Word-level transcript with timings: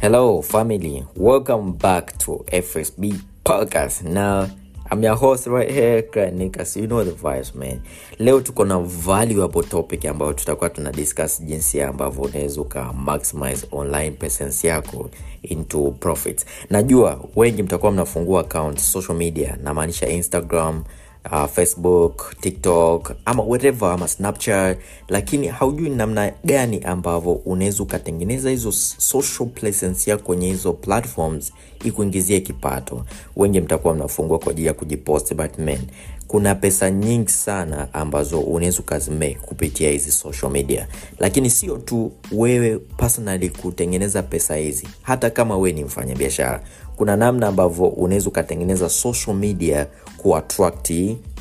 Hello, 0.00 0.40
family. 0.42 1.04
Welcome 1.14 1.72
back 1.72 2.16
to 2.18 2.44
FSB 2.52 3.20
Podcast. 3.44 4.02
Now, 4.02 4.48
I'm 4.90 5.02
your 5.02 5.14
host 5.16 5.46
right 5.46 5.70
here, 5.70 6.02
Craig 6.02 6.34
Nikas. 6.34 6.76
You 6.80 6.86
know 6.86 7.04
the 7.04 7.12
vibes, 7.12 7.54
man. 7.54 7.82
Leo 8.18 8.40
tuko 8.40 8.64
na 8.66 8.78
valuable 8.78 9.62
topic 9.62 10.04
ambayo 10.04 10.32
tutakuwa 10.32 10.70
tuna 10.70 10.92
discuss 10.92 11.42
jinsi 11.42 11.82
ambavyo 11.82 12.22
unaweza 12.22 12.60
uka 12.60 12.92
maximize 12.92 13.66
online 13.72 14.10
presence 14.10 14.68
yako 14.68 15.10
into 15.42 15.90
profits. 15.90 16.46
Najua 16.70 17.24
wengi 17.36 17.62
mtakuwa 17.62 17.92
mnafungua 17.92 18.40
account 18.40 18.78
social 18.78 19.16
media, 19.18 19.58
namaanisha 19.62 20.08
Instagram, 20.08 20.84
uh, 21.32 21.46
facebook 21.46 22.34
tiktok 22.40 23.12
ama 23.24 23.42
whatever 23.42 23.88
ama 23.90 24.08
snapchat. 24.08 24.78
Lakini 25.08 25.46
haujui 25.48 25.90
namna 25.90 26.32
gani 26.44 26.80
ambavyo 26.80 27.32
unaweza 27.32 27.82
ukatengeneza 27.82 28.50
hizo 28.50 28.72
social 28.72 29.48
presence 29.48 30.10
yako 30.10 30.22
kwenye 30.22 30.46
hizo 30.46 30.72
platforms 30.72 31.52
ikuingizie 31.84 32.40
kipato. 32.40 33.04
Wengi 33.36 33.60
mtakuwa 33.60 33.94
mnafungua 33.94 34.38
kwa 34.38 34.50
ajili 34.52 34.66
ya 34.66 34.74
kujipost 34.74 35.34
but 35.34 35.58
man 35.58 35.78
kuna 36.28 36.54
pesa 36.54 36.90
nyingi 36.90 37.30
sana 37.30 37.94
ambazo 37.94 38.40
unaweza 38.40 38.78
ukazimake 38.80 39.34
kupitia 39.34 39.90
hizi 39.90 40.10
social 40.12 40.52
media. 40.52 40.88
Lakini 41.18 41.50
sio 41.50 41.76
tu 41.76 42.12
wewe 42.32 42.78
personally 42.78 43.48
kutengeneza 43.50 44.22
pesa 44.22 44.56
hizi 44.56 44.88
hata 45.02 45.30
kama 45.30 45.56
wewe 45.56 45.72
ni 45.72 45.84
mfanyabiashara 45.84 46.62
kuna 46.96 47.16
namna 47.16 47.46
ambavyo 47.48 47.86
unaweza 47.86 48.28
ukatengeneza 48.28 48.88
social 48.88 49.36
media 49.36 49.86
kuattract 50.22 50.92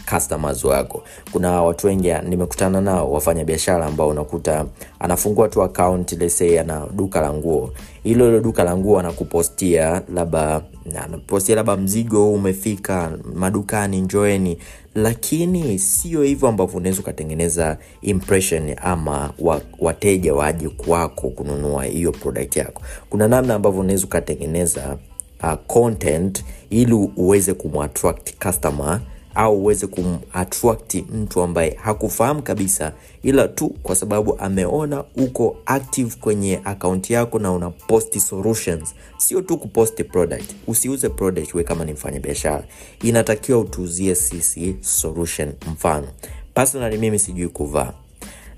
customers 0.09 0.63
wako. 0.63 1.03
Kuna 1.31 1.61
watu 1.63 1.87
wengi 1.87 2.13
nimekutana 2.29 2.81
nao 2.81 3.11
wafanya 3.11 3.45
biashara 3.45 3.85
ambao 3.85 4.07
unakuta 4.07 4.65
anafungua 4.99 5.47
tu 5.47 5.63
account 5.63 6.11
lese 6.11 6.59
ana 6.59 6.87
duka 6.95 7.21
la 7.21 7.33
nguo. 7.33 7.73
Hilo 8.03 8.25
hilo 8.25 8.39
duka 8.39 8.63
la 8.63 8.77
nguo 8.77 8.99
anakupostia 8.99 10.01
labda 10.13 10.61
anapostia 11.03 11.55
labda 11.55 11.77
mzigo 11.77 12.33
umefika 12.33 13.11
madukani 13.35 14.01
njoeni. 14.01 14.57
Lakini 14.95 15.79
sio 15.79 16.23
hivyo 16.23 16.47
ambavyo 16.49 16.77
unaweza 16.77 17.01
ukatengeneza 17.01 17.77
impression 18.01 18.75
ama 18.81 19.33
wateja 19.79 20.33
waje 20.33 20.69
kwako 20.69 21.29
kununua 21.29 21.83
hiyo 21.85 22.11
product 22.11 22.55
yako. 22.57 22.81
Kuna 23.09 23.27
namna 23.27 23.55
ambavyo 23.55 23.79
unaweza 23.81 24.05
ukatengeneza 24.05 24.97
uh, 25.43 25.53
content 25.67 26.43
ili 26.69 26.93
uweze 26.93 27.53
kumattract 27.53 28.45
customer 28.45 29.01
au 29.35 29.61
uweze 29.61 29.87
kumattract 29.87 30.95
mtu 30.95 31.41
ambaye 31.41 31.77
hakufahamu 31.83 32.41
kabisa 32.41 32.93
ila 33.23 33.47
tu 33.47 33.69
kwa 33.83 33.95
sababu 33.95 34.39
ameona 34.39 35.03
uko 35.17 35.57
active 35.65 36.15
kwenye 36.21 36.59
akaunti 36.63 37.13
yako 37.13 37.39
na 37.39 37.51
una 37.51 37.69
post 37.69 38.17
solutions. 38.19 38.93
Sio 39.17 39.41
tu 39.41 39.57
kuposti 39.57 40.03
product 40.03 40.51
usiuze 40.67 41.09
product 41.09 41.53
we 41.55 41.63
kama 41.63 41.85
ni 41.85 41.93
mfanya 41.93 42.19
biashara 42.19 42.63
inatakiwa 43.03 43.59
utuuzie 43.59 44.15
sisi 44.15 44.75
solution 44.81 45.53
mfano. 45.71 46.07
Personally 46.53 46.97
mimi 46.97 47.19
sijui 47.19 47.47
kuvaa 47.47 47.93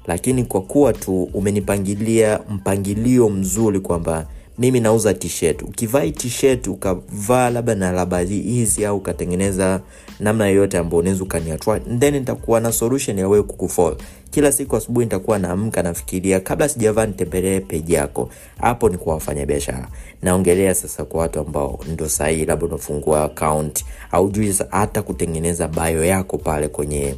lakini 0.05 0.43
kwa 0.43 0.61
kuwa 0.61 0.93
tu 0.93 1.23
umenipangilia 1.23 2.39
mpangilio 2.49 3.29
mzuri 3.29 3.79
kwamba 3.79 4.27
mimi 4.61 4.79
nauza 4.79 5.13
t-shirt. 5.13 5.61
Ukivaa 5.61 6.07
t-shirt 6.11 6.67
ukavaa 6.67 7.49
labda 7.49 7.75
na 7.75 7.91
labda 7.91 8.19
hizi 8.19 8.85
au 8.85 8.97
ukatengeneza 8.97 9.81
namna 10.19 10.47
yoyote 10.47 10.77
ambayo 10.77 10.99
unaweza 10.99 11.23
ukaniatwa 11.23 11.79
then 11.79 12.13
nitakuwa 12.13 12.59
na 12.59 12.71
solution 12.71 13.19
ya 13.19 13.27
wewe 13.27 13.43
kukufol 13.43 13.95
kila 14.31 14.51
siku 14.51 14.75
asubuhi 14.75 15.05
nitakuwa 15.05 15.39
naamka 15.39 15.83
nafikiria 15.83 16.39
kabla 16.39 16.69
sijavaa 16.69 17.05
nitembelee 17.05 17.59
peji 17.59 17.93
yako. 17.93 18.29
Hapo 18.57 18.89
ni 18.89 18.97
kwa 18.97 19.13
wafanya 19.13 19.45
biashara 19.45 19.87
naongelea 20.21 20.75
sasa 20.75 21.05
kwa 21.05 21.21
watu 21.21 21.39
ambao 21.39 21.79
ndo 21.93 22.09
sahii 22.09 22.45
labda 22.45 22.65
unafungua 22.65 23.23
account 23.23 23.85
aujui 24.11 24.55
hata 24.69 25.01
kutengeneza 25.01 25.67
bayo 25.67 26.03
yako 26.05 26.37
pale 26.37 26.67
kwenye 26.67 27.15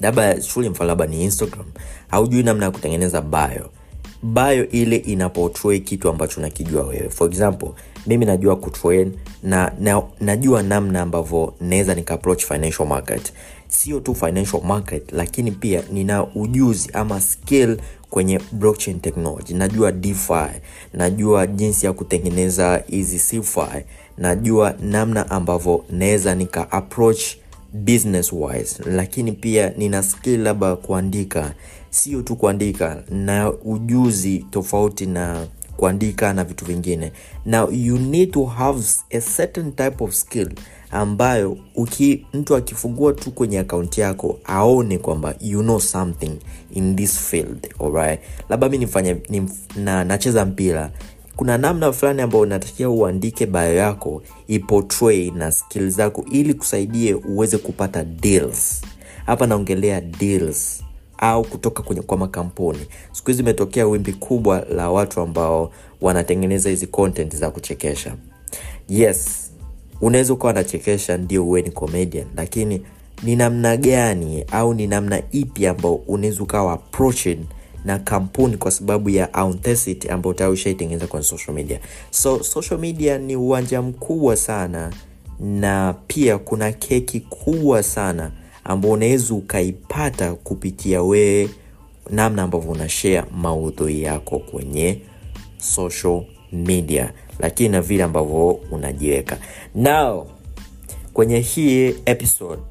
labda 0.00 0.42
shule 0.42 0.68
mfano 0.68 0.88
labda 0.88 1.06
ni 1.06 1.24
instagram 1.24 1.66
haujui 2.08 2.42
namna 2.42 2.64
ya 2.64 2.70
kutengeneza 2.70 3.20
bayo 4.22 4.68
ile 4.68 4.96
inapotroi 4.96 5.80
kitu 5.80 6.08
ambacho 6.08 6.40
nakijua 6.40 6.82
wewe. 6.86 7.08
For 7.10 7.28
example 7.30 7.68
mimi 8.06 8.24
najua 8.26 8.56
kutrain 8.56 9.12
na, 9.42 9.72
na 9.80 10.02
najua 10.20 10.62
namna 10.62 11.00
ambavyo 11.02 11.54
naweza 11.60 11.94
nikaapproach 11.94 12.44
financial 12.44 12.88
market. 12.88 13.32
Sio 13.68 14.00
tu 14.00 14.14
financial 14.14 14.62
market 14.62 15.12
lakini 15.12 15.50
pia 15.52 15.82
nina 15.92 16.26
ujuzi 16.34 16.90
ama 16.92 17.20
skill 17.20 17.78
kwenye 18.10 18.40
blockchain 18.52 19.00
technology. 19.00 19.54
Najua 19.54 19.92
DeFi, 19.92 20.60
najua 20.94 21.46
jinsi 21.46 21.86
ya 21.86 21.92
kutengeneza 21.92 22.82
hizi 22.86 23.18
CeFi, 23.18 23.84
najua 24.18 24.74
namna 24.82 25.30
ambavyo 25.30 25.84
naweza 25.90 26.34
nika 26.34 26.72
approach 26.72 27.20
business 27.72 28.32
wise 28.32 28.82
lakini 28.90 29.32
pia 29.32 29.72
nina 29.76 30.02
skill 30.02 30.42
labda 30.42 30.76
kuandika 30.76 31.52
sio 31.90 32.22
tu 32.22 32.36
kuandika 32.36 33.02
na 33.10 33.52
ujuzi 33.52 34.38
tofauti 34.50 35.06
na 35.06 35.46
kuandika 35.76 36.32
na 36.32 36.44
vitu 36.44 36.64
vingine. 36.64 37.12
Now 37.46 37.70
you 37.72 37.98
need 37.98 38.30
to 38.32 38.44
have 38.44 38.82
a 39.10 39.20
certain 39.20 39.72
type 39.72 40.04
of 40.04 40.12
skill 40.14 40.50
ambayo 40.90 41.56
uki, 41.74 42.26
mtu 42.34 42.56
akifungua 42.56 43.12
tu 43.12 43.30
kwenye 43.30 43.58
akaunti 43.58 44.00
yako 44.00 44.38
aone 44.44 44.98
kwamba 44.98 45.34
you 45.40 45.62
know 45.62 45.80
something 45.80 46.32
in 46.74 46.96
this 46.96 47.18
field 47.18 47.74
alright? 47.80 48.20
Labda 48.48 48.68
mi 48.68 48.78
nifanye 48.78 49.16
nif, 49.28 49.50
na, 49.76 50.04
nacheza 50.04 50.44
mpira. 50.44 50.90
Kuna 51.36 51.58
namna 51.58 51.92
fulani 51.92 52.22
ambayo 52.22 52.42
unatakiwa 52.42 52.90
uandike 52.90 53.46
bayo 53.46 53.76
yako 53.76 54.22
ipotray 54.48 55.30
na 55.30 55.52
skill 55.52 55.90
zako 55.90 56.24
ili 56.32 56.54
kusaidie 56.54 57.14
uweze 57.14 57.58
kupata 57.58 58.04
deals. 58.04 58.82
Hapa 59.26 59.46
naongelea 59.46 60.00
deals 60.00 60.82
au 61.20 61.44
kutoka 61.44 61.82
kwenye 61.82 62.02
kwa 62.02 62.18
makampuni. 62.18 62.86
Siku 63.12 63.30
hizi 63.30 63.42
imetokea 63.42 63.86
wimbi 63.86 64.12
kubwa 64.12 64.66
la 64.74 64.90
watu 64.90 65.20
ambao 65.20 65.72
wanatengeneza 66.00 66.70
hizi 66.70 66.86
content 66.86 67.36
za 67.36 67.50
kuchekesha. 67.50 68.14
Yes 68.88 69.50
unaweza 70.00 70.32
ukawa 70.32 70.52
nachekesha 70.52 71.16
ndio 71.16 71.46
uwe 71.46 71.62
ni 71.62 71.70
comedian 71.70 72.26
lakini 72.36 72.82
ni 73.22 73.36
namna 73.36 73.76
gani 73.76 74.44
au 74.52 74.74
ni 74.74 74.86
namna 74.86 75.22
ipi 75.32 75.66
ambao 75.66 75.94
unaweza 75.94 76.42
ukawa 76.42 76.78
na 77.84 77.98
kampuni 77.98 78.56
kwa 78.56 78.70
sababu 78.70 79.10
ya 79.10 79.34
authenticity 79.34 80.08
ambayo 80.08 80.34
tayari 80.34 80.54
ushaitengeneza 80.54 81.06
kwenye 81.06 81.26
social 81.26 81.54
media. 81.54 81.80
So 82.10 82.42
social 82.42 82.80
media 82.80 83.18
ni 83.18 83.36
uwanja 83.36 83.82
mkubwa 83.82 84.36
sana 84.36 84.92
na 85.40 85.94
pia 86.06 86.38
kuna 86.38 86.72
keki 86.72 87.20
kubwa 87.20 87.82
sana 87.82 88.30
ambao 88.70 88.90
unaweza 88.90 89.34
ukaipata 89.34 90.34
kupitia 90.34 91.02
wewe 91.02 91.48
namna 92.10 92.42
ambavyo 92.42 92.70
una 92.70 92.88
share 92.88 93.24
maudhui 93.36 94.02
yako 94.02 94.38
kwenye 94.38 95.00
social 95.58 96.22
media 96.52 97.12
lakini 97.38 97.68
na 97.68 97.80
vile 97.80 98.02
ambavyo 98.02 98.50
unajiweka. 98.50 99.38
Now 99.74 100.26
kwenye 101.12 101.38
hii 101.40 101.94
episode 102.04 102.62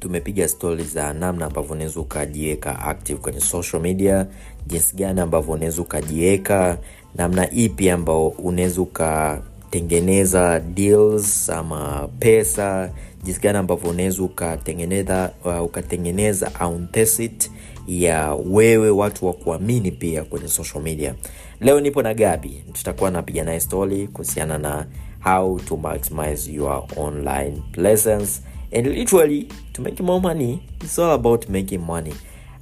tumepiga 0.00 0.48
stori 0.48 0.84
za 0.84 1.12
namna 1.12 1.46
ambavyo 1.46 1.72
unaweza 1.72 2.00
ukajiweka 2.00 2.78
active 2.78 3.20
kwenye 3.20 3.40
social 3.40 3.82
media 3.82 4.26
jinsi 4.66 4.96
gani 4.96 5.20
ambavyo 5.20 5.54
unaweza 5.54 5.82
ukajiweka 5.82 6.78
namna 7.14 7.50
ipi 7.50 7.90
ambao 7.90 8.28
unaweza 8.28 8.80
ukatengeneza 8.82 10.60
deals 10.60 11.50
ama 11.50 12.08
pesa 12.18 12.90
jinsi 13.22 13.40
gani 13.40 13.58
ambavyo 13.58 13.90
unaweza 13.90 14.22
ukatengeneza 14.22 15.32
uh, 15.44 15.62
ukatengeneza 15.62 16.54
authenticity 16.60 17.50
ya 17.86 18.34
wewe 18.34 18.90
watu 18.90 19.26
wa 19.26 19.32
kuamini 19.32 19.90
pia 19.90 20.24
kwenye 20.24 20.48
social 20.48 20.82
media. 20.82 21.14
Leo 21.60 21.80
nipo 21.80 22.02
na 22.02 22.14
gabi. 22.14 22.64
Tutakuwa 22.72 23.10
napiga 23.10 23.44
naye 23.44 23.60
story 23.60 24.08
kuhusiana 24.08 24.58
na 24.58 24.86
how 25.24 25.58
to 25.60 25.76
maximize 25.76 26.52
your 26.52 26.84
online 26.96 27.62
presence. 27.72 28.40
And 28.76 28.86
literally 28.86 29.48
to 29.72 29.82
make 29.82 30.02
more 30.02 30.20
money 30.20 30.60
it's 30.84 30.98
all 30.98 31.10
about 31.10 31.48
making 31.48 31.80
money. 31.80 32.14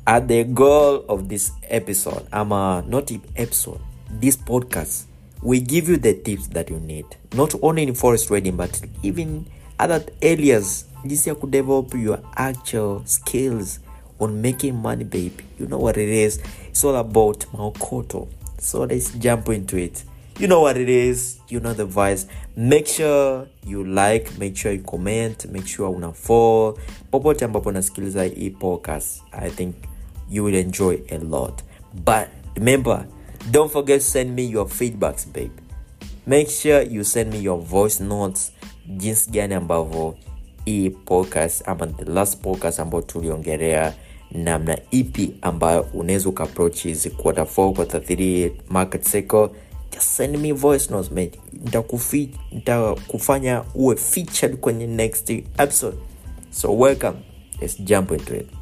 At 0.07 0.27
the 0.27 0.45
goal 0.45 1.05
of 1.09 1.29
this 1.29 1.53
episode 1.69 2.23
ama 2.31 2.85
not 2.89 3.13
episode 3.35 3.81
this 4.21 4.39
podcast 4.39 5.07
we 5.43 5.61
give 5.61 5.93
you 5.93 5.99
the 5.99 6.15
tips 6.15 6.51
that 6.51 6.71
you 6.71 6.81
need. 6.81 7.07
Not 7.35 7.55
only 7.63 7.83
in 7.83 7.95
forest 7.95 8.29
trading 8.29 8.57
but 8.57 8.71
even 9.03 9.45
other 9.85 10.03
areas 10.21 10.87
jinsi 11.05 11.29
ya 11.29 11.35
kudevelop 11.35 11.95
your 11.95 12.19
actual 12.37 13.01
skills 13.05 13.81
on 14.19 14.41
making 14.41 14.73
money 14.73 15.05
baby. 15.05 15.45
You 15.61 15.67
know 15.67 15.83
what 15.83 15.97
it 15.97 16.09
is. 16.09 16.41
It's 16.69 16.85
all 16.85 16.97
about 16.97 17.47
maokoto. 17.53 18.29
So 18.59 18.85
let's 18.87 19.11
jump 19.19 19.49
into 19.49 19.77
it. 19.79 20.05
You 20.39 20.47
know 20.47 20.61
what 20.63 20.77
it 20.77 20.89
is. 20.89 21.39
You 21.49 21.61
know 21.61 21.75
the 21.75 21.85
vice 21.85 22.27
make 22.57 22.87
sure 22.87 23.47
you 23.67 23.85
like 23.85 24.39
make 24.39 24.57
sure 24.57 24.73
you 24.73 24.83
comment 24.83 25.47
make 25.51 25.67
sure 25.67 25.89
una 25.97 26.13
follow. 26.13 26.79
Popote 27.11 27.45
ambapo 27.45 27.69
unasikiliza 27.69 28.25
hii 28.25 28.51
podcast 28.51 29.23
i 29.33 29.51
think 29.51 29.75
you 30.31 30.45
will 30.45 30.55
enjoy 30.55 30.99
a 31.11 31.19
lot. 31.19 31.63
But 31.95 32.29
remember 32.57 33.07
don't 33.51 33.73
forget 33.73 34.01
to 34.01 34.07
send 34.07 34.31
me 34.37 34.43
your 34.51 34.69
feedbacks 34.69 35.27
babe. 35.33 35.53
Make 36.27 36.51
sure 36.51 36.83
you 36.83 37.05
send 37.05 37.33
me 37.33 37.39
your 37.43 37.61
voice 37.61 38.05
notes 38.05 38.53
jinsi 38.97 39.31
gani 39.31 39.55
ambavyo 39.55 40.15
hii 40.65 40.91
podcast 40.91 41.69
ama 41.69 41.87
the 41.87 42.05
last 42.05 42.41
podcast 42.41 42.81
ambayo 42.81 43.03
tuliongelea 43.03 43.95
namna 44.31 44.79
ipi 44.91 45.35
ambayo 45.43 45.87
unaweza 45.95 46.29
ukaapproach 46.29 46.83
hizi 46.83 47.11
quarter 47.11 47.45
4 47.45 47.73
quarter 47.75 48.01
3 48.01 48.51
market 48.69 49.11
cycle 49.11 49.49
just 49.93 50.03
send 50.07 50.37
me 50.37 50.53
voice 50.53 50.93
notes 50.93 51.11
nitakufanya 52.53 53.65
uwe 53.75 53.97
featured 53.97 54.57
kwenye 54.57 54.87
next 54.87 55.31
episode. 55.31 55.97
So 56.51 56.79
welcome. 56.79 57.17
Let's 57.61 57.81
jump 57.81 58.11
into 58.11 58.37
it 58.37 58.60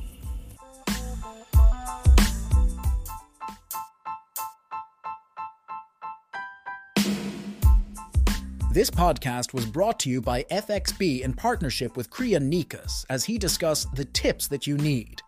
This 8.79 8.91
podcast 8.91 9.53
was 9.55 9.67
brought 9.67 9.99
to 9.99 10.09
you 10.09 10.21
by 10.21 10.45
FXB 10.53 11.23
in 11.23 11.33
partnership 11.33 11.97
with 11.97 12.11
Kriya 12.11 12.39
Nikas 12.39 13.05
as 13.11 13.25
he 13.25 13.37
discussed 13.37 13.93
the 13.97 14.05
tips 14.05 14.47
that 14.47 14.69
you 14.69 14.77
need. 14.77 15.21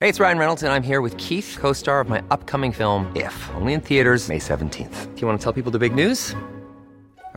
Hey, 0.00 0.08
it's 0.08 0.18
Ryan 0.18 0.36
Reynolds, 0.36 0.64
and 0.64 0.72
I'm 0.72 0.82
here 0.82 1.00
with 1.00 1.16
Keith, 1.16 1.58
co 1.60 1.72
star 1.72 2.00
of 2.00 2.08
my 2.08 2.24
upcoming 2.32 2.72
film, 2.72 3.12
If, 3.14 3.32
only 3.54 3.74
in 3.74 3.80
theaters, 3.80 4.28
May 4.28 4.40
17th. 4.40 5.14
Do 5.14 5.20
you 5.20 5.28
want 5.28 5.38
to 5.38 5.44
tell 5.44 5.52
people 5.52 5.70
the 5.70 5.78
big 5.78 5.94
news? 5.94 6.34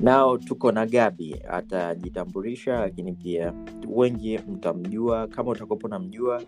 Nao 0.00 0.38
tuko 0.38 0.72
na 0.72 0.86
gabi 0.86 1.36
atajitambulisha 1.50 2.80
lakini 2.80 3.12
pia 3.12 3.52
wengi 3.88 4.38
mtamjua 4.38 5.26
kama 5.28 5.50
utakopo 5.50 5.88
namjua 5.88 6.42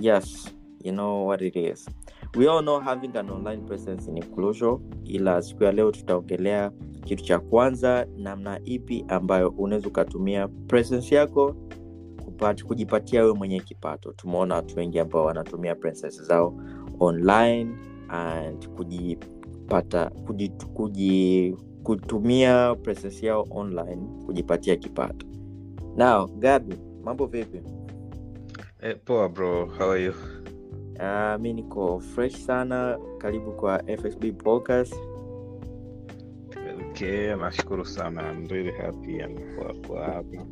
yes 0.00 0.54
you 0.84 0.92
know 0.92 1.26
what 1.26 1.42
it 1.42 1.56
is. 1.56 1.88
We 2.36 2.48
all 2.48 2.62
know 2.62 2.80
having 2.80 3.16
an 3.18 3.30
online 3.30 3.62
presence 3.66 4.10
in 4.10 4.22
closure 4.34 4.78
ila 5.04 5.42
siku 5.42 5.64
ya 5.64 5.72
leo 5.72 5.90
tutaongelea 5.92 6.70
kitu 7.04 7.24
cha 7.24 7.38
kwanza 7.38 8.06
namna 8.16 8.60
ipi 8.64 9.04
ambayo 9.08 9.48
unaweza 9.48 9.88
ukatumia 9.88 10.48
presence 10.48 11.14
yako 11.14 11.54
kupata, 12.24 12.64
kujipatia 12.64 13.22
wewe 13.22 13.34
mwenye 13.34 13.60
kipato. 13.60 14.12
Tumeona 14.12 14.54
watu 14.54 14.76
wengi 14.78 14.98
ambao 14.98 15.24
wanatumia 15.24 15.74
presence 15.74 16.22
zao 16.22 16.54
online 17.00 17.70
and 18.08 18.68
kujipata 18.68 20.10
kuji, 20.10 20.48
kuji, 20.48 21.56
kutumia 21.82 22.74
presence 22.74 23.26
yao 23.26 23.46
online 23.50 24.02
kujipatia 24.26 24.76
kipato. 24.76 25.26
Now 25.96 26.26
gabi 26.28 26.74
mambo 27.04 27.26
vipi? 27.26 27.60
Eh, 28.82 28.96
poa 29.04 29.28
bro, 29.28 29.66
how 29.66 29.90
are 29.90 30.04
you? 30.04 30.14
uh, 31.00 31.36
mi 31.40 31.52
niko 31.52 32.00
fresh 32.00 32.36
sana. 32.36 32.98
Karibu 33.18 33.52
kwa 33.52 33.78
fsb 33.78 34.24
podcast. 34.42 34.94
Okay, 36.90 37.34
nashukuru 37.36 37.84
sana. 37.84 38.30
I'm 38.32 38.48
really 38.48 38.72
happy 38.72 39.18
kwa 39.56 39.74
kwa 39.88 40.04
hapa. 40.04 40.46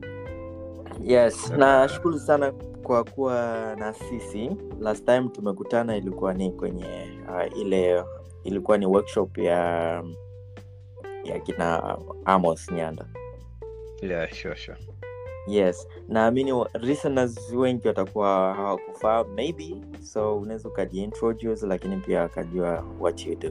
yes 1.03 1.51
nashukuru 1.51 2.19
sana 2.19 2.53
kwa 2.83 3.05
kuwa 3.05 3.77
na 3.79 3.93
sisi. 3.93 4.51
Last 4.81 5.05
time 5.05 5.29
tumekutana 5.29 5.97
ilikuwa 5.97 6.35
ni 6.35 6.51
kwenye 6.53 6.85
uh, 7.29 7.59
ile 7.61 8.05
ilikuwa 8.45 8.79
ni 8.79 8.87
workshop 8.87 9.39
ya 9.39 10.03
ya 11.29 11.41
kina 11.41 11.99
amos 12.25 12.71
nyanda 12.73 13.07
Yeah, 14.03 14.33
sure, 14.33 14.57
sure. 14.57 14.79
yes 15.49 15.89
naamini 16.09 16.65
listeners 16.81 17.53
wengi 17.53 17.89
watakuwa 17.89 18.55
hawakufahamu 18.55 19.35
maybe 19.35 19.77
so 20.03 20.39
unaweza 20.39 20.69
ukajiintroduce 20.69 21.67
lakini 21.67 21.97
pia 21.97 22.21
wakajua 22.21 22.85
what 23.01 23.27
you 23.27 23.35
do 23.37 23.51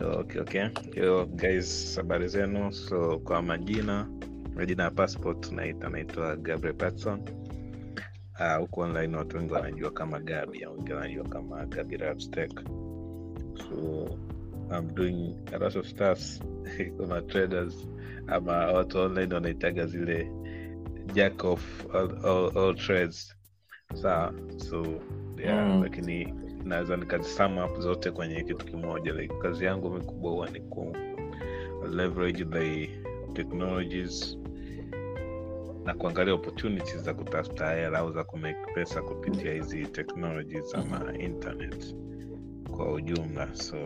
Okay, 0.00 0.40
okay. 0.40 0.68
Yo, 0.94 1.26
guys, 1.26 1.96
habari 1.96 2.28
zenu. 2.28 2.72
So 2.72 3.18
kwa 3.18 3.42
majina, 3.42 4.08
majina 4.54 4.82
ya 4.84 4.90
passport 4.90 5.52
naita 5.52 5.88
naitwa 5.88 6.36
Gabriel 6.36 6.76
Patson. 6.76 7.20
huku 8.32 8.56
huku 8.56 8.80
online 8.80 9.16
watu 9.16 9.36
wengi 9.36 9.52
wanajua 9.52 9.90
kama 9.90 10.20
Gabi, 10.20 10.64
au 10.64 10.74
wengi 10.76 10.92
wanajua 10.92 11.24
kama 11.24 11.66
Gabi 11.66 11.96
Rabstek. 11.96 12.60
So 13.56 14.08
I'm 14.70 14.94
doing 14.94 15.48
a 15.52 15.58
lot 15.58 15.78
of 15.78 15.86
stuff 15.88 16.18
kuna 16.96 17.22
traders. 17.22 17.88
Ama 18.26 18.52
watu 18.72 18.98
online 18.98 19.34
wanaitaga 19.34 19.86
zile 19.86 20.30
jack 21.14 21.44
of 21.44 21.86
all, 21.94 22.26
all, 22.26 22.58
all 22.58 22.74
trades. 22.74 23.34
Sawa 23.94 24.32
so 24.56 24.86
yeah, 25.38 25.68
Mm. 25.70 25.82
lakini 25.82 26.34
naweza 26.64 26.96
nikazisum 26.96 27.58
up 27.58 27.78
zote 27.80 28.10
kwenye 28.10 28.42
kitu 28.44 28.66
kimoja. 28.66 29.12
Like 29.12 29.34
kazi 29.42 29.64
yangu 29.64 29.90
mikubwa 29.90 30.30
huwa 30.32 30.50
ni 30.50 30.60
ku 30.60 30.96
leverage 31.92 32.44
the 32.44 32.90
technologies 33.32 34.38
na 35.84 35.94
kuangalia 35.94 36.34
opportunities 36.34 37.02
za 37.02 37.14
kutafuta 37.14 37.70
hela 37.74 37.98
au 37.98 38.12
za 38.12 38.24
kumake 38.24 38.72
pesa 38.74 39.02
kupitia 39.02 39.52
hizi 39.52 39.86
technologies 39.86 40.74
ama 40.74 41.18
internet 41.18 41.96
kwa 42.78 42.92
ujumla. 42.92 43.54
So 43.54 43.76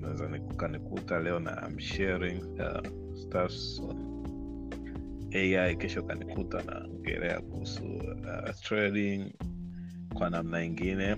naweza 0.00 0.38
kanikuta 0.56 1.18
leo 1.20 1.38
na 1.40 1.68
I'm 1.68 1.78
sharing 1.78 2.42
uh, 2.42 2.86
stuffs 3.14 3.80
on 3.80 3.96
ai 5.34 5.76
kesho 5.76 6.02
kanikuta 6.02 6.62
naongelea 6.62 7.40
kuhusu 7.40 7.84
uh, 7.84 8.50
trading 8.62 9.32
kwa 10.14 10.30
namna 10.30 10.64
ingine. 10.64 11.16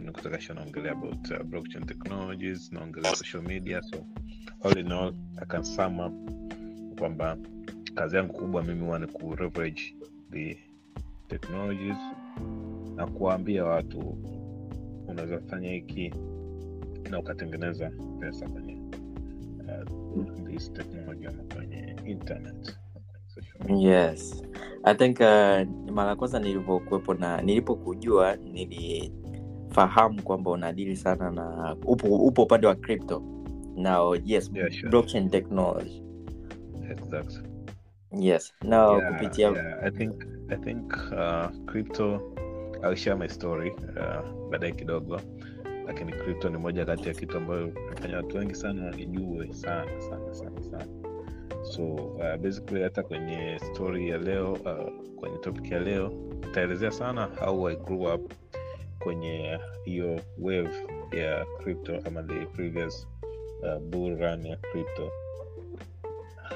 Nikuta 0.00 0.30
kesho 0.30 0.54
naongelea 0.54 0.92
about 0.92 1.30
uh, 1.30 1.42
blockchain 1.42 1.86
technologies 1.86 2.72
naongelea 2.72 3.14
social 3.14 3.42
media. 3.42 3.82
So 3.82 4.06
all 4.64 4.78
in 4.78 4.92
all 4.92 5.14
I 5.42 5.44
can 5.46 5.64
sum 5.64 6.00
up 6.00 6.12
kwamba 6.98 7.36
kazi 7.94 8.16
yangu 8.16 8.32
kubwa 8.32 8.62
mimi 8.62 8.80
huwa 8.80 8.98
ni 8.98 9.06
ku 9.06 9.36
the 10.30 10.58
technologies 11.28 11.96
na 12.96 13.06
kuwaambia 13.06 13.64
watu 13.64 14.33
unaweza 15.08 15.40
fanya 15.40 15.70
hiki 15.70 16.14
na 17.10 17.18
ukatengeneza 17.18 17.90
pesa 18.20 18.48
kwenye 18.48 18.78
uh, 19.58 20.46
this 20.50 20.72
technology 20.72 21.26
ama 21.26 21.42
kwenye 21.54 21.96
internet 22.04 22.76
kwenye 22.92 23.08
social 23.34 23.58
media. 23.68 24.06
yes. 24.10 24.42
I 24.84 24.94
think 24.94 25.20
uh, 25.20 25.90
mara 25.94 26.08
ya 26.10 26.16
kwanza 26.16 26.38
nilivyokuwepo 26.38 27.14
na 27.14 27.42
nilipokujua 27.42 28.36
nilifahamu 28.36 30.22
kwamba 30.22 30.50
unadili 30.50 30.96
sana 30.96 31.30
na 31.30 31.76
upo, 31.86 32.06
upo 32.16 32.42
upande 32.42 32.66
wa 32.66 32.74
crypto. 32.74 33.22
Now 33.76 34.16
yes 34.24 34.50
Yeah, 34.54 34.70
sure. 34.70 34.88
blockchain 34.90 35.30
technology. 35.30 36.02
Exactly. 36.90 37.42
Yes. 38.20 38.54
Now 38.62 38.98
yeah, 38.98 39.12
kupitia 39.12 39.48
yeah, 39.48 39.84
I 39.84 39.90
think 39.90 40.24
I 40.48 40.56
think 40.56 40.92
uh, 41.12 41.48
crypto 41.66 42.20
I'll 42.84 42.94
share 42.96 43.16
my 43.16 43.28
story 43.28 43.70
uh, 43.70 44.22
baadaye 44.50 44.72
kidogo. 44.72 45.20
Lakini 45.86 46.12
crypto 46.12 46.48
ni 46.48 46.58
moja 46.58 46.84
kati 46.84 47.08
ya 47.08 47.14
kitu 47.14 47.36
ambayo 47.38 47.68
imefanya 47.68 48.16
watu 48.16 48.36
wengi 48.36 48.54
sana 48.54 48.84
wanijue 48.84 49.52
sana 49.52 50.00
sana 50.00 50.34
sana 50.34 50.62
sana. 50.62 50.86
So 51.62 51.82
uh, 51.94 52.36
basically 52.36 52.82
hata 52.82 53.02
kwenye 53.02 53.58
story 53.72 54.08
ya 54.08 54.18
leo 54.18 54.52
uh, 54.52 55.14
kwenye 55.20 55.38
topic 55.38 55.70
ya 55.70 55.80
leo 55.80 56.12
nitaelezea 56.46 56.90
sana 56.90 57.28
how 57.40 57.68
I 57.68 57.76
grew 57.76 58.14
up 58.14 58.32
kwenye 58.98 59.58
hiyo 59.84 60.20
wave 60.38 60.70
ya 61.12 61.46
crypto 61.62 62.00
ama 62.04 62.22
the 62.22 62.46
previous 62.46 63.08
uh, 63.62 63.78
bull 63.82 64.16
run 64.18 64.46
ya 64.46 64.56
crypto. 64.56 65.10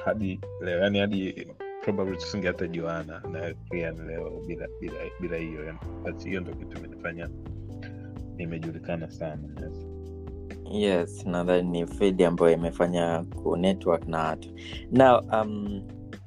Hadi 0.05 0.39
yani 0.81 0.99
hadi 0.99 1.47
probably 1.93 2.17
tusinge 2.17 2.53
juana 2.71 3.21
na 3.31 3.53
Ryan 3.71 4.07
leo 4.07 4.43
bila 4.47 4.67
bila 4.81 4.93
bila 5.19 5.37
hiyo 5.37 5.75
hiyo 6.25 6.41
ndo 6.41 6.53
kitu 6.53 6.77
imenifanya 6.77 7.29
nimejulikana 8.37 9.11
sana 9.11 9.49
yes. 9.61 9.87
yes 10.71 11.25
nadhani 11.25 11.69
ni 11.69 11.87
field 11.87 12.21
ambayo 12.21 12.53
imefanya 12.53 13.25
ku 13.43 13.57
network 13.57 14.07
na 14.07 14.23
watu 14.23 14.49
now 14.91 15.19
um, 15.19 15.81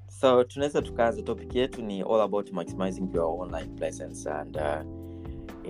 so 0.09 0.45
tunaweza 0.45 0.83
tukaanza 0.83 1.23
topic 1.23 1.55
yetu 1.55 1.83
ni 1.83 2.03
all 2.03 2.21
about 2.21 2.53
maximizing 2.53 3.09
your 3.15 3.41
online 3.41 3.69
presence 3.77 4.31
and 4.31 4.57
uh, 4.57 4.63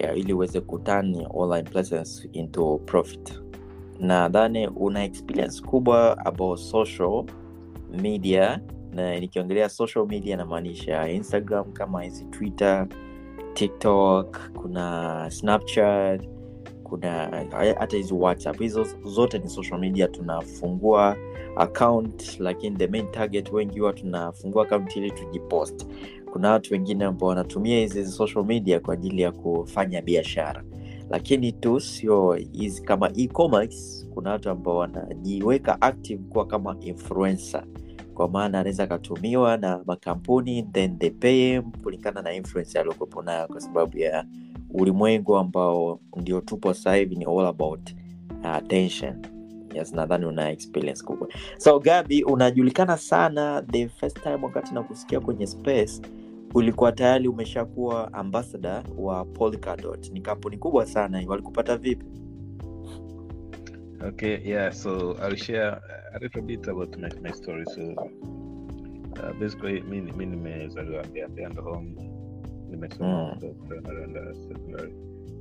yeah, 0.00 0.18
ili 0.18 0.32
uweze 0.32 0.60
kuturn 0.60 1.26
online 1.34 1.70
presence 1.70 2.28
into 2.32 2.80
profit 2.86 3.42
nadhani 4.00 4.66
una 4.68 5.04
experience 5.04 5.62
kubwa 5.62 6.18
about 6.18 6.58
social 6.58 7.24
media 7.90 8.60
na 8.92 9.20
nikiongelea 9.20 9.68
social 9.68 10.06
media 10.06 10.36
namaanisha 10.36 11.08
instagram 11.08 11.72
kama 11.72 12.02
hizi 12.02 12.24
twitter 12.24 12.86
tiktok 13.54 14.38
kuna 14.54 15.26
snapchat 15.30 16.28
kuna 16.92 17.28
hata 17.78 17.96
hizi 17.96 18.14
whatsapp. 18.14 18.58
Hizo 18.58 18.86
zote 19.04 19.38
ni 19.38 19.48
social 19.48 19.80
media 19.80 20.08
tunafungua 20.08 21.16
account 21.56 22.40
lakini 22.40 22.76
the 22.76 22.86
main 22.86 23.10
target 23.10 23.52
wengi 23.52 23.78
huwa 23.80 23.92
tunafungua 23.92 24.62
account 24.62 24.96
ili 24.96 25.10
tujipost. 25.10 25.86
Kuna 26.32 26.50
watu 26.50 26.74
wengine 26.74 27.04
ambao 27.04 27.28
wanatumia 27.28 27.78
hizi 27.78 28.06
social 28.06 28.44
media 28.44 28.80
kwa 28.80 28.94
ajili 28.94 29.22
ya 29.22 29.32
kufanya 29.32 30.02
biashara. 30.02 30.64
Lakini 31.10 31.52
tu 31.52 31.80
sio 31.80 32.32
hizi 32.32 32.82
kama 32.82 33.10
e-commerce 33.16 34.06
kuna 34.14 34.30
watu 34.30 34.50
ambao 34.50 34.76
wanajiweka 34.76 35.80
active 35.82 36.22
kuwa 36.28 36.46
kama 36.46 36.76
influencer 36.80 37.64
kwa 38.14 38.28
maana 38.28 38.60
anaweza 38.60 38.84
akatumiwa 38.84 39.56
na 39.56 39.80
makampuni 39.86 40.62
then 40.62 40.98
they 40.98 41.10
pay 41.10 41.60
kulingana 41.60 42.22
na 42.22 42.32
influence 42.32 42.78
aliyokuwepo 42.78 43.22
nayo 43.22 43.46
kwa 43.46 43.60
sababu 43.60 43.98
ya 43.98 44.24
ulimwengu 44.70 45.36
ambao 45.36 46.00
ndio 46.16 46.40
tupo 46.40 46.74
sasa 46.74 46.94
hivi 46.94 47.16
ni 47.16 47.24
all 47.24 47.46
about 47.46 47.90
uh, 48.44 48.46
attention. 48.46 49.26
Yes 49.74 49.92
nadhani 49.92 50.26
una 50.26 50.50
experience 50.50 51.04
kubwa. 51.04 51.28
So 51.58 51.78
gabi 51.80 52.22
unajulikana 52.24 52.96
sana 52.96 53.62
the 53.62 53.88
first 53.88 54.22
time 54.22 54.38
wakati 54.42 54.74
nakusikia 54.74 55.20
kwenye 55.20 55.46
space 55.46 56.00
ulikuwa 56.54 56.92
tayari 56.92 57.28
umeshakuwa 57.28 58.12
ambassador 58.12 58.82
wa 58.98 59.24
Polkadot. 59.24 60.10
ni 60.12 60.20
kampuni 60.20 60.58
kubwa 60.58 60.86
sana 60.86 61.22
walikupata 61.26 61.76
vipi 61.76 62.06
Okay, 64.02 64.42
yeah, 64.44 64.70
so 64.70 65.16
I'll 65.22 65.36
share 65.36 65.80
a 66.14 66.18
little 66.20 66.42
bit 66.42 66.66
about 66.66 66.98
my, 66.98 67.08
my 67.22 67.30
story. 67.30 67.64
So 67.74 67.94
uh, 69.22 69.32
basically 69.38 69.80
mi 69.82 70.00
mi 70.00 70.26
nimezaliwa 70.26 71.04
ndo 71.50 71.62
home 71.62 71.94
nimesoma 72.70 73.36
Mm. 73.42 73.54
primary 73.68 74.04
and 74.04 74.16
uh, 74.16 74.48
secondary 74.48 74.92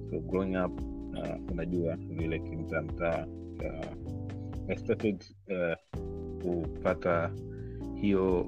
so 0.09 0.19
growing 0.19 0.55
up 0.55 0.81
uh, 1.17 1.51
unajua 1.51 1.95
vile 1.95 2.39
kimtaa 2.39 2.81
mtaa 2.81 3.25
uh, 3.59 3.85
I 4.69 4.75
started 4.77 5.23
uh, 5.49 5.99
kupata 6.43 7.31
hiyo 8.01 8.45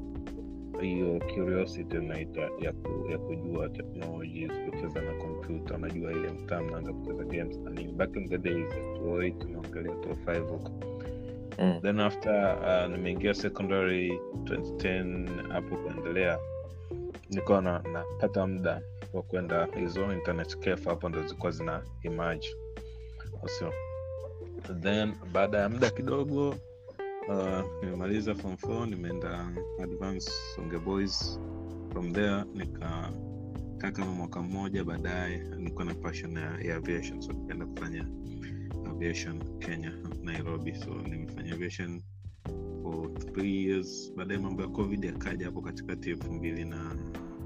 hiyo 0.81 1.19
curiosity 1.35 1.97
naita 1.97 2.41
ya, 2.41 2.73
ku, 2.73 3.09
ya 3.11 3.17
kujua 3.17 3.69
technologies 3.69 4.51
kucheza 4.65 5.01
na 5.01 5.13
kompyuta 5.47 5.75
unajua 5.75 6.11
ile 6.11 6.27
mtaa 6.31 6.61
mnaanza 6.61 6.93
kucheza 6.93 7.23
games 7.23 7.57
na 7.57 7.69
nini. 7.71 7.91
Back 7.93 8.15
in 8.15 8.29
the 8.29 8.37
days 8.37 8.67
208 8.73 9.37
tumeongelea 9.37 9.93
205 9.95 10.39
huko. 10.39 10.71
Mm. 11.59 11.79
then 11.81 11.99
after 11.99 12.57
uh, 12.61 12.91
nimeingia 12.95 13.33
secondary 13.33 14.09
2010 14.43 15.51
hapo 15.51 15.75
kuendelea 15.75 16.37
nikawa 17.29 17.61
na- 17.61 17.79
napata 17.93 18.47
muda 18.47 18.81
wa 19.13 19.21
kwenda 19.23 19.67
hizo 19.79 20.13
internet 20.13 20.57
cafe 20.59 20.89
hapo 20.89 21.09
ndo 21.09 21.21
zilikuwa 21.23 21.51
zina 21.51 21.83
emerge. 22.03 22.47
So, 23.59 23.73
then 24.81 25.13
baada 25.33 25.57
ya 25.57 25.69
muda 25.69 25.89
kidogo 25.89 26.49
uh, 27.29 27.61
nimemaliza 27.83 28.35
form 28.35 28.53
4 28.53 28.89
nimeenda 28.89 29.47
advance 29.83 30.31
songe 30.55 30.77
boys. 30.77 31.39
From 31.91 32.13
there 32.13 32.43
nikakaa 33.83 34.03
kama 34.03 34.15
mwaka 34.15 34.41
mmoja 34.41 34.83
baadaye 34.83 35.43
nilikuwa 35.57 35.85
na 35.85 35.93
passion 35.93 36.37
ya, 36.37 36.59
ya 36.61 36.75
aviation 36.75 37.21
so 37.21 37.33
nikaenda 37.33 37.65
kufanya 37.65 38.07
aviation 38.89 39.59
kenya 39.59 39.91
nairobi. 40.21 40.75
So 40.75 40.93
nimefanya 41.09 41.53
aviation 41.53 42.01
for 42.83 43.13
three 43.13 43.65
years. 43.65 44.13
Baadaye 44.15 44.39
mambo 44.39 44.61
ya 44.61 44.67
covid 44.67 45.03
yakaja 45.03 45.45
hapo 45.45 45.61
katikati 45.61 46.09
elfu 46.09 46.33
mbili 46.33 46.65
na 46.65 46.95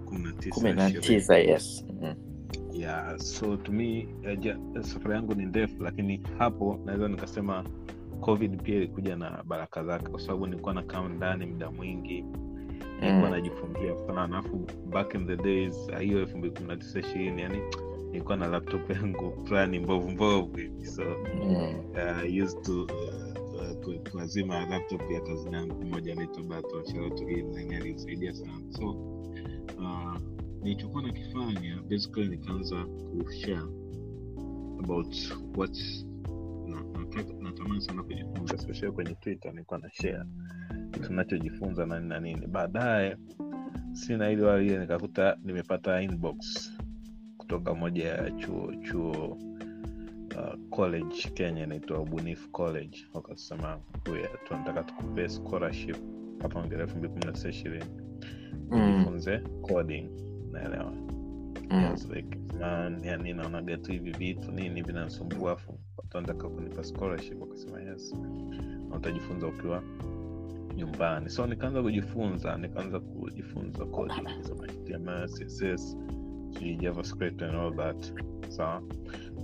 kumi 0.05 0.23
na 0.23 0.31
tisa, 0.33 1.37
yes. 1.37 1.85
Mm. 2.01 2.15
yeah 2.71 3.17
so 3.19 3.57
to 3.57 3.71
me 3.71 4.07
uh, 4.75 4.81
safari 4.81 5.15
yangu 5.15 5.35
ni 5.35 5.45
ndefu 5.45 5.83
lakini 5.83 6.21
hapo 6.37 6.79
naweza 6.85 7.07
nikasema 7.07 7.63
covid 8.21 8.61
pia 8.61 8.75
ilikuja 8.75 9.15
na 9.15 9.43
baraka 9.43 9.83
zake 9.83 10.07
kwa 10.09 10.19
sababu 10.19 10.47
nilikuwa 10.47 10.73
nakaa 10.73 11.09
ndani 11.09 11.45
muda 11.45 11.71
mwingi 11.71 12.25
Mm. 13.01 13.31
najifungia 13.31 13.97
sana 14.07 14.23
alafu 14.23 14.67
back 14.89 15.13
in 15.13 15.27
the 15.27 15.35
days 15.35 15.89
uh, 15.89 15.99
hiyo 15.99 16.19
elfu 16.19 16.37
mbili 16.37 16.53
kumi 16.53 16.67
na 16.67 16.77
tisa 16.77 16.99
ishirini 16.99 17.41
yani 17.41 17.59
nilikuwa 18.11 18.37
na 18.37 18.47
laptop 18.47 18.89
yangu 18.95 19.33
fulani 19.45 19.79
mbovu 19.79 20.11
mbovu 20.11 20.57
hivi 20.57 20.85
so 20.85 21.03
Mm. 21.43 21.53
uh, 21.53 22.43
used 22.43 22.61
to 22.61 22.83
uh, 22.83 23.27
laptop 24.69 25.11
ya 25.11 25.21
kazini 25.21 25.55
yangu 25.55 25.85
moja 25.85 26.15
naitwa 26.15 26.43
bato 26.43 26.83
sharotugini 26.83 27.75
alisaidia 27.75 28.33
sana 28.33 28.61
so 28.69 28.89
uh, 29.77 30.17
nilichokuwa 30.63 31.03
nakifanya 31.03 31.81
basically 31.89 32.27
nikaanza 32.27 32.85
kushare 32.85 33.61
about 34.79 35.15
what 35.57 35.77
natamani 37.39 37.81
sana 37.81 38.03
kujifunza 38.03 38.55
especially 38.55 38.91
kwenye 38.91 39.15
twitter 39.15 39.51
nilikuwa 39.51 39.79
na 39.79 39.89
share 39.91 40.23
tunachojifunza 40.91 41.85
na 41.85 41.99
nini 41.99 42.09
na 42.09 42.19
nini. 42.19 42.47
Baadaye 42.47 43.17
sina 43.93 44.29
ili 44.29 44.41
walie 44.41 44.77
nikakuta 44.79 45.37
nimepata 45.43 46.01
inbox 46.01 46.71
kutoka 47.37 47.73
moja 47.73 48.07
ya 48.07 48.31
chuo 48.31 48.73
chuo 48.75 49.37
uh, 50.37 50.69
college 50.69 51.29
kenya 51.33 51.63
inaitwa 51.63 51.99
ubunifu 51.99 52.49
college. 52.51 53.05
Wakasema 53.13 53.79
"Wewe, 54.11 54.29
tunataka 54.47 54.83
tukupee 54.83 55.27
scholarship 55.29 55.97
hapa 56.41 56.65
ngere 56.65 56.81
elfu 56.81 56.97
mbili 56.97 57.13
kumi 57.13 57.25
na 57.25 57.31
tisa 57.31 57.49
ishirini. 57.49 57.85
Mm. 58.71 58.95
ujifunze 58.95 59.39
coding 59.61 60.09
naelewa 60.51 60.93
Mm. 61.71 61.95
Like, 62.13 62.37
man, 62.59 63.03
yani 63.03 63.33
naonaga 63.33 63.77
tu 63.77 63.91
hivi 63.91 64.11
vitu 64.11 64.51
nini 64.51 64.81
vinanisumbua 64.81 65.51
afu 65.51 65.79
watu 65.97 66.17
wanataka 66.17 66.49
kunipa 66.49 66.83
scholarship 66.83 67.41
wakasema 67.41 67.81
yes. 67.81 68.15
Na 68.89 68.95
utajifunza 68.95 69.47
ukiwa 69.47 69.83
nyumbani. 70.77 71.29
So 71.29 71.47
nikaanza 71.47 71.81
kujifunza 71.81 72.57
nikaanza 72.57 72.99
kujifunza 72.99 73.85
coding. 73.85 74.27
Kusoma 74.37 74.67
html 74.67 75.27
css 75.27 75.97
sijui 76.53 76.75
javascript 76.75 77.41
and 77.41 77.55
all 77.55 77.75
that. 77.75 78.13
Sawa? 78.49 78.81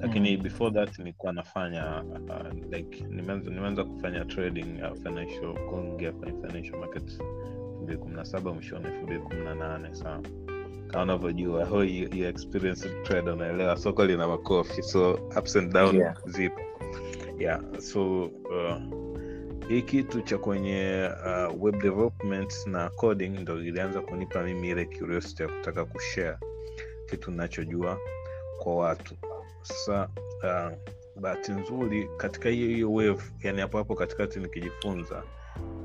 Lakini 0.01 0.37
Mm. 0.37 0.43
before 0.43 0.71
that 0.71 0.99
nilikuwa 0.99 1.33
nafanya 1.33 2.03
uh, 2.03 2.71
like 2.71 3.03
nimeanza 3.49 3.83
kufanya 3.83 4.25
trading 4.25 4.81
uh, 4.91 4.97
financial 5.03 5.53
kuingia 5.69 6.11
kwenye 6.11 6.47
financial 6.47 6.79
market 6.79 7.03
elfu 7.11 7.23
mbili 7.83 7.97
kumi 7.97 8.15
na 8.15 8.25
saba 8.25 8.53
mwishoni 8.53 8.85
elfu 8.85 9.03
mbili 9.03 9.19
kumi 9.19 9.43
na 9.43 9.55
nane. 9.55 9.95
Sawa? 9.95 10.21
Kama 10.87 11.03
unavyojua 11.03 11.65
ho 11.65 11.81
hiyo 11.81 12.29
experience 12.29 12.89
trade 13.03 13.31
unaelewa. 13.31 13.77
Soko 13.77 14.05
lina 14.05 14.27
makofi 14.27 14.83
so 14.83 15.13
ups 15.39 15.55
and 15.55 15.73
down 15.73 15.95
Yeah. 15.95 16.17
zipo. 16.25 16.59
Yeah 17.39 17.61
so 17.79 18.23
uh, 18.25 19.02
hii 19.73 19.81
kitu 19.81 20.21
cha 20.21 20.37
kwenye 20.37 21.09
uh, 21.25 21.63
web 21.63 21.81
development 21.81 22.67
na 22.67 22.89
coding 22.89 23.29
ndo 23.29 23.59
ilianza 23.63 24.01
kunipa 24.01 24.43
mimi 24.43 24.69
ile 24.69 24.85
curiosity 24.85 25.43
ya 25.43 25.49
kutaka 25.49 25.85
kushare 25.85 26.37
kitu 27.09 27.31
nachojua 27.31 27.99
kwa 28.59 28.75
watu. 28.75 29.15
Sasa 29.61 30.09
uh, 30.43 30.77
bahati 31.21 31.51
nzuri 31.51 32.09
katika 32.17 32.49
hiyo 32.49 32.67
hiyo 32.69 32.93
wave 32.93 33.23
yani 33.43 33.61
hapo 33.61 33.77
hapo 33.77 33.95
katikati 33.95 34.39
nikijifunza 34.39 35.23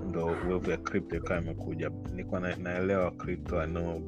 ndo 0.09 0.27
wave 0.27 0.71
ya 0.71 0.77
crypto 0.77 1.17
ikawa 1.17 1.41
imekuja. 1.41 1.91
Nikuwa 2.15 2.41
na, 2.41 2.57
naelewa 2.57 3.11
crypto 3.11 3.61
ano 3.61 4.03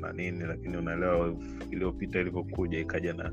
na 0.00 0.12
nini 0.12 0.40
lakini 0.44 0.76
unaelewa 0.76 1.18
wave 1.18 1.44
iliyopita 1.70 2.20
ilivyokuja 2.20 2.80
ikaja 2.80 3.12
na 3.12 3.32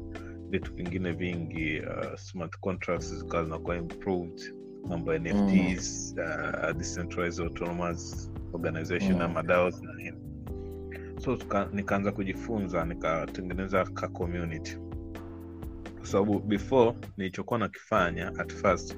vitu 0.50 0.74
vingine 0.74 1.12
vingi 1.12 1.80
uh, 1.80 2.16
smart 2.16 2.60
contracts 2.60 3.14
zikawa 3.16 3.44
zinakuwa 3.44 3.76
improved 3.78 4.59
mambo 4.88 5.14
ya 5.14 5.20
nfts 5.20 6.16
uh, 6.18 6.78
decentralized 6.78 7.46
autonomous 7.46 8.32
organization 8.54 9.14
Mm. 9.16 9.22
ama 9.22 9.44
na 9.44 9.94
nini. 9.98 10.18
So 11.20 11.36
tuka, 11.36 11.70
nikaanza 11.74 12.12
kujifunza 12.12 12.86
nikatengeneza 12.86 13.84
ka 13.84 14.08
community. 14.08 14.78
Kwa 15.98 16.08
sababu 16.08 16.40
before 16.40 16.94
nilichokuwa 17.18 17.60
nakifanya 17.60 18.28
at 18.40 18.54
first 18.54 18.98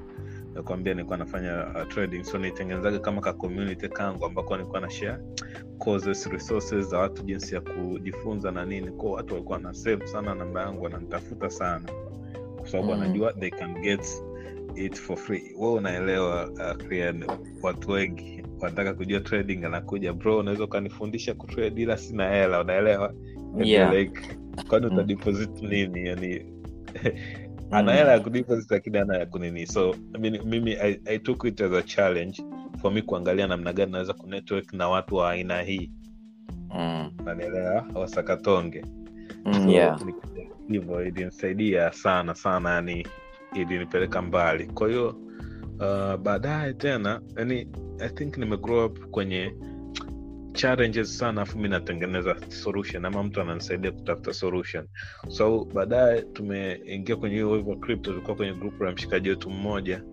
nakwambia 0.54 0.94
nilikuwa 0.94 1.18
nafanya 1.18 1.68
uh, 1.68 1.88
trading. 1.88 2.24
So 2.24 2.38
nitengenezaga 2.38 3.00
kama 3.00 3.22
ka 3.22 3.34
community 3.34 3.90
kangu 3.90 4.26
ambako 4.26 4.58
nilikuwa 4.58 4.82
na 4.82 4.90
share 4.90 5.18
causes 5.86 6.26
resources 6.28 6.86
za 6.90 6.98
watu 6.98 7.24
jinsi 7.24 7.56
ya 7.56 7.62
kujifunza 7.62 8.52
na 8.52 8.66
nini. 8.66 8.92
Ko 8.92 9.12
watu 9.12 9.34
walikuwa 9.34 9.60
na 9.60 9.74
save 9.74 10.08
sana 10.08 10.36
namba 10.36 10.62
yangu 10.62 10.84
wananitafuta 10.84 11.50
sana. 11.50 11.90
Kwa 12.58 12.68
sababu 12.68 12.92
Mm. 12.94 13.00
wanajua 13.00 13.34
they 13.34 13.50
can 13.50 13.82
get 13.82 14.24
it 14.76 14.96
for 15.00 15.18
free 15.18 15.54
we 15.60 15.68
unaelewa 15.72 16.50
uh, 16.50 16.72
Krian, 16.88 17.24
watu 17.62 17.92
wengi 17.92 18.44
wanataka 18.60 18.94
kujua 18.94 19.20
trading 19.20 19.66
anakuja 19.66 20.14
bro 20.14 20.38
unaweza 20.38 20.64
ukanifundisha 20.64 21.34
kutrade 21.34 21.82
ila 21.82 21.98
sina 21.98 22.30
hela 22.30 22.62
unaelewa 22.62 23.14
Yeah. 23.64 23.94
like 23.94 24.22
kwani 24.68 24.86
Mm. 24.86 24.94
utadeposit 24.94 25.62
nini 25.62 26.08
yani 26.08 26.46
ana 27.72 27.92
Mm. 27.92 27.98
hela 27.98 28.12
ya 28.12 28.20
kudeposit 28.20 28.72
lakini 28.72 28.98
ana 28.98 29.18
ya 29.18 29.26
kunini 29.26 29.68
so 29.68 29.96
I 30.16 30.20
mean, 30.20 30.40
mimi 30.46 30.72
I, 30.74 31.00
i 31.06 31.20
took 31.20 31.44
it 31.46 31.62
as 31.62 31.74
a 31.74 31.82
challenge 31.82 32.44
for 32.82 32.92
mi 32.94 33.02
kuangalia 33.02 33.48
namna 33.48 33.74
gani 33.74 33.92
naweza 33.92 34.14
kunetwork 34.14 34.74
na 34.74 34.90
watu 34.90 35.16
wa 35.16 35.32
aina 35.32 35.62
hii 35.62 35.92
Mm. 36.76 37.12
nanielewa 37.26 37.86
wasakatonge 37.94 38.86
Mm, 39.46 39.54
So, 39.54 39.70
yeah. 39.72 40.00
hivyo 40.68 41.06
ilinisaidia 41.06 41.92
sana 41.92 42.36
sana 42.36 42.70
yani 42.74 43.08
ilinipeleka 43.56 44.22
mbali. 44.22 44.66
Kwa 44.66 44.88
hiyo 44.90 45.10
uh, 45.80 46.16
baadaye 46.16 46.74
tena 46.74 47.22
yani 47.38 47.68
i 48.00 48.10
think 48.10 48.38
nimegrow 48.38 48.86
up 48.86 49.00
kwenye 49.00 49.56
challenges 50.54 51.18
sana 51.18 51.42
afu 51.42 51.60
mi 51.60 51.70
natengeneza 51.70 52.36
solution 52.50 53.06
ama 53.06 53.24
mtu 53.24 53.42
ananisaidia 53.42 53.92
kutafuta 53.92 54.34
solution. 54.34 54.88
So 55.28 55.66
baadaye 55.74 56.22
tumeingia 56.22 57.16
kwenye 57.16 57.36
hiyo 57.36 57.64
crypto 57.76 58.12
tulikuwa 58.12 58.36
kwenye 58.36 58.54
grupu 58.54 58.84
la 58.84 58.92
mshikaji 58.92 59.30
wetu 59.30 59.50
mmoja. 59.50 60.04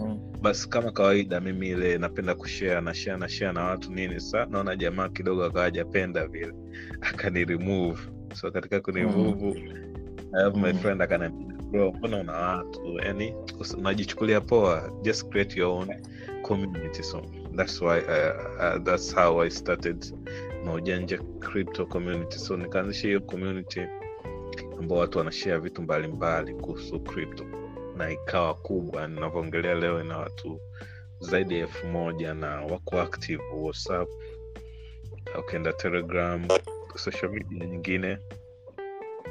Mm. 0.00 0.18
basi 0.42 0.68
kama 0.68 0.92
kawaida 0.92 1.40
mimi 1.40 1.68
ile 1.68 1.98
napenda 1.98 2.34
kushare 2.34 2.80
na 2.80 2.94
share 2.94 3.18
na 3.18 3.28
share 3.28 3.52
na 3.52 3.64
watu 3.64 3.92
nini. 3.92 4.20
Sa 4.20 4.46
naona 4.46 4.76
jamaa 4.76 5.08
kidogo 5.08 5.44
akawa 5.44 5.64
hajapenda 5.64 6.26
vile. 6.26 6.52
Akaniremove 7.00 8.00
so 8.34 8.50
katika 8.50 8.80
kuniremove 8.80 9.72
I 10.38 10.42
have 10.44 10.60
my 10.60 10.72
Mm. 10.72 10.78
friend 10.78 11.02
akaniambia 11.02 11.51
bro. 11.72 11.92
Mbona 11.92 12.16
una 12.16 12.32
watu? 12.32 12.98
Yani 13.04 13.34
unajichukulia 13.78 14.40
poa. 14.40 14.90
Just 15.02 15.28
create 15.28 15.60
your 15.60 15.70
own 15.80 15.88
community 16.42 17.02
so 17.02 17.22
that's 17.56 17.80
why 17.80 17.98
uh, 17.98 18.34
uh, 18.58 18.82
that's 18.84 19.14
how 19.14 19.40
i 19.42 19.50
started 19.50 20.14
naujanja 20.64 21.18
crypto 21.40 21.86
community. 21.86 22.38
So 22.38 22.56
nikaanzisha 22.56 23.08
hiyo 23.08 23.20
community 23.20 23.80
ambao 24.78 24.98
watu 24.98 25.18
wanashare 25.18 25.58
vitu 25.58 25.82
mbalimbali 25.82 26.54
kuhusu 26.54 27.00
crypto. 27.00 27.44
Na 27.96 28.10
ikawa 28.10 28.54
kubwa 28.54 29.08
ninavyoongelea 29.08 29.74
leo 29.74 30.00
ina 30.04 30.18
watu 30.18 30.60
zaidi 31.20 31.54
ya 31.54 31.60
elfu 31.60 31.86
moja 31.86 32.34
na 32.34 32.60
wako 32.60 33.00
active 33.00 33.42
whatsapp 33.56 34.08
ukienda 35.38 35.72
telegram 35.72 36.48
social 36.96 37.30
media 37.32 37.66
nyingine 37.66 38.18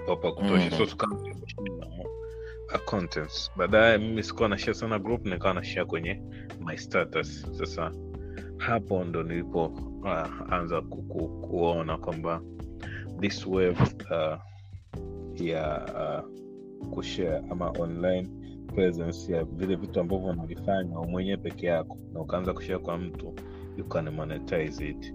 wapa 0.08 0.32
kutosha. 0.32 0.66
Mhm. 0.66 0.78
so 0.78 0.86
tukawa 0.86 1.22
uh, 1.22 2.21
contents. 2.80 3.52
Baadaye 3.58 3.98
mimi 3.98 4.24
sikuwa 4.24 4.50
na 4.50 4.58
share 4.58 4.74
sana 4.74 5.00
group 5.00 5.26
nikawa 5.26 5.54
na 5.54 5.64
share 5.64 5.86
kwenye 5.86 6.22
my 6.60 6.78
status. 6.78 7.48
Sasa 7.52 7.92
hapo 8.58 9.04
ndo 9.04 9.24
nilipo 9.24 9.66
uh, 10.02 10.54
anza 10.54 10.82
ku, 10.82 11.02
ku, 11.02 11.28
kuona 11.48 11.98
kwamba 11.98 12.42
this 13.20 13.46
wave 13.48 13.78
uh, 14.12 14.38
ya 15.42 15.86
uh, 15.96 16.28
kushare 16.90 17.38
ama 17.52 17.70
online 17.80 18.30
presence 18.76 19.34
ya 19.34 19.44
vile 19.44 19.76
vitu 19.76 20.00
ambavyo 20.00 20.28
unavifanya 20.30 20.96
mwenyewe 21.00 21.38
peke 21.38 21.66
yako 21.68 21.98
na 22.14 22.20
ukaanza 22.20 22.54
kushare 22.54 22.80
kwa 22.80 22.98
mtu 22.98 23.34
you 23.78 23.86
can 23.88 24.10
monetize 24.10 24.88
it 24.90 25.14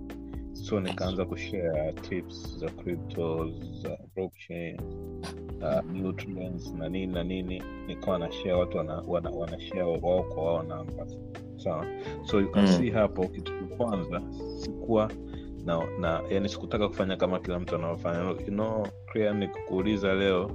so 0.64 0.80
nikaanza 0.80 1.24
kushare 1.24 1.92
tips 1.92 2.58
za 2.58 2.70
crypto 2.70 3.50
za 3.82 3.98
blockchain 4.14 4.80
uh, 5.62 5.92
nutrients 5.92 6.74
na 6.74 6.88
nini 6.88 7.12
na 7.12 7.24
nini. 7.24 7.62
Nikawa 7.86 8.18
na 8.18 8.32
share 8.32 8.52
watu 8.52 8.76
wana, 8.78 9.02
wana, 9.06 9.30
wana 9.30 9.60
share 9.60 9.82
wao 9.82 10.22
kwa 10.22 10.44
wao 10.44 10.62
namba 10.62 11.06
sawa? 11.56 11.86
So 12.24 12.40
you 12.40 12.50
can 12.50 12.62
Mm. 12.66 12.72
see 12.72 12.90
hapo 12.90 13.28
kitu 13.28 13.52
cha 13.52 13.76
kwanza 13.76 14.22
sikuwa 14.58 15.10
na, 15.64 15.82
na 16.00 16.22
yani 16.30 16.48
sikutaka 16.48 16.88
kufanya 16.88 17.16
kama 17.16 17.38
kila 17.40 17.58
mtu 17.58 17.74
anaofanya 17.74 18.20
you 18.30 18.36
know, 18.46 18.86
Krian, 19.06 19.38
nikikuuliza 19.38 20.14
leo 20.14 20.50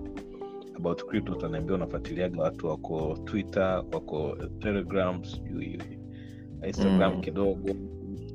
about 0.76 1.06
crypto 1.06 1.32
utaniambia 1.34 1.76
unafuatiliaga 1.76 2.42
watu 2.42 2.68
wako 2.68 3.18
twitter 3.26 3.84
wako 3.94 4.38
telegram 4.60 5.24
sijui 5.24 5.80
instagram 6.68 7.14
Mm. 7.16 7.22
kidogo 7.22 7.70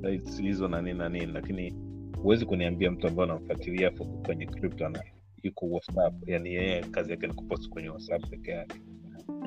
sites 0.06 0.40
hizo 0.40 0.68
na 0.68 0.82
nini 0.82 0.98
na 0.98 1.08
nini 1.08 1.26
lakini 1.32 1.74
huwezi 2.22 2.46
kuniambia 2.46 2.90
mtu 2.90 3.08
ambaye 3.08 3.30
anamfuatilia 3.30 3.90
kwenye 4.26 4.46
crypto 4.46 4.86
ana 4.86 5.02
yuko 5.42 5.66
whatsapp 5.66 6.14
yani 6.28 6.54
yeye 6.54 6.80
kazi 6.82 7.10
yake 7.10 7.26
ni 7.26 7.32
kupost 7.34 7.68
kwenye 7.68 7.88
whatsapp 7.88 8.30
peke 8.30 8.50
yake. 8.50 8.80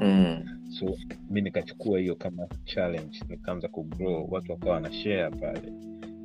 Mm. 0.02 0.44
so 0.70 0.98
mi 1.30 1.42
nikachukua 1.42 2.00
hiyo 2.00 2.16
kama 2.16 2.48
challenge 2.66 3.20
nikaanza 3.30 3.68
kugrow 3.68 4.28
watu 4.32 4.52
wakawa 4.52 4.74
wanashare 4.76 5.30
pale 5.30 5.74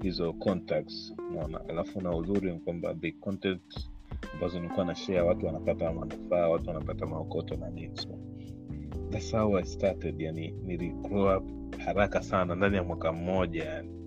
hizo 0.03 0.33
contacts 0.33 1.14
naona 1.35 1.61
alafu 1.68 2.01
na 2.01 2.16
uzuri 2.16 2.53
ni 2.53 2.59
kwamba 2.59 2.94
the 2.94 3.12
content 3.12 3.88
ambazo 4.35 4.61
nilikuwa 4.61 4.87
na 4.87 4.94
share 4.94 5.20
watu 5.20 5.47
wanapata 5.47 5.92
manufaa 5.92 6.49
watu 6.49 6.68
wanapata 6.68 7.07
maokoto 7.07 7.57
na 7.57 7.70
nini 7.70 7.97
so. 7.97 8.09
That's 9.11 9.33
how 9.33 9.59
i 9.59 9.64
started 9.64 10.20
yani 10.20 10.55
nili 10.66 10.88
grow 10.90 11.37
up 11.38 11.44
haraka 11.79 12.23
sana 12.23 12.55
ndani 12.55 12.77
ya 12.77 12.83
mwaka 12.83 13.12
mmoja 13.12 13.64
yani 13.64 14.04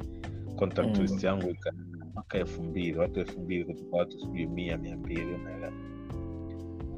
contact 0.58 0.96
Mm. 0.98 1.02
list 1.02 1.24
yangu 1.24 1.50
ika 1.50 1.74
mwaka 2.14 2.38
elfu 2.38 2.64
mbili 2.64 2.98
watu 3.00 3.20
elfu 3.20 3.40
mbili 3.42 3.66
kutoka 3.66 3.98
watu 3.98 4.20
sijui 4.20 4.46
mia 4.46 4.78
mia 4.78 4.98
mbili 4.98 5.34
unaelewa 5.34 5.72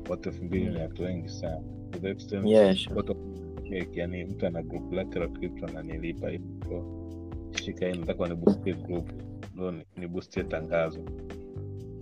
watu 0.09 0.29
elfu 0.29 0.45
mbili 0.45 0.69
ni 0.69 0.77
watu 0.81 1.03
wengi 1.03 1.29
sana. 1.29 1.61
Yani 3.93 4.23
mtu 4.25 4.45
ana 4.47 4.61
group 4.63 4.93
lake 4.93 5.19
la 5.19 5.27
crypto 5.27 5.65
ananilipa 5.65 6.29
hivyo 6.29 6.85
shika 7.51 7.87
hii 7.87 7.97
nataka 7.99 8.27
nibustie 8.27 8.73
group. 8.73 9.09
Ndo 9.55 9.73
nibustie 9.97 10.43
tangazo. 10.43 10.99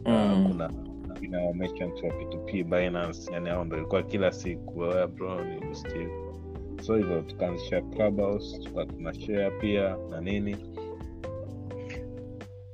Ah, 0.06 0.36
Mm. 0.36 0.50
kuna 0.52 0.72
ina 1.22 1.54
merchant 1.54 2.04
wa 2.04 2.10
P2P 2.10 2.64
Binance 2.64 3.34
yani 3.34 3.50
hao 3.50 3.66
ndo 3.66 3.78
ilikuwa 3.78 4.04
kila 4.04 4.32
siku 4.32 4.80
wewe 4.80 5.08
bro 5.08 5.46
nibustie 5.46 6.08
so 6.82 6.96
hivyo 6.96 7.22
tukaanzisha 7.22 7.82
clubhouse 7.82 8.60
tuka 8.60 8.86
tuna 8.86 9.14
share 9.14 9.52
pia 9.52 9.98
na 10.10 10.22
nini 10.22 10.56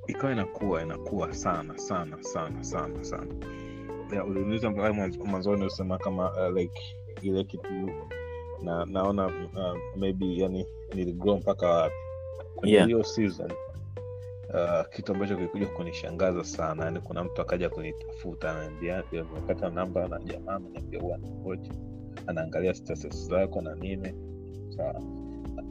ikawa 0.07 0.33
inakuwa 0.33 0.81
inakuwa 0.81 1.33
sana 1.33 1.77
sana 1.77 2.23
sana 2.23 2.63
sana 2.63 3.03
sana. 3.03 3.35
Ya, 4.15 4.23
uliuliza 4.25 4.69
mwanzoni 5.25 5.65
usema 5.65 5.97
kama 5.97 6.31
uh, 6.31 6.57
like 6.57 6.81
ile 7.21 7.43
kitu 7.43 7.91
na 8.63 8.85
naona 8.85 9.25
uh, 9.27 9.77
maybe 9.97 10.25
yani 10.37 10.65
niligrow 10.93 11.37
mpaka 11.37 11.67
wapi? 11.69 11.95
Kwenye 12.55 12.73
Yeah. 12.75 12.87
hiyo 12.87 13.03
season 13.03 13.51
uh, 14.53 14.87
kitu 14.95 15.11
ambacho 15.13 15.35
kilikuja 15.35 15.67
kunishangaza 15.67 16.43
sana 16.43 16.85
yani 16.85 16.99
kuna 16.99 17.23
mtu 17.23 17.41
akaja 17.41 17.69
kunitafuta 17.69 18.51
amepata 19.21 19.69
namba 19.69 20.07
na 20.07 20.19
jamaa 20.19 20.55
ananiambia 20.55 20.99
huwa 20.99 21.15
anakocha 21.15 21.71
anaangalia 22.27 22.73
status 22.73 23.27
zako 23.27 23.61
na 23.61 23.75
nini. 23.75 24.13
Sawa 24.77 25.01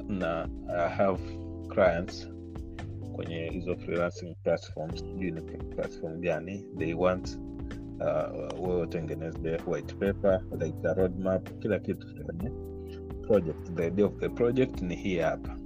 na 0.09 0.49
I 0.69 0.89
have 0.89 1.23
clients 1.69 2.29
kwenye 3.13 3.49
hizo 3.51 3.77
freelancing 3.77 4.35
platforms 4.43 5.01
sijui 5.01 5.31
ni 5.31 5.41
platform 5.41 6.21
gani 6.21 6.67
they 6.79 6.95
want 6.95 7.39
uh, 8.01 8.79
utengeneze 8.83 9.61
white 9.67 9.95
paper 9.95 10.43
like 10.61 10.75
the 10.83 10.95
roadmap 10.95 11.59
kila 11.59 11.79
kitu 11.79 12.07
kwenye 12.25 12.51
project. 13.23 13.75
The 13.77 13.87
idea 13.87 14.07
of 14.07 14.19
the 14.21 14.29
project 14.29 14.83
ni 14.83 14.97
hii 14.97 15.19
hapa. 15.19 15.57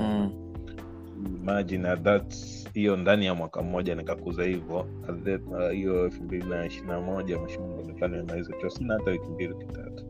Mm. 0.00 0.30
imagine 1.42 1.88
at 1.88 2.02
that 2.02 2.34
hiyo 2.74 2.96
ndani 2.96 3.26
ya 3.26 3.34
mwaka 3.34 3.62
mmoja 3.62 3.94
nikakuza 3.94 4.44
hivyo 4.44 4.86
that, 5.24 5.42
uh, 5.46 5.70
hiyo 5.70 6.04
elfu 6.04 6.22
mbili 6.24 6.46
na 6.46 6.66
ishiri 6.66 6.86
na 6.86 7.00
moja 7.00 7.38
nimemaliza 8.00 8.52
chuo 8.60 8.70
sina 8.70 8.94
hata 8.94 9.10
wiki 9.10 9.26
mbili 9.26 9.54
kitatu 9.54 10.04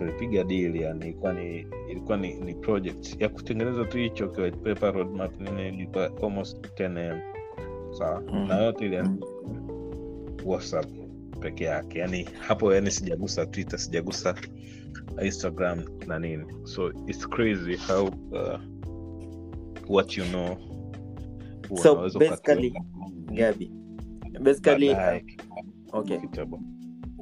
tulipiga 0.00 0.44
deal 0.44 0.76
yani 0.76 1.04
ilikuwa 1.04 1.32
ni 1.32 1.66
ilikuwa 1.90 2.16
ni, 2.16 2.34
ni 2.34 2.54
project 2.54 3.20
ya 3.20 3.28
kutengeneza 3.28 3.84
tu 3.84 3.98
hicho 3.98 4.28
paper 4.28 4.92
roadmap 4.94 5.40
nini 5.40 5.68
ilikuwa 5.68 6.10
almost 6.22 6.66
10 6.66 7.12
am 7.12 7.20
sawa. 7.98 8.20
Mm. 8.20 8.48
na 8.48 8.56
yote 8.56 8.86
iliandika 8.86 9.26
whatsapp 10.44 10.86
peke 11.40 11.64
yake. 11.64 11.98
Yani 11.98 12.28
hapo 12.38 12.74
yani 12.74 12.90
sijagusa 12.90 13.46
twitter 13.46 13.78
sijagusa 13.78 14.34
instagram 15.22 15.84
na 16.06 16.18
nini. 16.18 16.44
So 16.64 16.92
its 17.06 17.28
crazy 17.28 17.76
how 17.76 18.04
uh, 18.06 18.60
what 19.88 20.16
you 20.16 20.24
know 20.24 20.56
So, 21.82 22.08
basically, 22.18 22.74
gabi 23.32 23.70
basically 24.40 24.90
okay. 25.92 26.18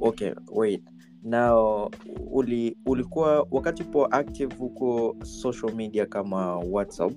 Okay 0.01 0.33
wait 0.47 0.83
now 1.23 1.91
uli, 2.31 2.77
ulikuwa 2.85 3.47
wakati 3.51 3.83
po 3.83 4.05
active 4.05 4.55
huko 4.55 5.15
social 5.23 5.73
media 5.75 6.05
kama 6.05 6.57
whatsapp 6.57 7.13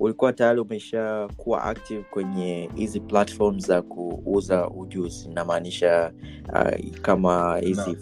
ulikuwa 0.00 0.32
tayari 0.32 0.60
umesha 0.60 1.28
kuwa 1.36 1.64
active 1.64 2.02
kwenye 2.10 2.70
hizi 2.74 3.00
platform 3.00 3.58
za 3.60 3.82
kuuza 3.82 4.68
ujuzi 4.70 5.28
namaanisha 5.28 6.12
uh, 6.48 6.96
kama 7.02 7.58
hizi 7.58 7.96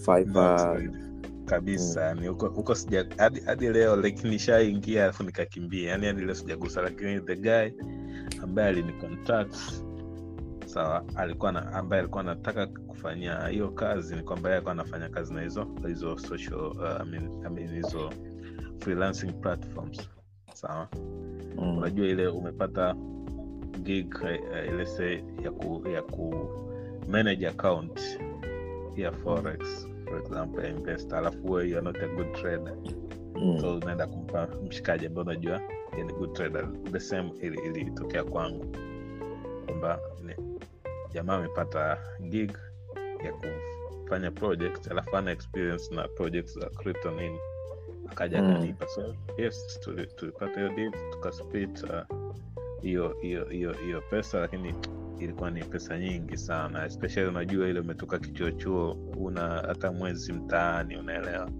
No, 0.84 1.00
kabisa 1.44 2.04
yani 2.04 2.26
huko 2.26 2.48
huko 2.48 2.74
sija 2.74 3.06
hadi 3.16 3.40
hadi 3.40 3.68
leo 3.68 3.96
lakini 3.96 4.30
nishaingia 4.30 5.02
alafu 5.04 5.22
nikakimbia. 5.24 5.90
Yani 5.90 6.06
hadi 6.06 6.22
leo 6.22 6.34
sijagusa 6.34 6.82
lakini 6.82 7.20
the 7.20 7.36
guy 7.36 7.70
ambaye 8.42 8.68
alini 8.68 8.92
contact 8.92 9.56
sawa 10.70 11.04
alikuwa 11.16 11.52
na 11.52 11.72
ambaye 11.72 12.00
alikuwa 12.00 12.20
anataka 12.20 12.66
kufanya 12.66 13.46
hiyo 13.48 13.68
kazi 13.70 14.16
ni 14.16 14.22
kwamba 14.22 14.52
alikuwa 14.52 14.72
anafanya 14.72 15.08
kazi 15.08 15.34
na 15.34 15.42
hizo 15.42 15.66
hizo 15.86 16.18
social 16.18 16.60
uh, 16.60 17.00
I 17.00 17.04
mean, 17.10 17.46
I 17.46 17.50
mean, 17.50 17.74
hizo 17.74 18.10
freelancing 18.78 19.32
platforms. 19.32 20.08
Sawa? 20.54 20.88
Mm. 21.58 21.78
unajua 21.78 22.06
ile 22.06 22.26
umepata 22.28 22.94
gig 23.82 24.14
uh, 24.22 24.68
ile 24.74 24.86
se 24.86 25.24
ya 25.44 25.50
ku, 25.50 25.88
ya 25.88 26.02
ku 26.02 26.34
manage 27.08 27.48
account 27.48 28.00
ya 28.96 29.12
forex 29.12 29.88
for 30.04 30.18
example 30.18 30.68
investor 30.70 31.18
alafu 31.18 31.52
wewe 31.52 31.68
you 31.70 31.76
are 31.76 31.84
not 31.84 31.96
a 32.02 32.08
good 32.08 32.32
trader. 32.32 32.74
Mm. 33.34 33.58
so 33.60 33.74
unaenda 33.76 34.06
kumpa 34.06 34.48
mshikaji 34.68 35.06
ambaye 35.06 35.26
unajua 35.26 35.60
yeye 35.92 36.04
ni 36.04 36.12
good 36.12 36.32
trader. 36.32 36.68
The 36.92 37.00
same 37.00 37.32
ili- 37.42 37.80
ilitokea 37.80 38.24
kwangu. 38.24 38.66
Kwamba 39.66 39.98
jamaa 41.14 41.36
amepata 41.36 41.98
gig 42.28 42.52
ya 43.24 43.32
kufanya 44.02 44.30
project 44.30 44.90
alafu 44.90 45.16
ana 45.16 45.30
experience 45.30 45.94
na 45.94 46.08
project 46.08 46.48
za 46.58 46.66
crypto 46.70 47.10
nini 47.10 47.38
akaja 48.08 48.42
Mm. 48.42 48.50
akanipa 48.50 48.86
so 48.88 49.14
yes 49.38 49.80
tulipata 50.16 50.60
hiyo 50.60 50.68
deal 50.76 50.92
tukasplit 51.12 51.82
uh, 51.82 52.16
hiyo 52.82 53.16
hiyo 53.22 53.44
hiyo 53.44 53.72
hiyo 53.72 54.02
pesa 54.10 54.40
lakini 54.40 54.74
ilikuwa 55.18 55.50
ni 55.50 55.64
pesa 55.64 55.98
nyingi 55.98 56.36
sana 56.36 56.86
especially 56.86 57.28
unajua 57.28 57.68
ile 57.68 57.80
umetoka 57.80 58.18
kichuochuo 58.18 58.92
una 59.16 59.40
hata 59.48 59.92
mwezi 59.92 60.32
mtaani 60.32 60.96
unaelewa 60.96 61.50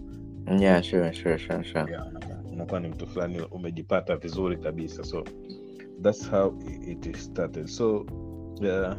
yeah, 0.58 0.82
sure, 0.82 1.12
sure, 1.12 1.38
sure, 1.38 1.64
sure. 1.64 1.92
yeah, 1.92 2.06
unakuwa 2.52 2.80
ni 2.80 2.88
mtu 2.88 3.06
fulani 3.06 3.40
umejipata 3.50 4.16
vizuri 4.16 4.56
kabisa 4.56 5.04
so 5.04 5.24
that's 6.02 6.30
how 6.30 6.58
it 6.88 7.16
started 7.16 7.66
so 7.66 7.96
uh, 8.00 8.94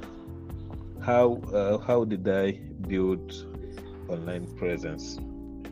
how 1.05 1.33
uh, 1.53 1.77
how 1.77 2.05
did 2.05 2.27
i 2.27 2.51
build 2.87 3.33
online 4.09 4.47
presence? 4.59 5.21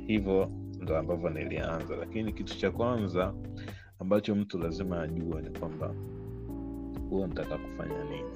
Hivyo 0.08 0.52
ndo 0.80 0.98
ambavyo 0.98 1.30
nilianza 1.30 1.96
lakini 1.96 2.34
kitu 2.34 2.58
cha 2.58 2.72
kwanza 2.72 3.34
ambacho 4.00 4.36
mtu 4.36 4.58
lazima 4.58 5.02
ajue 5.02 5.42
ni 5.42 5.60
kwamba 5.60 5.94
huo 7.10 7.28
nataka 7.28 7.58
kufanya 7.58 8.04
nini? 8.04 8.30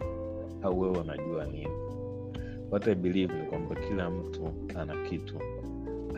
Au 0.62 0.80
wewe 0.80 0.98
unajua 1.00 1.46
nini? 1.46 1.68
What 2.72 2.88
i 2.88 2.96
believe 2.96 3.34
ni 3.42 3.46
kwamba 3.46 3.76
kila 3.76 4.10
mtu 4.10 4.54
ana 4.76 5.04
kitu 5.04 5.40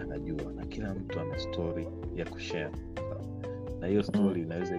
anajua 0.01 0.51
na 0.53 0.65
kila 0.65 0.93
mtu 0.93 1.19
ana 1.19 1.39
stori 1.39 1.87
ya 2.15 2.25
kushare. 2.25 2.71
Na 3.79 3.87
hiyo 3.87 4.03
stori 4.03 4.41
inaweza 4.41 4.75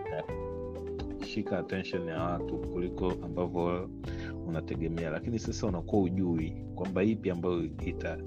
ikashika 1.16 1.58
attention 1.58 2.08
ya 2.08 2.22
watu 2.22 2.58
kuliko 2.58 3.10
ambavyo 3.24 3.90
unategemea. 4.46 5.10
Lakini 5.10 5.38
sasa 5.38 5.66
unakuwa 5.66 6.02
ujui 6.02 6.50
kwamba 6.74 7.02
ipi 7.02 7.30
ambayo 7.30 7.64
ita 7.64 8.18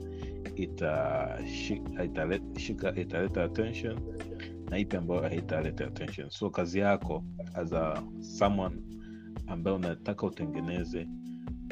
italeta, 0.55 1.39
ita 3.01 3.23
ita 3.25 3.43
attention 3.43 3.99
na 4.69 4.77
ipi 4.77 4.97
ambayo 4.97 5.21
haitaleta 5.21 5.87
attention. 5.87 6.29
So 6.29 6.49
kazi 6.49 6.79
yako 6.79 7.23
as 7.53 7.73
a 7.73 8.03
someone 8.19 8.75
ambaye 9.47 9.75
unataka 9.77 10.25
utengeneze 10.27 11.07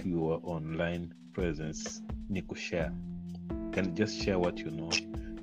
your 0.05 0.39
online 0.43 1.09
presence 1.33 2.03
ni 2.29 2.41
kushare. 2.41 2.91
Just 3.93 4.23
share 4.23 4.35
what 4.37 4.59
you 4.59 4.71
know 4.71 4.89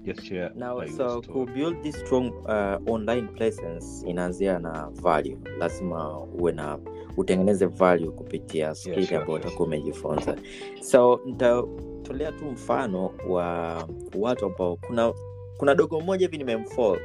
just 0.05 0.23
share 0.29 0.51
Now, 0.55 0.81
so 0.87 1.23
story. 1.23 1.27
ku 1.29 1.47
build 1.47 1.83
this 1.83 1.97
strong 2.01 2.33
uh, 2.47 2.77
online 2.95 3.29
presence 3.29 4.07
inaanzia 4.11 4.59
na 4.59 4.91
value 5.03 5.37
lazima 5.59 6.19
uwe 6.21 6.53
na 6.53 6.79
utengeneze 7.17 7.67
value 7.67 8.11
kupitia 8.11 8.75
skill 8.75 9.05
sure, 9.07 9.17
ambayo 9.17 9.39
sure. 9.39 9.47
utakuwa 9.49 9.67
umejifunza 9.69 10.37
so 10.81 11.21
nitatolea 11.27 12.33
tu 12.33 12.45
mfano 12.45 13.11
wa 13.29 13.79
watu 14.19 14.47
ambao 14.47 14.77
kuna 14.77 15.13
kuna 15.57 15.75
dogo 15.75 16.01
mmoja 16.01 16.27
hivi 16.27 16.39
nimemfollow 16.39 16.99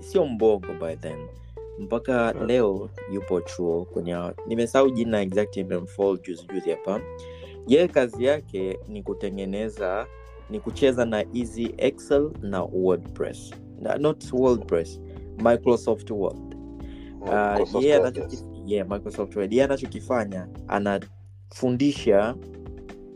sio 0.00 0.26
mbongo 0.26 0.72
by 0.80 0.96
then 0.96 1.26
mpaka 1.78 2.32
Sure. 2.32 2.46
leo 2.46 2.90
yupo 3.12 3.40
chuo 3.40 3.84
kwenye 3.84 4.16
nimesahau 4.46 4.90
jina 4.90 5.20
exact 5.22 5.56
nimemfollow 5.56 6.16
juzi 6.16 6.46
juzi 6.54 6.70
hapa 6.70 7.00
yeye 7.66 7.88
kazi 7.88 8.24
yake 8.24 8.78
ni 8.88 9.02
kutengeneza 9.02 10.06
ni 10.50 10.60
kucheza 10.60 11.04
na 11.04 11.20
hizi 11.32 11.74
excel 11.76 12.30
na 12.42 12.62
wordpress. 12.62 13.50
Na, 13.80 13.96
not 13.98 14.32
wordpress 14.32 15.00
microsoft 15.44 16.10
word. 16.10 16.54
Uh, 17.20 17.28
Microsoft 17.28 17.84
yeye 17.84 17.98
Office. 17.98 18.44
yeah, 18.66 18.88
microsoft 18.88 19.36
word. 19.36 19.52
Yeye 19.52 19.64
anachokifanya 19.64 20.48
anafundisha 20.68 22.34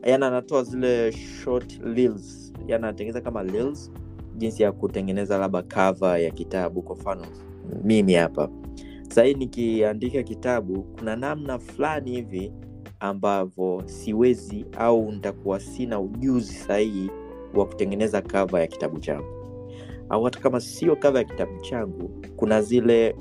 yani 0.03 0.25
anatoa 0.25 0.63
zile 0.63 1.13
short 1.13 1.81
reels. 1.95 2.53
Yani 2.67 2.85
anatengeneza 2.85 3.21
kama 3.21 3.43
reels 3.43 3.93
jinsi 4.37 4.63
ya 4.63 4.73
kutengeneza 4.73 5.39
labda 5.39 5.63
kava 5.63 6.19
ya 6.19 6.31
kitabu 6.31 6.83
kwa 6.83 6.97
mfano 6.97 7.27
mimi 7.85 8.15
hapa. 8.15 8.49
Sahii 9.09 9.35
nikiandika 9.35 10.23
kitabu 10.23 10.83
kuna 10.83 11.17
namna 11.17 11.59
fulani 11.59 12.11
hivi 12.11 12.53
ambavyo 13.01 13.83
siwezi 13.87 14.67
au 14.79 15.13
nitakuwa 15.13 15.61
sina 15.61 16.01
ujuzi 16.01 16.53
sahihi 16.55 17.11
wa 17.55 17.67
kutengeneza 17.67 18.23
kava 18.23 18.61
ya 18.61 18.67
kitabu 18.67 18.99
changu. 19.01 19.27
Au 20.09 20.25
hata 20.25 20.41
kama 20.41 20.61
sio 20.61 20.97
kava 20.97 21.19
ya 21.19 21.25
kitabu 21.25 21.61
changu 21.61 22.11
kuna 22.37 22.63
zile 22.63 23.17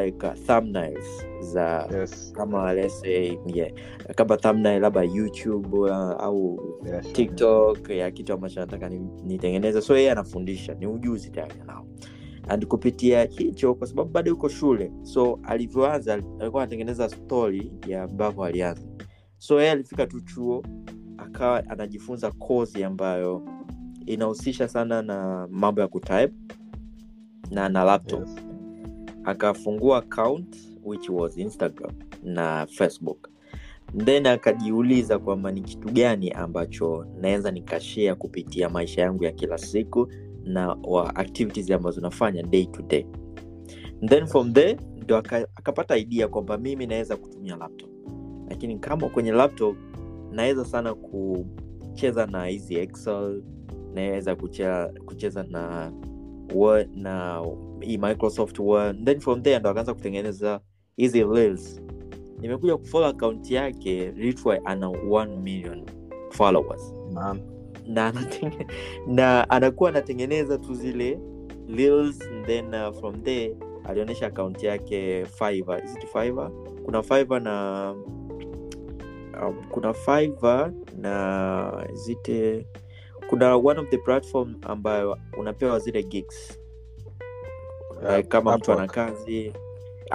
like 0.00 0.26
uh, 0.26 0.32
thumbnails 0.46 1.26
za 1.40 1.88
Yes. 2.00 2.32
kama 2.32 2.72
lese 2.72 3.38
yeah, 3.46 3.72
kama 4.14 4.36
thumbnail 4.36 4.80
labda 4.82 5.02
youtube 5.02 5.78
uh, 5.78 5.90
au 5.96 6.60
yes, 6.86 7.12
tiktok 7.12 7.90
ya 7.90 8.10
kitu 8.10 8.32
ambacho 8.32 8.60
nataka 8.60 8.88
ni- 8.88 9.08
nitengeneze. 9.24 9.80
So 9.80 9.96
yeye 9.96 10.10
anafundisha 10.12 10.74
ni 10.74 10.86
ujuzi 10.86 11.30
tayari 11.30 11.54
nao 11.66 11.86
and 12.48 12.66
kupitia 12.66 13.22
hicho 13.24 13.74
kwa 13.74 13.86
sababu 13.86 14.10
bado 14.10 14.30
yuko 14.30 14.48
shule 14.48 14.92
so 15.02 15.38
alivyoanza 15.42 16.14
alikuwa 16.40 16.62
anatengeneza 16.62 17.08
stori 17.08 17.72
ya 17.86 18.02
ambavyo 18.02 18.44
alianza. 18.44 18.82
So 19.38 19.58
yeye 19.60 19.70
alifika 19.72 20.06
tu 20.06 20.20
chuo 20.20 20.62
akawa 21.24 21.68
anajifunza 21.70 22.30
kozi 22.32 22.84
ambayo 22.84 23.42
inahusisha 24.06 24.68
sana 24.68 25.02
na 25.02 25.48
mambo 25.50 25.80
ya 25.80 25.88
kutype 25.88 26.32
na 27.50 27.68
na 27.68 27.84
laptop. 27.84 28.28
Yes. 28.28 28.36
akafungua 29.24 29.98
account 29.98 30.56
which 30.84 31.08
was 31.08 31.36
instagram 31.38 31.92
na 32.22 32.66
facebook. 32.66 33.28
Then 34.04 34.26
akajiuliza 34.26 35.18
kwamba 35.18 35.52
ni 35.52 35.60
kitu 35.60 35.88
gani 35.88 36.30
ambacho 36.30 37.06
naweza 37.20 37.50
nikashea 37.50 38.14
kupitia 38.14 38.68
maisha 38.68 39.02
yangu 39.02 39.24
ya 39.24 39.32
kila 39.32 39.58
siku 39.58 40.08
na 40.44 40.68
wa 40.68 41.16
activities 41.16 41.70
ambazo 41.70 42.00
nafanya 42.00 42.42
day 42.42 42.66
to 42.66 42.82
day. 42.82 43.06
Then 44.08 44.26
from 44.26 44.52
there 44.52 44.76
ndo 45.02 45.16
akapata 45.16 45.96
idea 45.96 46.28
kwamba 46.28 46.58
mimi 46.58 46.86
naweza 46.86 47.16
kutumia 47.16 47.56
laptop. 47.56 47.90
Lakini 48.50 48.78
kama 48.78 49.08
kwenye 49.08 49.32
laptop 49.32 49.76
naweza 50.34 50.64
sana 50.64 50.94
kucheza 50.94 52.26
na 52.26 52.46
hizi 52.46 52.74
excel 52.76 53.42
naweza 53.94 54.36
kucheza, 54.36 54.92
kucheza 55.06 55.42
na 55.42 55.92
Word 56.54 56.96
na 56.96 57.42
hii 57.80 57.98
microsoft 57.98 58.58
word 58.58 59.04
then 59.04 59.20
from 59.20 59.42
there 59.42 59.58
ndo 59.58 59.70
akaanza 59.70 59.94
kutengeneza 59.94 60.60
hizi 60.96 61.24
reels 61.24 61.82
nimekuja 62.40 62.76
kufollow 62.76 63.08
akaunti 63.08 63.54
yake 63.54 64.10
literally 64.16 64.62
ana 64.64 64.86
1 64.86 65.40
million 65.42 65.84
followers 66.30 66.94
Man. 67.12 67.40
na, 67.86 68.06
anatenge, 68.06 68.66
na 69.06 69.50
anakuwa 69.50 69.90
anatengeneza 69.90 70.58
tu 70.58 70.74
zile 70.74 71.20
reels 71.76 72.18
then 72.46 72.74
uh, 72.74 72.94
from 73.00 73.22
there 73.22 73.56
alionyesha 73.84 74.26
akaunti 74.26 74.66
yake 74.66 75.24
Fiverr. 75.24 75.84
Is 75.84 75.96
it 75.96 76.06
Fiverr? 76.12 76.50
kuna 76.84 77.02
Fiverr 77.02 77.40
na 77.42 77.94
um, 79.42 79.64
kuna 79.70 79.92
Fiverr 79.94 80.72
na 80.98 81.86
zite 81.92 82.66
kuna 83.28 83.56
one 83.56 83.80
of 83.80 83.88
the 83.90 83.98
platform 83.98 84.54
ambayo 84.62 85.18
unapewa 85.38 85.78
zile 85.78 86.02
gigs. 86.02 86.58
Yeah, 88.02 88.16
like 88.16 88.28
kama 88.28 88.58
mtu 88.58 88.72
ana 88.72 88.86
kazi 88.86 89.52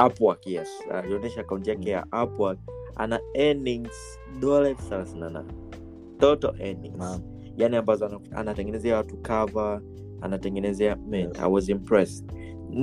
Upwork, 0.08 0.48
yes. 0.48 0.70
Alionyesha 0.92 1.42
akaunti 1.42 1.70
yake 1.70 1.90
ya 1.90 2.06
Upwork 2.24 2.60
ana 2.96 3.20
earnings 3.34 4.20
dola 4.40 4.70
elfu 4.70 4.90
thelathini 4.90 5.20
na 5.20 5.30
nane. 5.30 5.54
Total 6.20 6.56
earnings. 6.62 6.98
Naam. 6.98 7.22
yani 7.58 7.76
ambazo 7.76 8.22
anatengenezea 8.32 8.98
watu 8.98 9.18
cover 9.18 9.82
anatengenezea 10.22 10.96
man, 10.96 11.14
Yes. 11.20 11.40
I 11.40 11.52
was 11.52 11.70
impressed. 11.70 12.26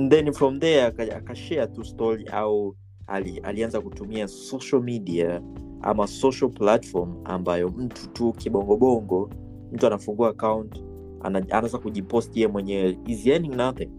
Then 0.09 0.33
from 0.33 0.59
there 0.59 0.83
aka- 0.83 1.15
akashare 1.15 1.67
tu 1.67 1.83
story 1.85 2.25
au 2.31 2.75
ali, 3.07 3.39
alianza 3.39 3.81
kutumia 3.81 4.27
social 4.27 4.81
media 4.81 5.41
ama 5.81 6.07
social 6.07 6.49
platform 6.51 7.13
ambayo 7.23 7.69
mtu 7.69 8.09
tu 8.09 8.33
kibongobongo 8.33 9.29
mtu 9.71 9.87
anafungua 9.87 10.29
account 10.29 10.83
ana- 11.21 11.39
anaanza 11.49 11.77
kujipost 11.77 12.37
ye 12.37 12.47
mwenyewe. 12.47 12.97
Is 13.07 13.27
earning 13.27 13.55
nothing. 13.55 13.89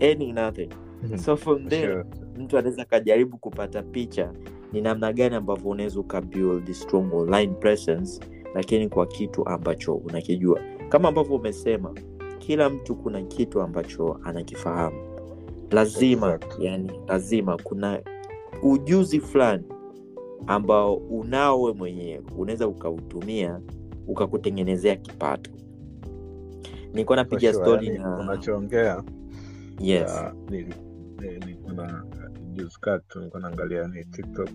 Earning 0.00 0.32
nothing. 0.34 0.68
So 1.24 1.36
from 1.36 1.68
there 1.68 1.92
Sure. 1.92 2.04
mtu 2.38 2.58
anaweza 2.58 2.82
akajaribu 2.82 3.38
kupata 3.38 3.82
picha 3.82 4.32
ni 4.72 4.80
namna 4.80 5.12
gani 5.12 5.34
ambavyo 5.34 5.70
unaweza 5.70 6.00
ukabuild 6.00 6.72
strong 6.72 7.14
online 7.14 7.54
presence 7.54 8.20
lakini 8.54 8.88
kwa 8.88 9.06
kitu 9.06 9.48
ambacho 9.48 9.94
unakijua. 9.94 10.60
Kama 10.88 11.08
ambavyo 11.08 11.36
umesema 11.36 11.94
kila 12.38 12.70
mtu 12.70 12.94
kuna 12.96 13.22
kitu 13.22 13.60
ambacho 13.62 14.20
anakifahamu. 14.24 14.96
Lazima 15.70 16.26
exactly. 16.34 16.66
yani 16.66 16.90
lazima 17.08 17.56
kuna 17.62 18.00
ujuzi 18.62 19.20
fulani 19.20 19.64
ambao 20.46 20.94
unao 20.96 21.62
we 21.62 21.72
mwenyewe 21.72 22.22
unaweza 22.36 22.68
ukautumia 22.68 23.60
ukakutengenezea 24.06 24.96
kipato. 24.96 25.50
Nilikuwa 26.92 27.16
napiga 27.16 27.52
stori 27.52 27.98
na 27.98 28.16
unachoongea? 28.18 29.02
Yes. 29.80 30.10
Ya, 30.10 30.34
nili- 30.50 30.74
ni- 31.20 31.38
nilikuwa 31.38 31.72
na 31.74 32.04
juzi 32.52 32.76
kati 32.80 33.18
nilikuwa 33.18 33.42
naangalia 33.42 33.88
ni 33.88 34.04
tiktok 34.04 34.48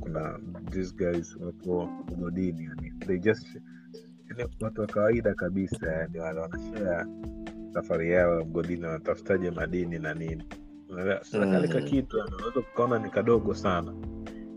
kuna 0.00 0.38
these 0.70 0.94
guys 0.96 1.36
wapo 1.36 1.86
mgodini 1.86 2.64
yani 2.64 2.92
they 3.06 3.18
just 3.18 3.46
yani 4.28 4.50
watu 4.60 4.80
wa 4.80 4.86
kawaida 4.86 5.34
kabisa 5.34 5.92
yani 5.92 6.18
wale 6.18 6.40
wanashea 6.40 7.06
safari 7.74 8.10
yao 8.12 8.38
ya 8.38 8.44
mgodini 8.44 8.84
wanatafutaje 8.84 9.50
madini 9.50 9.98
na 9.98 10.14
nini. 10.14 10.44
Sasa 11.20 11.46
Mm. 11.46 11.52
kalika 11.52 11.80
kitu 11.80 12.16
unaweza 12.16 12.60
kukaona 12.60 12.98
ni 12.98 13.10
kadogo 13.10 13.54
sana 13.54 13.94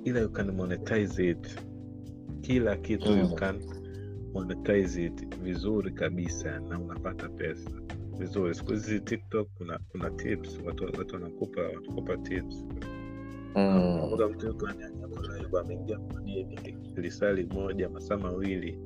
ila 0.03 0.19
you 0.19 0.29
can 0.29 0.51
monetize 0.51 1.29
it. 1.29 1.59
Kila 2.41 2.75
kitu 2.77 3.09
Mm. 3.11 3.19
you 3.19 3.35
can 3.35 3.59
monetize 4.33 5.05
it 5.05 5.37
vizuri 5.37 5.91
kabisa 5.91 6.59
na 6.59 6.79
unapata 6.79 7.29
pesa. 7.29 7.69
Vizuri. 8.17 8.55
Siku 8.55 8.71
hizi 8.71 8.99
tiktok 8.99 9.47
kuna 9.57 9.79
kuna 9.91 10.09
tips. 10.09 10.59
Watu 10.65 10.83
watu 10.83 11.15
wanakupa 11.15 11.61
wanakupa 11.61 12.17
tips. 12.17 12.65
Mm. 13.55 14.13
Mtu 14.29 14.47
yuko 15.43 15.59
ameingia 15.59 15.99
lisali 16.95 17.45
moja 17.45 17.89
masaa 17.89 18.17
mawili 18.17 18.79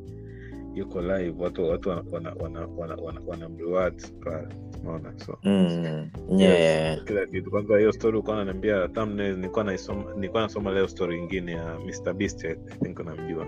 yuko 0.73 1.01
live. 1.01 1.43
Watu 1.43 1.63
watu 1.63 1.89
wana 1.89 2.03
wana 2.11 2.35
wana 2.35 2.67
wana, 2.77 2.95
wana, 2.95 3.21
wana 3.25 3.49
pale 4.23 4.47
unaona 4.85 5.19
so 5.19 5.37
Mm. 5.43 6.09
Yeah. 6.37 7.03
kila 7.03 7.25
kitu 7.25 7.51
kwanza 7.51 7.77
hiyo 7.77 7.91
story 7.91 8.17
ulikuwa 8.17 8.87
thumbnail 8.93 9.35
nilikuwa 9.35 9.63
naisoma 9.63 10.13
nilikuwa 10.15 10.41
nasoma 10.43 10.71
leo 10.71 10.87
story 10.87 11.19
nyingine 11.21 11.51
ya 11.51 11.79
Mr 11.79 12.13
Beast 12.13 12.45
I 12.45 12.55
think 12.83 12.99
unamjua 12.99 13.47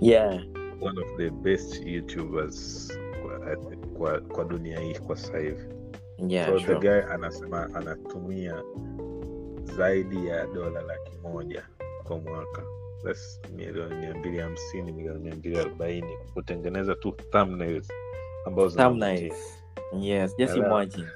Yeah. 0.00 0.42
one 0.80 1.00
of 1.00 1.16
the 1.16 1.30
best 1.30 1.86
youtubers 1.86 2.92
kwa, 3.22 3.56
kwa, 3.98 4.20
kwa 4.20 4.44
dunia 4.44 4.80
hii 4.80 4.94
kwa 4.94 5.16
sasa 5.16 5.38
hivi 5.38 5.64
Yeah, 6.28 6.48
so 6.50 6.58
sure. 6.58 6.74
the 6.74 6.80
guy 6.80 7.12
anasema 7.12 7.74
anatumia 7.74 8.62
zaidi 9.76 10.26
ya 10.26 10.46
dola 10.46 10.82
laki 10.82 11.12
moja 11.22 11.66
kwa 12.04 12.18
mwaka 12.18 12.62
That's 13.04 13.40
milioni 13.56 13.94
mia 13.94 14.14
mbili 14.14 14.38
hamsini 14.38 14.92
milioni 14.92 15.20
mia 15.20 15.34
mbili 15.34 15.58
arobaini 15.58 16.18
kutengeneza 16.34 16.94
tu 16.94 17.12
thumbnails 17.30 17.88
ambazo. 18.46 18.76
Yes, 19.92 20.36
just 20.36 20.56
imagine. 20.56 21.08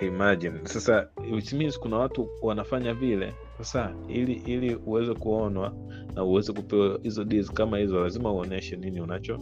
imagine. 0.00 0.60
Sasa 0.64 1.08
which 1.32 1.52
means 1.52 1.78
kuna 1.78 1.96
watu 1.98 2.28
wanafanya 2.42 2.94
vile. 2.94 3.34
Sasa 3.58 3.94
ili 4.08 4.32
ili 4.32 4.74
uweze 4.74 5.14
kuonwa 5.14 5.74
na 6.14 6.24
uweze 6.24 6.52
kupewa 6.52 6.98
hizo 7.02 7.24
deals 7.24 7.52
kama 7.52 7.78
hizo 7.78 8.00
lazima 8.00 8.32
uonyeshe 8.32 8.76
nini 8.76 9.00
unacho 9.00 9.38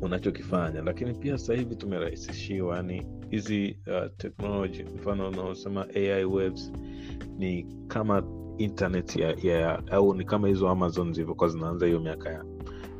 unachokifanya. 0.00 0.82
Lakini 0.82 1.14
pia 1.14 1.38
sasa 1.38 1.54
hivi 1.54 1.76
tumerahisishiwa 1.76 2.76
yani 2.76 3.06
hizi 3.30 3.78
uh, 3.86 4.10
teknoloji 4.16 4.84
mfano 4.84 5.28
unaosema 5.28 5.86
ai 5.94 6.24
waves 6.24 6.72
ni 7.38 7.66
kama 7.88 8.22
internet 8.58 9.16
ya, 9.16 9.36
ya 9.42 9.82
au 9.90 10.14
ni 10.14 10.24
kama 10.24 10.48
hizo 10.48 10.68
amazon 10.68 11.12
zilivyokuwa 11.12 11.48
zinaanza 11.48 11.86
hiyo 11.86 12.00
miaka 12.00 12.30
ya 12.30 12.44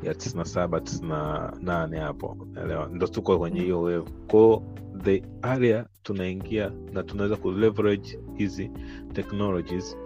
ya 0.03 0.13
tisina 0.15 0.45
saba 0.45 0.81
tisina 0.81 1.53
nane 1.61 1.99
hapo. 1.99 2.37
Elewa 2.63 2.89
ndo 2.93 3.07
tuko 3.07 3.37
kwenye 3.39 3.59
hiyo 3.61 3.81
wevu 3.81 4.09
kwao 4.27 4.63
the 5.03 5.23
area 5.41 5.85
tunaingia 6.03 6.71
na 6.93 7.03
tunaweza 7.03 7.35
kuleverage 7.35 8.19
hizi 8.37 8.71
technologies 9.13 9.97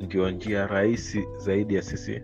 ndio 0.00 0.30
njia 0.30 0.66
rahisi 0.66 1.24
zaidi 1.36 1.74
ya 1.74 1.82
sisi 1.82 2.22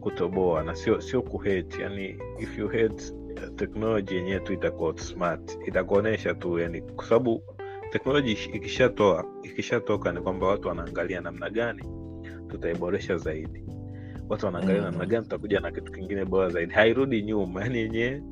kutoboa 0.00 0.62
na 0.62 0.74
sio 0.76 1.00
sio 1.00 1.22
kuhate 1.22 1.82
yani 1.82 2.18
if 2.38 2.58
you 2.58 2.68
hate 2.68 3.12
teknoloji 3.56 4.14
yenyewe 4.14 4.40
tu 4.40 4.52
itakuwa 4.52 4.98
smart. 4.98 5.58
Itakuonyesha 5.66 6.34
tu 6.34 6.58
yani 6.58 6.80
kwa 6.82 7.04
sababu 7.04 7.42
teknoloji 7.92 8.32
ikishatoa 8.32 9.24
ikishatoka 9.42 10.12
ni 10.12 10.20
kwamba 10.20 10.46
watu 10.46 10.68
wanaangalia 10.68 11.20
namna 11.20 11.50
gani 11.50 11.82
tutaiboresha 12.48 13.16
zaidi 13.16 13.65
watu 14.28 14.46
wanaangalia 14.46 14.82
Mm. 14.82 14.88
namna 14.90 15.06
gani 15.06 15.22
tutakuja 15.22 15.60
na 15.60 15.70
kitu 15.72 15.92
kingine 15.92 16.24
bora 16.24 16.48
zaidi 16.48 16.72
hairudi 16.74 17.22
nyuma 17.22 17.62
yani 17.62 17.78
yenyewe 17.78 18.22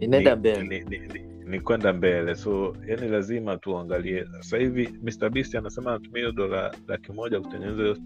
Inaenda 0.00 0.34
ni- 0.34 0.40
mbele. 0.40 0.62
ni, 0.62 0.98
ni, 0.98 0.98
ni, 1.08 1.20
ni 1.46 1.60
kwenda 1.60 1.92
mbele 1.92 2.34
so 2.34 2.76
yani 2.86 3.08
lazima 3.08 3.56
tuangalie 3.56 4.24
sasa 4.26 4.58
hivi 4.58 4.88
Mr. 5.02 5.30
Beast 5.30 5.54
anasema 5.54 5.90
anatumia 5.90 6.18
hiyo 6.18 6.32
dola 6.32 6.74
laki 6.88 7.12
moja 7.12 7.40
kutengeneza 7.40 7.82
hiyo 7.82 7.96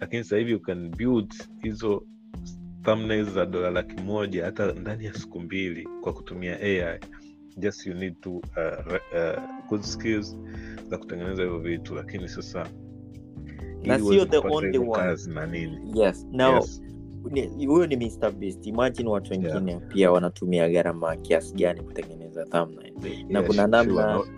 lakini 0.00 0.24
sasa 0.24 0.36
hivi 0.36 0.52
you 0.52 0.60
can 0.60 0.88
build 0.96 1.34
hizo 1.62 2.06
thumbnails 2.82 3.28
za 3.30 3.46
dola 3.46 3.70
laki 3.70 4.02
moja 4.02 4.44
hata 4.44 4.72
ndani 4.72 5.04
ya 5.04 5.14
siku 5.14 5.40
mbili 5.40 5.88
kwa 6.00 6.12
kutumia 6.12 6.60
ai 6.60 6.98
just 7.56 7.86
you 7.86 7.94
need 7.94 8.20
to 8.20 8.30
uh, 8.30 8.42
uh, 8.86 9.42
good 9.68 9.82
skills 9.82 10.36
za 10.90 10.98
kutengeneza 10.98 11.42
hivyo 11.42 11.58
vitu 11.58 11.94
lakini 11.94 12.28
sasa 12.28 12.66
Na 13.86 13.98
sio 13.98 14.24
the 14.24 14.38
only 14.38 14.78
one. 14.78 15.16
Yes. 15.94 16.26
Now, 16.32 16.54
Yes. 16.54 17.50
huyo 17.66 17.86
ni 17.86 17.96
Mr. 17.96 18.30
Beast. 18.32 18.66
Imagine 18.66 19.08
watu 19.08 19.32
wengine 19.32 19.80
pia 19.88 20.12
wanatumia 20.12 20.68
gharama 20.68 21.16
kiasi 21.16 21.54
gani 21.54 21.80
kutengeneza 21.80 22.44
thumbnail. 22.44 22.94
Na 23.28 23.42
kuna 23.42 23.66
namna 23.66 24.16
sure. 24.18 24.30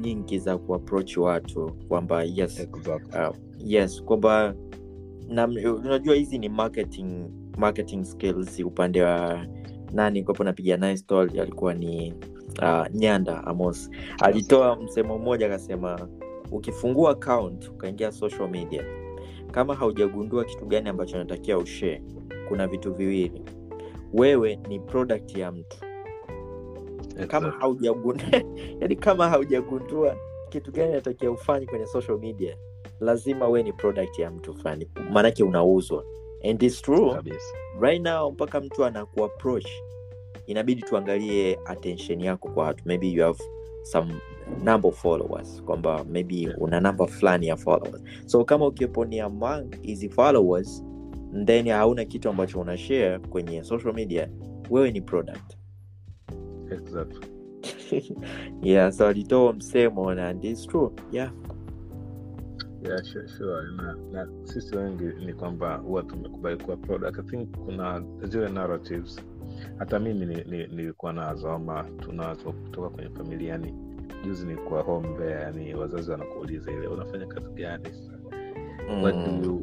nyingi 0.00 0.38
za 0.38 0.58
kuaproach 0.58 1.16
watu 1.16 1.72
kwamba 1.88 2.22
yes, 2.24 2.60
exactly. 2.60 3.20
uh, 3.28 3.36
yes 3.58 4.02
kwamba 4.04 4.54
unajua 5.84 6.14
hizi 6.14 6.38
ni 6.38 6.48
marketing 6.48 7.24
marketing 7.58 8.04
skills 8.04 8.60
upande 8.60 9.02
wa 9.02 9.46
nani 9.92 10.22
kwapo 10.24 10.44
napiga 10.44 10.76
naye 10.76 10.96
story 10.96 11.40
alikuwa 11.40 11.74
ni 11.74 12.14
uh, 12.62 12.86
nyanda 12.94 13.44
amos 13.46 13.90
alitoa 14.22 14.76
msemo 14.76 15.18
mmoja 15.18 15.46
akasema 15.46 16.08
ukifungua 16.54 17.10
account 17.10 17.68
ukaingia 17.68 18.12
social 18.12 18.48
media 18.48 18.84
kama 19.50 19.74
haujagundua 19.74 20.44
kitu 20.44 20.66
gani 20.66 20.88
ambacho 20.88 21.18
natakia 21.18 21.58
ushare 21.58 22.02
kuna 22.48 22.66
vitu 22.66 22.94
viwili. 22.94 23.42
Wewe 24.12 24.56
ni 24.68 24.80
product 24.80 25.36
ya 25.36 25.52
mtu. 25.52 25.76
Kama 27.28 27.50
haujagundua 27.50 28.28
yani 28.80 28.96
kama 28.96 29.28
haujagundua 29.28 30.16
kitu 30.48 30.72
gani 30.72 30.92
natakia 30.92 31.30
ufanye 31.30 31.66
kwenye 31.66 31.86
social 31.86 32.18
media 32.18 32.56
lazima 33.00 33.48
we 33.48 33.62
ni 33.62 33.72
product 33.72 34.18
ya 34.18 34.30
mtu 34.30 34.54
fulani. 34.54 34.88
Maanake 35.10 35.44
unauzwa. 35.44 36.04
And 36.50 36.62
it's 36.62 36.82
true 36.82 37.16
right 37.80 38.02
now 38.02 38.30
mpaka 38.32 38.60
mtu 38.60 38.84
anakuapproach 38.84 39.68
inabidi 40.46 40.82
tuangalie 40.82 41.58
attention 41.64 42.20
yako 42.20 42.48
kwa 42.48 42.64
watu. 42.64 42.82
Maybe 42.86 43.08
you 43.12 43.22
have 43.24 43.38
some 43.82 44.14
number 44.62 44.88
of 44.88 45.02
followers 45.02 45.62
kwamba 45.62 46.04
maybe 46.04 46.54
una 46.58 46.80
namba 46.80 47.06
fulani 47.06 47.46
ya 47.46 47.56
followers. 47.56 48.02
So 48.26 48.44
kama 48.44 48.66
ukiwepo 48.66 49.06
among 49.24 49.76
hizi 49.82 50.08
followers 50.08 50.84
then 51.44 51.68
hauna 51.68 52.04
kitu 52.04 52.28
ambacho 52.28 52.60
una 52.60 52.78
share 52.78 53.18
kwenye 53.18 53.64
social 53.64 53.94
media 53.94 54.28
wewe 54.70 54.90
ni 54.90 55.00
product. 55.00 55.56
Exactly. 56.70 57.28
Yeah 58.62 58.92
so 58.92 59.06
alitoa 59.06 59.52
msemo 59.52 60.10
and 60.10 60.44
it's 60.44 60.66
true. 60.66 60.90
Yeah. 61.12 61.30
Yeah, 62.82 63.02
sure, 63.02 63.28
sure. 63.28 63.62
Na, 63.76 63.96
na 64.12 64.28
sisi 64.44 64.76
wengi 64.76 65.04
ni 65.04 65.34
kwamba 65.34 65.76
huwa 65.76 66.02
tumekubali 66.02 66.56
kuwa 66.64 66.76
product. 66.76 67.18
I 67.18 67.22
think 67.22 67.56
kuna 67.58 68.04
zile 68.22 68.48
narratives. 68.48 69.20
Hata 69.78 69.98
mimi 69.98 70.26
nilikuwa 70.66 71.12
ni, 71.12 71.18
ni 71.18 71.24
nazo 71.24 71.50
ama 71.50 71.84
tunazo 71.84 72.52
kutoka 72.52 72.90
kwenye 72.90 73.10
familia 73.10 73.52
yani 73.52 73.74
juzi 74.24 74.46
nilikuwa 74.46 74.82
home 74.82 75.08
there 75.18 75.40
yani 75.42 75.74
wazazi 75.74 76.10
wanakuuliza 76.10 76.72
ile 76.72 76.86
unafanya 76.88 77.26
kazi 77.26 77.50
gani 77.54 77.88
mm. 78.90 79.02
what 79.02 79.14
do 79.16 79.44
you, 79.44 79.56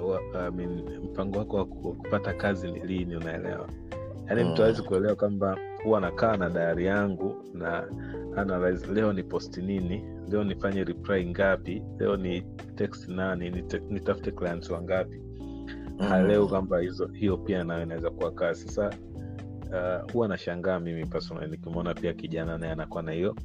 uh, 0.00 0.10
what, 0.10 0.36
I 0.36 0.50
mean, 0.50 0.98
mpango 1.04 1.38
wako 1.38 1.56
wa 1.56 1.64
kupata 1.66 2.34
kazi 2.34 2.70
ni 2.72 2.80
lini 2.80 3.16
unaelewa? 3.16 3.68
Yaani 4.26 4.44
mtu 4.44 4.52
Mm. 4.54 4.60
awezi 4.62 4.82
kuelewa 4.82 5.14
kwamba 5.14 5.58
huwa 5.84 6.00
nakaa 6.00 6.36
na 6.36 6.50
dayari 6.50 6.86
yangu 6.86 7.34
na 7.54 7.88
analyze 8.36 8.86
leo 8.94 9.12
ni 9.12 9.22
posti 9.22 9.62
nini? 9.62 10.04
Leo 10.28 10.44
nifanye 10.44 10.84
reply 10.84 11.26
ngapi? 11.26 11.82
Leo 11.98 12.16
ni 12.16 12.42
text 12.74 13.08
nani? 13.08 13.50
Nitafute 13.90 14.30
clients 14.30 14.70
wangapi? 14.70 15.20
Haelewi 15.98 16.46
kwamba 16.48 16.78
hizo 16.80 17.06
hiyo 17.06 17.36
pia 17.36 17.64
nayo 17.64 17.82
inaweza 17.82 18.10
kuwa 18.10 18.30
kazi. 18.32 18.68
Sasa 18.68 18.90
uh, 19.70 20.12
huwa 20.12 20.28
nashangaa 20.28 20.80
mimi 20.80 21.06
personally 21.06 21.50
nikimwona 21.50 21.94
pia 21.94 22.12
kijana 22.14 22.58
naye 22.58 22.72
anakuwa 22.72 23.02
na 23.02 23.12
hiyo 23.12 23.36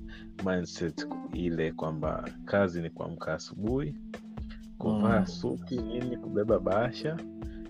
mindset 0.46 1.08
ile 1.34 1.72
kwamba 1.72 2.30
kazi 2.46 2.82
ni 2.82 2.90
kuamka 2.90 3.34
asubuhi 3.34 3.96
kuvaa 4.78 5.20
Mm. 5.20 5.26
suti 5.26 5.78
nini 5.78 6.18
kubeba 6.18 6.60
bahasha 6.60 7.18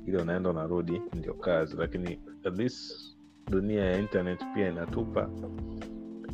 ili 0.08 0.18
unaenda 0.18 0.50
unarudi 0.50 1.02
ndio 1.14 1.34
kazi. 1.34 1.76
Lakini 1.78 2.20
at 2.46 2.58
least 2.58 3.16
dunia 3.50 3.86
ya 3.86 4.00
internet 4.00 4.40
pia 4.54 4.70
inatupa 4.70 5.30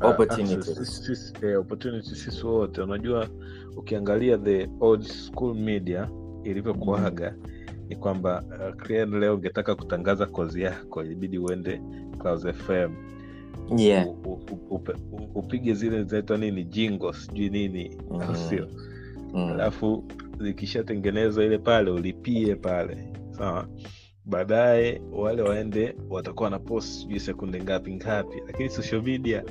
opportunity 0.01 0.75
sisi- 0.75 1.45
eh, 1.45 1.59
wote. 2.53 2.81
Unajua 2.81 3.27
ukiangalia 3.77 4.37
the 4.37 4.69
old 4.79 5.01
school 5.03 5.55
media 5.55 6.09
ilivyokuaga 6.43 7.35
ni 7.89 7.95
kwamba 7.95 8.43
uh, 8.89 9.13
leo 9.19 9.35
ungetaka 9.35 9.75
kutangaza 9.75 10.25
kozi 10.25 10.61
yako 10.61 11.03
ilibidi 11.03 11.37
uende 11.37 11.81
Clouds 12.19 12.47
FM 12.47 12.91
yeah. 13.77 14.07
Upige 15.35 15.73
zile 15.73 16.03
zinaitwa 16.03 16.37
nini 16.37 16.63
jingo 16.63 17.13
sijui 17.13 17.49
nini 17.49 17.97
mm. 18.11 18.21
au 18.21 18.35
sio? 18.35 18.67
Mm. 19.33 19.49
alafu 19.49 20.03
zikishatengenezwa 20.39 21.45
ile 21.45 21.57
pale 21.57 21.91
ulipie 21.91 22.55
pale 22.55 22.97
sawa? 23.31 23.67
Baadaye 24.25 25.01
wale 25.11 25.41
waende 25.41 25.95
watakuwa 26.09 26.49
na 26.49 26.59
post 26.59 26.87
sijui 27.01 27.19
sekunde 27.19 27.61
ngapi 27.63 27.93
ngapi. 27.95 28.37
Lakini 28.47 28.69
social 28.69 29.01
media 29.01 29.43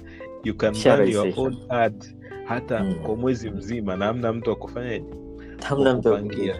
you 0.44 0.54
can 0.56 0.74
run 0.84 1.08
your 1.08 1.32
own 1.36 1.56
ad 1.68 2.04
hata 2.44 2.84
Mm. 2.84 2.94
kwa 2.94 3.16
mwezi 3.16 3.50
mzima. 3.50 3.96
Na 3.96 4.08
amna 4.08 4.32
mtu 4.32 4.50
akufanyaje 4.52 5.04
hamna 5.64 5.94
mtu 5.94 6.02
kukupangia 6.10 6.56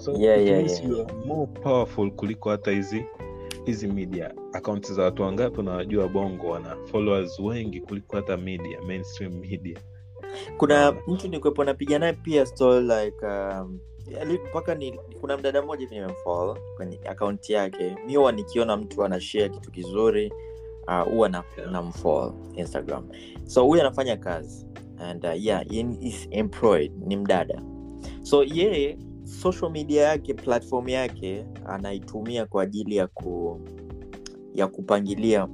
so 0.00 0.12
Yeah, 0.12 0.36
yeah, 0.44 0.66
yeah. 0.66 0.84
you 0.88 1.00
are 1.02 1.14
more 1.26 1.46
powerful 1.46 2.10
kuliko 2.10 2.50
hata 2.50 2.70
hizi 2.70 3.04
hizi 3.64 3.86
media. 3.88 4.34
Akaunti 4.52 4.92
za 4.94 5.02
watu 5.02 5.22
wangapi 5.22 5.60
unawajua 5.60 6.08
bongo 6.08 6.46
wana 6.50 6.76
followers 6.90 7.38
wengi 7.40 7.80
kuliko 7.80 8.16
hata 8.16 8.36
media 8.36 8.82
mainstream 8.82 9.32
media? 9.34 9.78
Kuna 10.56 10.92
mtu 11.06 11.28
nikuwepo 11.28 11.64
napiga 11.64 11.98
naye 11.98 12.12
pia 12.12 12.46
story 12.46 12.80
like 12.86 13.26
um, 13.26 13.78
mpaka 14.50 14.74
ni 14.74 14.92
kuna 15.20 15.36
mdada 15.36 15.62
mmoja 15.62 15.80
hivi 15.80 15.94
nimemfollow 15.94 16.56
kwenye 16.76 17.00
akaunti 17.08 17.52
yake. 17.52 17.96
Mi 18.06 18.16
huwa 18.16 18.32
nikiona 18.32 18.76
mtu 18.76 19.04
anashare 19.04 19.48
kitu 19.48 19.70
kizuri 19.70 20.32
uh, 20.88 21.02
huwa 21.12 21.28
na, 21.28 21.44
Yeah. 21.58 21.70
namfollow 21.72 22.34
instagram. 22.54 23.08
So 23.44 23.64
huyu 23.64 23.80
anafanya 23.80 24.16
kazi 24.16 24.66
and 24.98 25.24
uh, 25.24 25.44
yeah 25.44 25.64
is 26.00 26.28
employed 26.30 26.92
ni 27.06 27.16
mdada. 27.16 27.62
So 28.22 28.44
yeye 28.44 28.98
social 29.30 29.70
media 29.70 30.02
yake 30.02 30.34
platform 30.34 30.88
yake 30.88 31.46
anaitumia 31.66 32.46
kwa 32.46 32.62
ajili 32.62 32.96
ya 32.96 33.06
ku 33.06 33.60
ya 34.54 34.66
kupangilia 34.66 35.48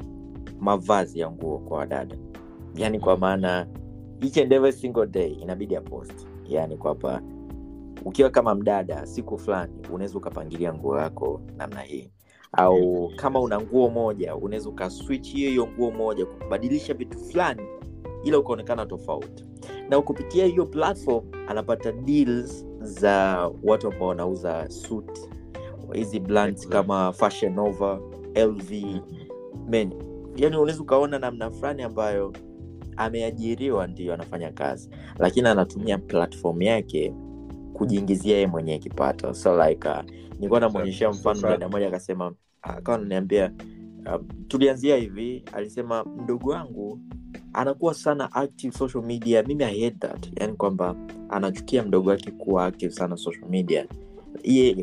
mavazi 0.61 1.21
ya 1.21 1.31
nguo 1.31 1.59
kwa 1.59 1.79
wadada 1.79 2.17
yani 2.75 3.01
kwa 3.01 3.17
maana 3.17 3.67
each 4.21 4.39
and 4.39 4.53
every 4.53 4.73
single 4.73 5.07
day 5.07 5.33
inabidi 5.33 5.77
apost 5.77 6.27
yani 6.49 6.77
kwamba 6.77 7.23
ukiwa 8.05 8.31
kama 8.31 8.55
mdada 8.55 9.07
siku 9.07 9.39
fulani 9.39 9.73
unaweza 9.93 10.19
ukapangilia 10.19 10.75
nguo 10.75 10.99
yako 10.99 11.41
namna 11.57 11.81
hii. 11.81 12.11
Au 12.53 13.13
kama 13.17 13.41
una 13.41 13.61
nguo 13.61 13.91
moja 13.91 14.37
unaweza 14.37 14.69
ukaswitch 14.69 15.29
hiyo 15.33 15.51
hiyo 15.51 15.67
nguo 15.67 15.91
moja 15.91 16.27
kubadilisha 16.27 16.95
vitu 16.95 17.19
fulani 17.19 17.63
ila 18.25 18.39
ukaonekana 18.39 18.87
tofauti. 18.87 19.45
Na 19.91 20.01
kupitia 20.03 20.47
hiyo 20.47 20.67
platform 20.67 21.25
anapata 21.49 21.93
deals 21.93 22.67
za 22.87 23.51
watu 23.63 23.93
ambao 23.93 24.09
wanauza 24.09 24.71
suit. 24.71 25.21
Hizi 25.93 26.21
brands 26.21 26.69
kama 26.69 27.13
fashion 27.13 27.53
nova 27.55 28.01
lv 28.35 28.71
men 29.69 29.93
yani 30.37 30.57
unaweza 30.57 30.83
ukaona 30.83 31.19
namna 31.19 31.51
fulani 31.51 31.83
ambayo 31.83 32.33
ameajiriwa 32.97 33.87
ndio 33.87 34.15
anafanya 34.15 34.53
kazi. 34.53 34.91
Lakini 35.19 35.49
anatumia 35.49 35.99
platform 35.99 36.63
yake 36.63 37.15
kujiingizia 37.73 38.35
yeye 38.35 38.47
mwenyewe 38.47 38.79
kipato. 38.79 39.35
So 39.35 39.67
like 39.69 39.89
uh, 39.89 40.03
nilikuwa 40.35 40.61
namwonyeshea 40.61 41.11
mfano 41.11 41.41
dada 41.43 41.69
moja 41.69 41.89
akasema 41.89 42.35
akawa 42.63 42.99
ananiambia 42.99 43.53
uh, 44.07 44.21
tulianzia 44.49 44.97
hivi 44.97 45.45
alisema 45.53 46.05
mdogo 46.05 46.51
wangu 46.51 47.01
anakuwa 47.57 47.95
sana 47.95 48.33
active 48.33 48.77
social 48.77 49.05
media. 49.05 49.43
Mimi 49.43 49.65
I 49.65 49.81
hate 49.85 49.97
that. 49.99 50.29
Yani 50.41 50.53
kwamba 50.53 50.97
anachukia 51.29 51.83
mdogo 51.83 52.11
wake 52.11 52.31
kuwa 52.31 52.67
active 52.67 52.93
sana 52.93 53.17
social 53.17 53.49
media. 53.49 53.87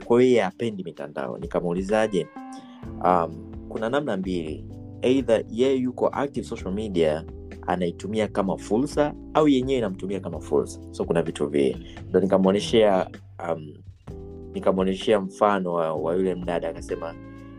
Kwa 0.06 0.22
hiyo 0.22 0.22
yeye 0.22 0.44
apendi 0.44 0.84
mitandao. 0.84 1.38
Nikamuulizaje? 1.38 2.28
Um, 3.06 3.52
kuna 3.70 3.90
namna 3.90 4.18
mbili. 4.18 4.66
Eidha 5.02 5.44
yeye 5.50 5.76
yuko 5.76 6.08
active 6.08 6.48
social 6.48 6.74
media 6.74 7.26
anaitumia 7.68 8.28
kama 8.28 8.58
fursa 8.58 9.14
au 9.34 9.48
yenyewe 9.48 9.78
inamtumia 9.78 10.20
kama 10.20 10.40
fursa. 10.40 10.80
So 10.92 11.06
kuna 11.06 11.22
vitu 11.22 11.48
vii 11.48 11.78
ndo 12.10 12.20
nikamwonyeshea 12.20 13.10
um, 13.50 13.74
nikamwonyeshea 14.54 15.20
mfano 15.20 15.74
wa, 15.74 15.94
wa 15.94 16.16
yule 16.16 16.36
mdada 16.36 16.70
akasema 16.70 17.16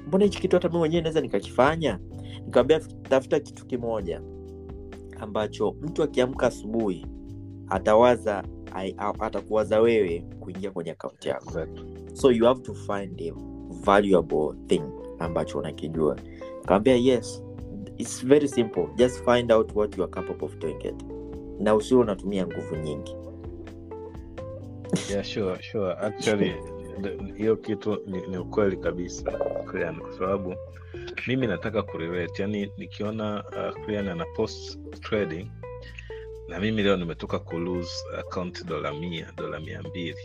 mbona 0.06 0.24
hichi 0.24 0.40
kitu 0.40 0.56
hata 0.56 0.68
mi 0.68 0.78
mwenyewe 0.78 1.02
naweza 1.02 1.20
nikakifanya? 1.20 1.98
Nikawambia 2.46 2.80
tafuta 3.08 3.40
kitu 3.40 3.66
kimoja 3.66 4.20
ambacho 5.20 5.74
mtu 5.82 6.02
akiamka 6.02 6.46
asubuhi 6.46 7.06
atawaza 7.68 8.44
atakuwaza 9.20 9.80
wewe 9.80 10.24
kuingia 10.40 10.70
kwenye 10.70 10.90
akaunti 10.90 11.28
yako. 11.28 11.48
Exactly. 11.48 11.84
so 12.12 12.32
you 12.32 12.44
have 12.44 12.60
to 12.60 12.74
find 12.74 13.20
a 13.22 13.32
valuable 13.84 14.54
thing 14.66 14.82
ambacho 15.18 15.58
unakijua. 15.58 16.16
Kawambia 16.66 16.96
yes 16.96 17.42
its 17.98 18.26
very 18.26 18.48
simple. 18.48 18.88
Just 18.96 19.24
find 19.24 19.52
out 19.52 19.72
what 19.76 19.96
you 19.98 20.04
are 20.04 20.12
capable 20.12 20.46
of 20.46 20.58
doing 20.58 20.78
it. 20.84 21.04
Na 21.60 21.74
usio 21.74 22.00
unatumia 22.00 22.46
nguvu 22.46 22.76
nyingi. 22.76 23.16
Yeah, 25.10 25.24
sure, 25.24 25.62
sure. 25.62 25.92
Actually, 26.00 26.54
hiyo 27.36 27.56
kitu 27.56 27.98
ni, 28.06 28.26
ni 28.26 28.36
ukweli 28.38 28.76
kabisa 28.76 29.32
Krian, 29.66 30.00
kwa 30.00 30.12
sababu 30.12 30.54
mimi 31.26 31.46
nataka 31.46 31.82
kurelate. 31.82 32.42
Yani 32.42 32.72
nikiona 32.76 33.44
uh, 33.44 33.84
Krian 33.84 34.08
ana 34.08 34.24
post 34.36 34.78
trading 35.00 35.50
na 36.48 36.60
mimi 36.60 36.82
leo 36.82 36.96
nimetoka 36.96 37.38
ku 37.38 37.58
lose 37.58 37.90
account 38.18 38.64
dola 38.66 38.92
mia 38.94 39.32
dola 39.36 39.60
mia 39.60 39.82
mbili. 39.82 40.18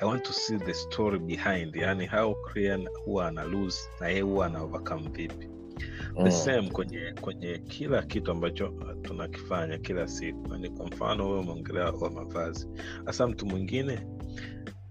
I 0.00 0.04
want 0.04 0.24
to 0.24 0.32
see 0.32 0.58
the 0.58 0.74
story 0.74 1.18
behind 1.18 1.76
yani 1.76 2.06
how 2.06 2.34
Krian 2.34 2.88
huwa 3.04 3.26
ana 3.28 3.44
lose 3.44 3.78
na 4.00 4.08
yeye 4.08 4.20
huwa 4.20 4.46
ana 4.46 4.62
overcome 4.62 5.08
vipi. 5.12 5.48
The 6.16 6.22
Mm. 6.22 6.30
same 6.30 6.70
kwenye 6.70 7.14
kwenye 7.20 7.58
kila 7.58 8.02
kitu 8.02 8.30
ambacho 8.30 8.74
tunakifanya 9.02 9.78
kila 9.78 10.08
siku. 10.08 10.52
Yani 10.52 10.70
kwa 10.70 10.86
mfano 10.86 11.26
wewe 11.28 11.40
umeongelea 11.40 11.90
wa 11.90 12.10
mavazi. 12.10 12.68
Hasa 13.06 13.26
mtu 13.26 13.46
mwingine 13.46 14.06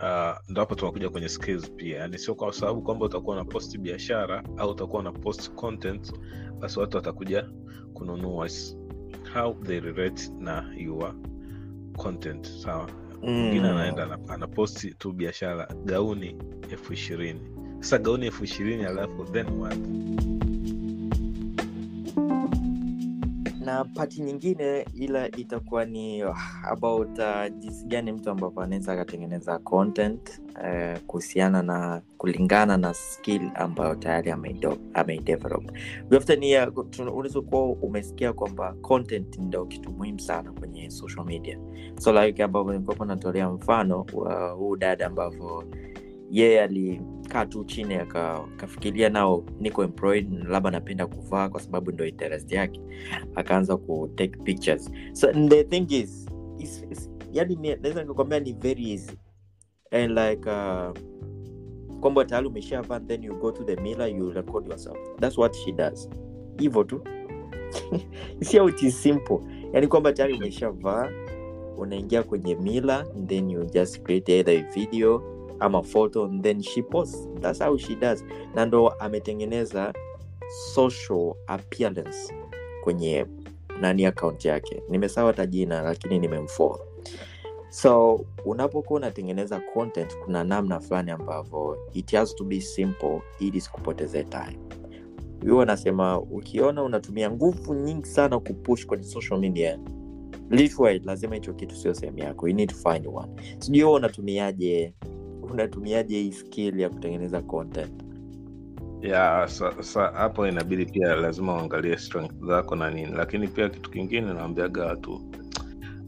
uh, 0.02 0.38
ndo 0.50 0.62
hapo 0.62 0.76
tunakuja 0.76 1.10
kwenye 1.10 1.30
skills 1.30 1.72
pia. 1.72 1.98
Yani 2.00 2.18
sio 2.18 2.36
kwa 2.36 2.54
sababu 2.54 2.82
kwamba 2.82 3.06
utakuwa 3.06 3.36
na 3.36 3.46
post 3.46 3.78
biashara 3.78 4.44
au 4.58 4.72
utakuwa 4.72 5.04
na 5.04 5.12
post 5.12 5.52
content 5.52 6.14
basi 6.60 6.80
watu 6.80 6.98
watakuja 6.98 7.50
kununua. 7.94 8.50
How 9.34 9.54
they 9.64 9.80
relate 9.80 10.32
na 10.40 10.74
your 10.78 11.16
content 11.98 12.48
sawa? 12.48 12.90
Mwingine 13.22 13.60
Mm. 13.72 13.78
anaenda 13.78 14.04
ana- 14.04 14.20
anaposti 14.34 14.94
tu 14.94 15.12
biashara 15.14 15.68
gauni 15.86 16.38
elfu 16.72 16.94
ishirini. 16.94 17.42
Sasa 17.80 17.98
gauni 17.98 18.26
elfu 18.26 18.44
ishirini 18.44 18.86
alafu 18.86 19.24
then 19.26 19.48
what 19.60 19.78
na 23.66 23.86
pati 23.86 24.22
nyingine 24.22 24.86
ila 24.94 25.32
itakuwa 25.32 25.86
ni 25.86 26.22
about 26.64 27.20
uh, 27.20 27.58
jinsi 27.60 27.86
gani 27.86 28.12
mtu 28.12 28.30
ambapo 28.30 28.62
anaweza 28.62 28.94
akatengeneza 28.94 29.60
content 29.60 30.42
uh, 30.56 31.00
kuhusiana 31.08 31.62
na 31.64 32.02
kulingana 32.18 32.78
na 32.78 32.94
skill 32.94 33.42
ambayo 33.56 33.96
tayari 33.96 34.32
ameidevelop 34.94 35.64
unaweza 37.14 37.42
kuwa 37.42 37.66
umesikia 37.66 38.34
kwamba 38.34 38.74
content 38.74 39.38
ndo 39.40 39.66
kitu 39.66 39.92
muhimu 39.92 40.20
sana 40.20 40.52
kwenye 40.52 40.90
social 40.90 41.26
media. 41.26 41.60
So 42.00 42.26
like 42.26 42.44
ambavyo 42.44 42.74
nilikuwa 42.74 43.08
natolea 43.08 43.50
mfano 43.50 44.06
wa 44.14 44.50
huu 44.50 44.76
dada 44.76 45.08
ambavyo 45.08 45.64
yeye 46.32 46.62
alikaa 47.36 47.46
tu 47.46 47.64
chini 47.66 47.96
aka- 47.96 48.44
akafikiria 48.56 49.10
nao 49.10 49.44
niko 49.60 49.84
employed 49.84 50.44
labda 50.48 50.72
napenda 50.72 51.08
kuvaa 51.08 51.50
kwa 51.50 51.62
sababu 51.62 51.92
ndo 51.92 52.06
interest 52.06 52.52
yake. 52.52 52.82
Akaanza 53.36 53.78
ku 53.78 54.10
take 54.16 54.38
pictures. 54.44 54.92
So 55.14 55.34
the 55.34 55.64
thing 55.64 55.88
is, 55.90 56.28
yani 57.32 57.56
naweza 57.56 58.02
nikakwambia 58.02 58.40
ni 58.40 58.54
very 58.54 58.92
easy. 58.92 59.12
And 59.92 60.12
like 60.18 60.50
uh, 60.50 60.94
kwamba 62.00 62.26
tayari 62.26 62.48
umeshavaa 62.48 63.00
then 63.00 63.24
you 63.24 63.36
go 63.36 63.52
to 63.52 63.64
the 63.64 63.76
miller 63.76 64.08
you 64.08 64.32
record 64.32 64.68
yourself. 64.68 64.98
That's 65.20 65.38
what 65.38 65.56
she 65.56 65.72
does. 65.72 66.10
Hivyo 66.58 66.84
tu. 66.84 67.02
Simple. 68.92 69.40
Yani 69.74 69.88
kwamba 69.88 70.14
tayari 70.14 70.34
umeshavaa 70.34 71.10
unaingia 71.78 72.24
kwenye 72.24 72.56
mila 72.56 73.06
then 73.28 73.50
you 73.50 73.64
just 73.66 74.02
create 74.02 74.40
either 74.40 74.54
a 74.60 74.72
video 74.74 75.35
ama 75.60 75.84
photo 75.84 76.26
and 76.26 76.44
then 76.44 76.62
she 76.64 76.82
posts. 76.82 77.28
That's 77.42 77.60
how 77.60 77.78
she 77.78 77.96
does. 77.96 78.26
Na 78.56 78.66
ndo 78.66 78.90
ametengeneza 78.90 79.94
social 80.74 81.34
appearance 81.48 82.34
kwenye 82.84 83.26
nani 83.82 84.06
account 84.06 84.46
yake. 84.46 84.84
Nimesawa 84.90 85.28
hata 85.28 85.46
jina 85.46 85.82
lakini 85.82 86.20
nimemfollow. 86.20 86.80
So 87.70 88.26
unapokuwa 88.46 88.98
unatengeneza 89.00 89.60
content 89.74 90.18
kuna 90.18 90.44
namna 90.44 90.80
fulani 90.80 91.12
ambavyo 91.12 91.78
it 91.94 92.12
has 92.12 92.36
to 92.36 92.44
be 92.44 92.62
simple 92.62 93.22
ili 93.40 93.62
sikupoteze 93.62 94.24
time. 94.24 94.60
Huyo 95.42 95.62
anasema 95.62 96.20
ukiona 96.22 96.84
unatumia 96.84 97.32
nguvu 97.32 97.74
nyingi 97.74 98.06
sana 98.08 98.40
kupush 98.40 98.86
kwenye 98.86 99.04
social 99.04 99.40
media 99.40 99.80
lazima 101.04 101.36
hicho 101.36 101.54
kitu 101.54 101.76
sio 101.76 101.94
sehemu 101.94 102.20
yako. 102.20 102.48
You 102.48 102.56
need 102.56 102.70
to 102.70 102.76
find 102.92 103.08
one. 103.08 103.32
Sijui 103.60 103.84
wewe 103.84 103.96
unatumiaje 103.96 104.94
unatumiaje 105.52 106.18
hii 106.22 106.32
skill 106.32 106.80
ya 106.80 106.90
kutengeneza 106.90 107.42
content? 107.42 108.04
Ya 109.02 109.48
sa, 109.82 110.12
hapo 110.12 110.48
inabidi 110.48 110.86
pia 110.86 111.16
lazima 111.16 111.54
uangalie 111.56 111.98
strength 111.98 112.46
zako 112.46 112.76
na 112.76 112.90
nini. 112.92 113.12
Lakini 113.18 113.48
pia 113.48 113.70
kitu 113.70 113.92
kingine 113.92 114.34
naambiaga 114.34 114.86
watu 114.86 115.22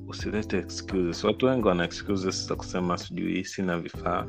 usilete 0.08 0.58
excuses. 0.58 1.24
Watu 1.24 1.46
wengi 1.46 1.68
wana 1.68 1.84
excuses 1.86 2.48
za 2.48 2.56
kusema 2.56 2.98
sijui 2.98 3.44
sina 3.46 3.80
vifaa 3.80 4.26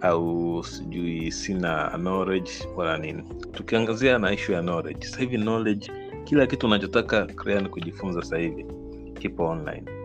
au 0.00 0.64
sijui 0.64 1.32
sina 1.32 1.90
knowledge 1.94 2.50
wala 2.76 2.98
nini. 2.98 3.22
Tukiangazia 3.52 4.18
na 4.18 4.32
ishu 4.32 4.52
ya 4.52 4.62
knowledge 4.62 5.06
sahivi 5.06 5.30
hivi 5.30 5.42
knowledge 5.42 5.92
kila 6.24 6.46
kitu 6.46 6.66
unachotaka 6.66 7.26
kujifunza 7.70 8.22
sahivi 8.22 8.66
kipo 9.20 9.44
online 9.48 9.97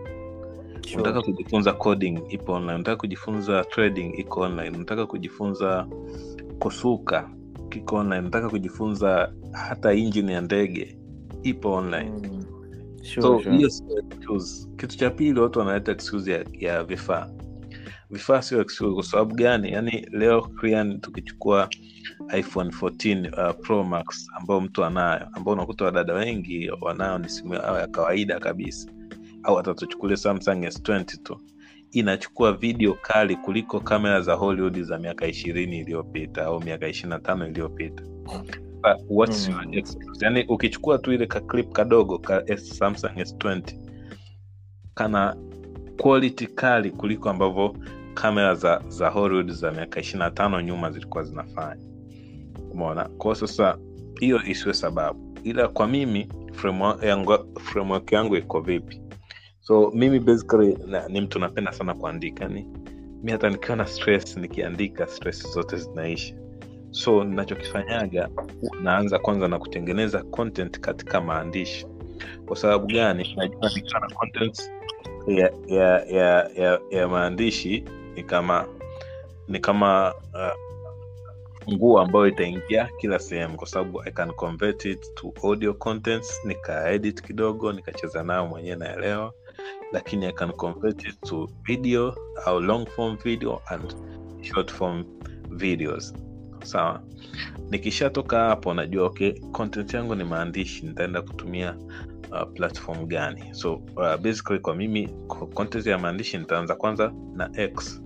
unataka 0.93 1.21
kujifunza 1.21 1.73
coding 1.73 2.21
ipo 2.29 2.53
online. 2.53 2.75
Unataka 2.75 2.97
kujifunza 2.97 3.63
trading 3.63 4.13
iko 4.19 4.39
online. 4.41 4.75
Unataka 4.77 5.05
kujifunza 5.05 5.87
kusuka 6.59 7.29
kiko 7.69 7.95
online. 7.95 8.19
Unataka 8.21 8.49
kujifunza 8.49 9.33
hata 9.51 9.93
injini 9.93 10.31
ya 10.31 10.41
ndege 10.41 10.97
ipo 11.43 11.71
online. 11.73 12.11
Mm. 12.29 12.45
Sure, 13.03 13.21
so 13.21 13.39
sure. 13.39 13.55
hiyo 13.57 13.69
sio 13.69 13.99
excuse. 13.99 14.67
kitu 14.77 14.97
cha 14.97 15.09
pili 15.09 15.39
watu 15.39 15.59
wanaleta 15.59 15.91
excuse 15.91 16.31
ya, 16.31 16.45
ya 16.59 16.83
vifaa. 16.83 17.29
Vifaa 18.09 18.41
sio 18.41 18.61
excuse. 18.61 18.93
Kwa 18.93 19.03
sababu 19.03 19.35
gani? 19.35 19.71
Yani 19.71 20.07
leo 20.11 20.41
Korean, 20.41 20.99
tukichukua 21.01 21.69
iphone 22.37 22.69
14 22.69 23.49
uh, 23.49 23.55
pro 23.61 23.83
max 23.83 24.27
ambayo 24.35 24.61
mtu 24.61 24.85
anayo 24.85 25.27
ambao 25.33 25.53
unakuta 25.53 25.85
wadada 25.85 26.13
wengi 26.13 26.71
wanayo 26.81 27.17
ni 27.17 27.29
simu 27.29 27.53
yao 27.53 27.79
ya 27.79 27.87
kawaida 27.87 28.39
kabisa 28.39 28.92
au 29.43 29.55
hata 29.55 29.73
tuchukulie 29.73 30.17
samsung 30.17 30.63
s20 30.65 31.03
tu. 31.23 31.39
Inachukua 31.91 32.53
video 32.53 32.93
kali 32.93 33.35
kuliko 33.35 33.79
kamera 33.79 34.21
za 34.21 34.33
hollywood 34.33 34.81
za 34.83 34.99
miaka 34.99 35.27
ishirini 35.27 35.77
iliyopita 35.79 36.45
au 36.45 36.61
miaka 36.63 36.87
ishiri 36.87 37.09
na 37.09 37.19
tano 37.19 37.47
iliyopita. 37.47 38.03
Mm. 39.63 39.83
yani 40.21 40.45
ukichukua 40.49 40.97
tu 40.97 41.13
ile 41.13 41.27
kaclip 41.27 41.71
kadogo 41.71 42.17
ka 42.19 42.43
S, 42.47 42.77
samsung 42.77 43.09
s20 43.17 43.61
kana 44.93 45.35
quality 46.01 46.47
kali 46.47 46.91
kuliko 46.91 47.29
ambavyo 47.29 47.75
kamera 48.13 48.55
za 48.55 48.81
za 48.87 49.09
hollywood 49.09 49.51
za 49.51 49.71
miaka 49.71 49.99
ishiri 49.99 50.19
na 50.19 50.31
tano 50.31 50.61
nyuma 50.61 50.91
zilikuwa 50.91 51.23
zinafanya. 51.23 51.81
Umeona? 52.71 53.05
Kwao 53.09 53.35
sasa 53.35 53.77
hiyo 54.19 54.41
isiwe 54.43 54.73
sababu. 54.73 55.37
Ila 55.43 55.67
kwa 55.67 55.87
mimi 55.87 56.27
framework 56.53 57.03
yangu, 57.03 57.37
framework 57.59 58.11
yangu 58.11 58.35
iko 58.35 58.59
vipi 58.61 59.02
so 59.63 59.91
mimi 59.95 60.19
basically 60.19 60.77
na, 60.87 61.07
ni 61.07 61.21
mtu 61.21 61.39
napenda 61.39 61.71
sana 61.71 61.93
kuandika 61.93 62.47
ni 62.47 62.67
mi 63.23 63.31
hata 63.31 63.49
nikiwa 63.49 63.77
na 63.77 63.87
stress 63.87 64.37
nikiandika 64.37 65.07
stress 65.07 65.53
zote 65.53 65.77
zinaisha. 65.77 66.35
So 66.91 67.23
nachokifanyaga 67.23 68.29
naanza 68.81 69.19
kwanza 69.19 69.47
na 69.47 69.59
kutengeneza 69.59 70.23
content 70.23 70.79
katika 70.79 71.21
maandishi. 71.21 71.87
Kwa 72.45 72.55
sababu 72.55 72.87
gani? 72.87 73.33
Najua 73.37 73.69
nikiwa 73.75 73.99
na 73.99 74.07
content 74.15 74.71
ya 75.27 75.53
ya 75.67 76.05
ya 76.05 76.49
ya, 76.55 76.79
ya 76.91 77.07
maandishi 77.07 77.83
ni 78.15 78.23
kama 78.23 78.65
ni 79.47 79.59
kama 79.59 80.13
uh, 80.33 81.73
nguo 81.73 81.99
ambayo 82.01 82.27
itaingia 82.27 82.89
kila 82.97 83.19
sehemu. 83.19 83.57
Kwa 83.57 83.67
sababu 83.67 84.01
i 84.03 84.11
can 84.11 84.31
convert 84.31 84.85
it 84.85 85.15
to 85.15 85.33
audio 85.43 85.73
contents 85.73 86.45
nikaedit 86.45 87.21
kidogo 87.21 87.73
nikacheza 87.73 88.23
nayo 88.23 88.47
mwenyewe 88.47 88.75
naelewa 88.75 89.33
lakini 89.93 90.25
i 90.25 90.31
can 90.33 90.51
convert 90.51 91.05
it 91.07 91.21
to 91.21 91.49
video 91.63 92.15
au 92.45 92.59
long 92.59 92.87
form 92.87 93.17
video 93.23 93.61
and 93.69 93.95
short 94.41 94.71
form 94.71 95.05
videos. 95.49 96.13
Sawa. 96.63 97.03
Nikishatoka 97.69 98.39
hapo 98.39 98.73
najua 98.73 99.05
okay 99.07 99.31
content 99.51 99.93
yangu 99.93 100.15
ni 100.15 100.23
maandishi 100.23 100.85
nitaenda 100.85 101.21
kutumia 101.21 101.75
uh, 102.31 102.53
platform 102.53 103.05
gani? 103.07 103.43
So 103.53 103.73
uh, 103.75 104.15
basically 104.21 104.59
kwa 104.59 104.75
mimi 104.75 105.07
content 105.53 105.85
ya 105.85 105.97
maandishi 105.97 106.37
nitaanza 106.37 106.75
kwanza 106.75 107.13
na 107.35 107.49
x. 107.57 108.01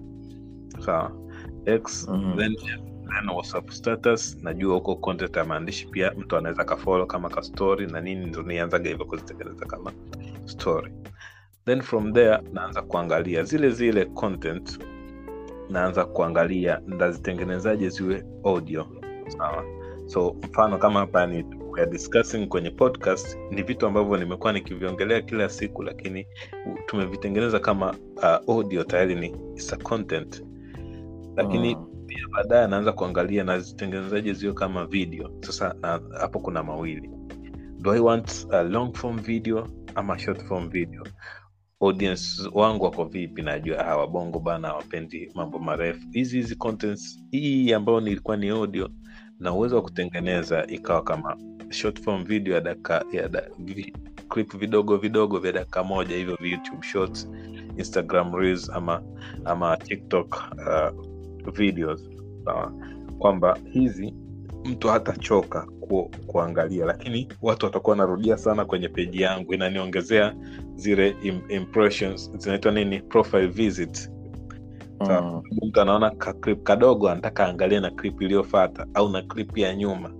Sawa. 0.86 1.12
X 1.66 2.08
Mhm. 2.10 2.38
then 2.38 2.56
then 2.56 3.30
whatsapp 3.30 3.70
status. 3.70 4.38
Najua 4.44 4.74
huko 4.76 4.96
content 4.96 5.36
ya 5.38 5.46
maandishi 5.46 5.88
pia 5.88 6.12
mtu 6.18 6.38
anaweza 6.38 6.64
kafolo 6.64 7.06
kama 7.06 7.30
ka 7.30 7.44
story 7.44 7.88
na 7.88 8.02
nini 8.02 8.26
ndo 8.26 8.42
nianzaga 8.44 8.90
hivyo 8.90 9.06
kuzitengeneza 9.06 9.66
kama 9.66 9.92
story 10.46 10.92
then 11.68 11.82
from 11.82 12.14
there 12.14 12.40
naanza 12.54 12.82
kuangalia 12.82 13.44
zile 13.44 13.70
zile 13.70 14.06
content 14.06 14.80
naanza 15.70 16.06
kuangalia 16.06 16.82
ndazitengenezaje 16.88 17.90
ziwe 17.90 18.24
audio. 18.44 18.88
Sawa? 19.28 19.66
So 20.06 20.36
mfano 20.44 20.78
kama 20.78 21.00
hapa 21.00 21.26
ni 21.28 21.46
we 21.72 21.82
are 21.82 21.92
discussing 21.92 22.48
kwenye 22.48 22.70
podcast 22.70 23.38
ni 23.52 23.64
vitu 23.64 23.88
ambavyo 23.88 24.18
nimekuwa 24.18 24.54
nikiviongelea 24.54 25.22
kila 25.22 25.50
siku 25.50 25.84
lakini 25.84 26.28
tumevitengeneza 26.86 27.60
kama 27.60 27.96
uh, 28.16 28.56
audio 28.56 28.84
tayari 28.84 29.16
ni 29.16 29.28
it's 29.28 29.74
a 29.74 29.78
content. 29.78 30.44
Lakini 31.36 31.74
hmm. 31.74 32.06
pia 32.08 32.28
baadaye 32.36 32.64
anaanza 32.64 32.92
kuangalia 32.92 33.44
nazitengenezaje 33.44 34.34
ziwe 34.34 34.54
kama 34.54 34.86
video. 34.86 35.32
Sasa 35.42 35.76
na, 35.82 36.00
hapo 36.20 36.40
kuna 36.40 36.64
mawili. 36.64 37.10
Do 37.82 37.92
i 37.94 38.00
want 38.00 38.48
a 38.52 38.64
long 38.64 38.94
form 38.94 39.20
video 39.20 39.68
ama 39.96 40.20
short 40.20 40.44
form 40.44 40.70
video 40.70 41.04
audience 41.82 42.50
wangu 42.54 42.84
wako 42.86 43.04
vipi? 43.06 43.42
Najua 43.42 43.84
hawabongo 43.84 44.40
bana 44.40 44.68
hawapendi 44.68 45.32
mambo 45.36 45.60
marefu. 45.60 46.08
Hizi 46.12 46.38
hizi 46.38 46.56
contents 46.56 47.24
hii 47.32 47.74
ambayo 47.74 48.00
nilikuwa 48.00 48.38
ni 48.38 48.50
audio 48.50 48.90
na 49.40 49.54
uwezo 49.54 49.76
wa 49.76 49.82
kutengeneza 49.82 50.68
ikawa 50.68 51.04
kama 51.04 51.38
short 51.70 52.02
form 52.02 52.24
video 52.26 52.54
ya 52.54 52.62
daka 52.62 53.06
ya 53.12 53.30
da, 53.30 53.44
vi, 53.60 53.94
clip 54.30 54.58
vidogo 54.58 54.98
vidogo 54.98 55.40
vya 55.40 55.52
dakika 55.52 55.84
moja 55.84 56.16
hivyo 56.16 56.38
youtube 56.42 56.84
shorts 56.88 57.30
instagram 57.78 58.36
reels 58.36 58.70
ama 58.70 59.04
ama 59.46 59.78
tiktok 59.78 60.44
uh, 60.58 61.54
videos. 61.54 62.10
Uh, 62.46 62.72
kwamba 63.18 63.58
hizi 63.74 64.14
mtu 64.68 64.88
hatachoka 64.88 65.68
ku, 65.80 66.12
kuangalia 66.28 66.86
lakini 66.86 67.28
watu 67.42 67.66
watakuwa 67.66 67.92
wanarudia 67.92 68.38
sana 68.38 68.66
kwenye 68.66 68.90
peji 68.90 69.22
yangu 69.22 69.54
inaniongezea 69.54 70.36
zile 70.76 71.16
im, 71.24 71.42
impressions 71.50 72.32
zinaitwa 72.38 72.72
nini 72.72 73.00
profile 73.02 73.48
visit. 73.48 74.10
Mm. 75.00 75.42
mtu 75.62 75.82
anaona 75.82 76.10
ka 76.10 76.34
clip 76.34 76.64
kadogo 76.64 77.10
anataka 77.10 77.46
aangalie 77.48 77.80
na 77.80 77.92
clip 77.92 78.22
iliyofata 78.22 78.88
au 78.94 79.10
na 79.10 79.22
clip 79.22 79.58
ya 79.58 79.76
nyuma 79.76 80.12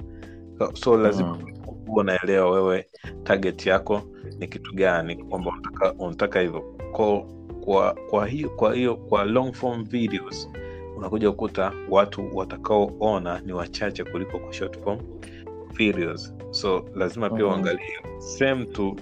so, 0.60 0.72
so 0.76 0.98
lazima 0.98 1.38
Mm. 1.38 1.54
huwa 1.88 2.02
unaelewa 2.04 2.52
wewe 2.52 2.86
target 3.24 3.66
yako 3.66 4.02
ni 4.40 4.48
kitu 4.48 4.74
gani 4.76 5.16
kwamba 5.16 5.54
unataka, 6.00 6.40
hivyo 6.40 6.62
kwa, 6.92 7.22
kwa, 7.66 7.94
kwa 8.10 8.28
hiyo 8.28 8.50
kwa 8.50 8.76
hiyo 8.76 8.96
kwa 8.96 9.26
long 9.26 9.54
form 9.54 9.84
videos 9.86 10.50
unakuja 10.98 11.32
kukuta 11.32 11.74
watu 11.90 12.30
watakaoona 12.38 13.40
ni 13.46 13.54
wachache 13.54 14.04
kuliko 14.04 14.40
kwa 14.40 14.54
short 14.54 14.80
form 14.84 15.00
videos 15.74 16.34
so 16.52 16.86
lazima 16.96 17.30
pia 17.30 17.38
Mhm. 17.38 17.48
uangalie 17.48 17.98
same 18.20 18.66
tu 18.66 18.96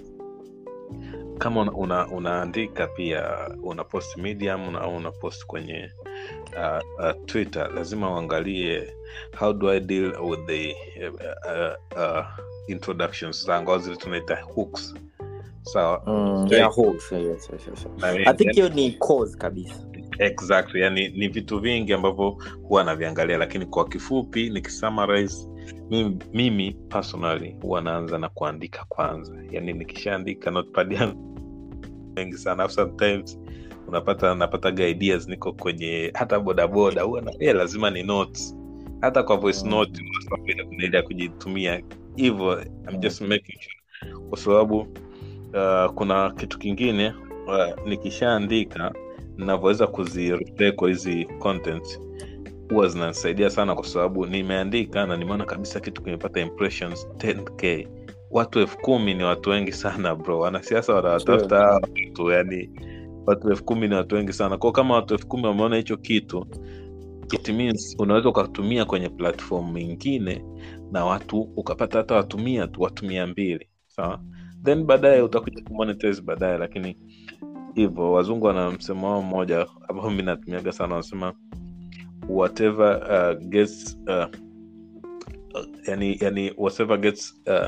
kama 1.37 1.61
una, 1.61 1.71
una, 1.71 2.07
unaandika 2.07 2.87
pia 2.87 3.49
una 3.63 3.83
post 3.83 4.17
medium 4.17 4.67
una, 4.67 4.87
una 4.87 5.11
post 5.11 5.45
kwenye 5.45 5.89
uh, 6.57 7.05
uh, 7.05 7.25
twitter 7.25 7.71
lazima 7.75 8.11
uangalie 8.13 8.93
how 9.39 9.53
do 9.53 9.69
i 9.71 9.79
deal 9.79 10.13
with 10.21 10.45
the 10.45 10.75
uh, 11.07 11.13
uh, 11.13 11.97
uh, 11.99 12.25
introductions 12.67 13.45
zangu 13.45 13.71
au 13.71 13.79
zile 13.79 13.95
tunaita 13.95 14.35
hooks. 14.35 14.95
Sawa? 15.61 16.03
Mm, 16.07 16.47
yeah, 16.51 16.73
hooks, 16.75 17.11
yes, 17.11 17.23
yes, 17.23 17.49
yes, 17.53 17.67
yes. 17.67 17.85
Na- 17.97 18.09
I 18.31 18.33
think 18.33 18.51
hiyo 18.53 18.69
ni 18.69 18.91
cause 18.91 19.37
kabisa 19.37 19.75
exactly 20.20 20.82
yani 20.82 21.07
ni 21.09 21.28
vitu 21.28 21.59
vingi 21.59 21.93
ambavyo 21.93 22.38
huwa 22.63 22.84
naviangalia 22.84 23.38
lakini 23.38 23.66
kwa 23.66 23.88
kifupi 23.88 24.49
nikisummarize 24.49 25.47
mimi, 25.89 26.18
mimi 26.34 26.74
personally 26.89 27.55
huwa 27.61 27.82
naanza 27.82 28.18
na 28.18 28.30
kuandika 28.30 28.86
kwanza. 28.89 29.36
Yani 29.51 29.74
nikishaandika 29.74 30.51
notepad 30.51 30.91
yangu 30.91 31.39
mengi 32.16 32.38
sana 32.38 32.70
sometimes 32.70 33.39
unapata 33.88 34.36
napataga 34.36 34.88
ideas 34.88 35.28
niko 35.28 35.53
kwenye 35.53 36.11
hata 36.13 36.39
bodaboda 36.39 37.01
huwa 37.03 37.22
na 37.22 37.32
yeah, 37.39 37.55
lazima 37.55 37.89
ni 37.89 38.03
notes. 38.03 38.55
Hata 39.01 39.24
kwa 39.24 39.38
voice 39.38 39.68
note 39.70 40.01
WhatsApp 40.13 40.66
kuna 40.68 40.84
ile 40.86 40.97
ya 40.97 41.03
kujitumia. 41.03 41.82
Hivyo 42.16 42.61
I'm 42.61 42.99
just 42.99 43.22
making 43.22 43.59
sure. 43.61 44.22
Kwa 44.30 44.38
sababu 44.38 44.80
uh, 45.53 45.91
kuna 45.93 46.30
kitu 46.32 46.59
kingine 46.59 47.13
uh, 47.47 47.88
nikishaandika 47.88 48.93
navyoweza 49.38 49.88
kuzirepeko 49.88 50.88
hizi 50.88 51.25
content 51.25 51.99
huwa 52.69 52.88
zinanisaidia 52.88 53.49
sana 53.49 53.75
kwa 53.75 53.86
sababu 53.86 54.25
nimeandika 54.25 55.05
na 55.05 55.17
nimeona 55.17 55.45
kabisa 55.45 55.79
kitu 55.79 56.01
kimepata 56.01 56.39
impressions 56.39 57.07
10k 57.17 57.88
watu 58.31 58.59
elfu 58.59 58.77
kumi 58.77 59.13
ni 59.13 59.23
watu 59.23 59.49
wengi 59.49 59.71
sana 59.71 60.15
bro. 60.15 60.39
Wanasiasa 60.39 60.93
wanawatafuta 60.93 61.55
hawa 61.57 61.73
watu 61.73 62.31
yani 62.31 62.69
watu 63.25 63.49
elfu 63.49 63.63
kumi 63.63 63.88
ni 63.88 63.95
watu 63.95 64.15
wengi 64.15 64.33
sana. 64.33 64.57
Kwao 64.57 64.71
kama 64.73 64.93
watu 64.95 65.13
elfu 65.13 65.27
kumi 65.27 65.45
wameona 65.45 65.75
hicho 65.77 65.97
kitu 65.97 66.47
it 67.33 67.49
means 67.49 67.95
unaweza 67.99 68.29
ukatumia 68.29 68.86
kwenye 68.86 69.09
platform 69.09 69.71
mingine 69.73 70.45
na 70.91 71.05
watu 71.05 71.41
ukapata 71.41 71.97
hata 71.97 72.15
watumia 72.15 72.67
tu 72.67 72.81
watu 72.81 73.05
mia 73.05 73.27
mbili 73.27 73.67
sawa? 73.88 74.21
Then 74.63 74.83
baadaye 74.83 75.21
utakuja 75.21 75.63
kumonetize 75.63 76.21
baadaye 76.21 76.57
lakini 76.57 76.97
hivyo 77.76 78.11
wazungu 78.11 78.45
wana 78.45 78.71
msemo 78.71 79.07
wao 79.09 79.21
mmoja 79.21 79.67
ambao 79.88 80.09
mi 80.09 80.21
natumiaga 80.23 80.71
sana 80.71 80.93
wanasema 80.95 81.34
whatever 82.30 83.01
uh, 83.03 83.47
gets 83.47 83.97
uh, 84.07 84.26
yani, 85.88 86.17
yani 86.21 86.53
whatever 86.57 86.97
gets 86.97 87.41
uh, 87.47 87.67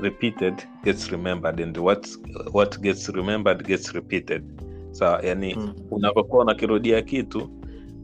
repeated 0.00 0.54
gets 0.84 1.10
remembered 1.10 1.60
and 1.60 1.78
what, 1.78 2.08
what 2.52 2.80
gets 2.80 3.08
remembered 3.08 3.66
gets 3.66 3.92
repeated. 3.92 4.44
Sawa 4.90 5.22
yani 5.22 5.54
Mm. 5.54 5.74
unavyokuwa 5.90 6.42
unakirudia 6.42 7.02
kitu 7.02 7.50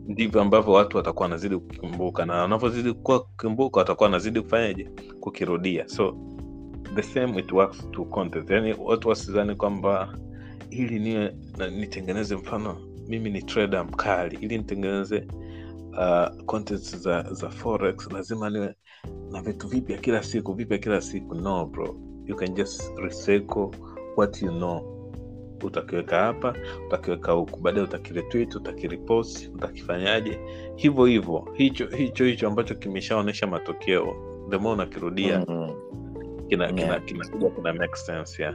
ndivyo 0.09 0.41
ambavyo 0.41 0.73
watu 0.73 0.97
watakuwa 0.97 1.23
wanazidi 1.25 1.57
kukumbuka 1.57 2.27
na 2.27 2.35
wanavyozidi 2.35 2.93
kuwa 2.93 3.21
kukumbuka 3.21 3.81
watakuwa 3.81 4.07
wanazidi 4.07 4.41
kufanyaje? 4.41 4.91
Kukirudia. 5.21 5.89
So 5.89 6.17
the 6.95 7.03
same 7.03 7.39
it 7.41 7.53
works 7.53 7.91
to 7.91 8.05
content. 8.05 8.51
Yani 8.51 8.75
watu 8.79 9.09
wasizani 9.09 9.55
kwamba 9.55 10.15
ili 10.73 10.99
niwe 10.99 11.35
nitengeneze 11.77 12.37
mfano 12.37 12.77
mimi 13.09 13.31
ni 13.31 13.43
trader 13.43 13.85
mkali. 13.85 14.39
Ili 14.41 14.59
nitengeneze 14.59 15.27
uh, 15.91 16.45
contents 16.45 16.97
za 16.97 17.23
za 17.35 17.49
forex 17.51 18.13
lazima 18.13 18.51
niwe 18.51 18.75
na 19.31 19.43
vitu 19.43 19.69
vipya 19.69 19.99
kila 19.99 20.23
siku 20.23 20.53
vipya 20.55 20.79
kila 20.79 21.01
siku. 21.01 21.35
No 21.35 21.67
bro. 21.67 21.97
You 22.27 22.37
can 22.37 22.55
just 22.55 22.83
recycle 22.97 23.69
what 24.17 24.43
you 24.43 24.49
know. 24.51 24.89
Utakiweka 25.65 26.19
hapa 26.19 26.55
utakiweka 26.87 27.33
huku. 27.33 27.61
Baadaye 27.61 27.85
utakiretweet 27.85 28.55
utakirepost 28.55 29.51
utakifanyaje? 29.55 30.39
Hivyo 30.77 31.05
hivyo 31.05 31.49
hicho 31.55 31.87
hicho 31.87 32.25
hicho 32.25 32.49
ambacho 32.49 32.75
kimeshaonyesha 32.75 33.47
matokeo. 33.47 34.15
The 34.51 34.59
more 34.59 34.75
unakirudia 34.75 35.45
Mm. 35.49 35.71
kina 36.49 36.69
kina 36.69 36.81
Yeah. 36.83 37.05
kina 37.05 37.25
kina, 37.25 37.51
kina 37.51 37.73
make 37.73 37.97
sense 37.97 38.43
yeah 38.43 38.55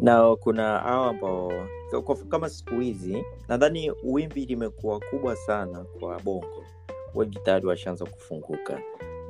Na 0.00 0.36
kuna 0.36 0.78
hao 0.78 1.04
ambao 1.04 1.52
kama 2.28 2.48
siku 2.48 2.74
hizi 2.80 3.24
nadhani 3.48 3.92
wimbi 4.04 4.46
limekuwa 4.46 5.00
kubwa 5.10 5.36
sana 5.36 5.84
kwa 6.00 6.20
bongo. 6.20 6.64
Wengi 7.14 7.38
tayari 7.38 7.66
washaanza 7.66 8.04
kufunguka. 8.04 8.80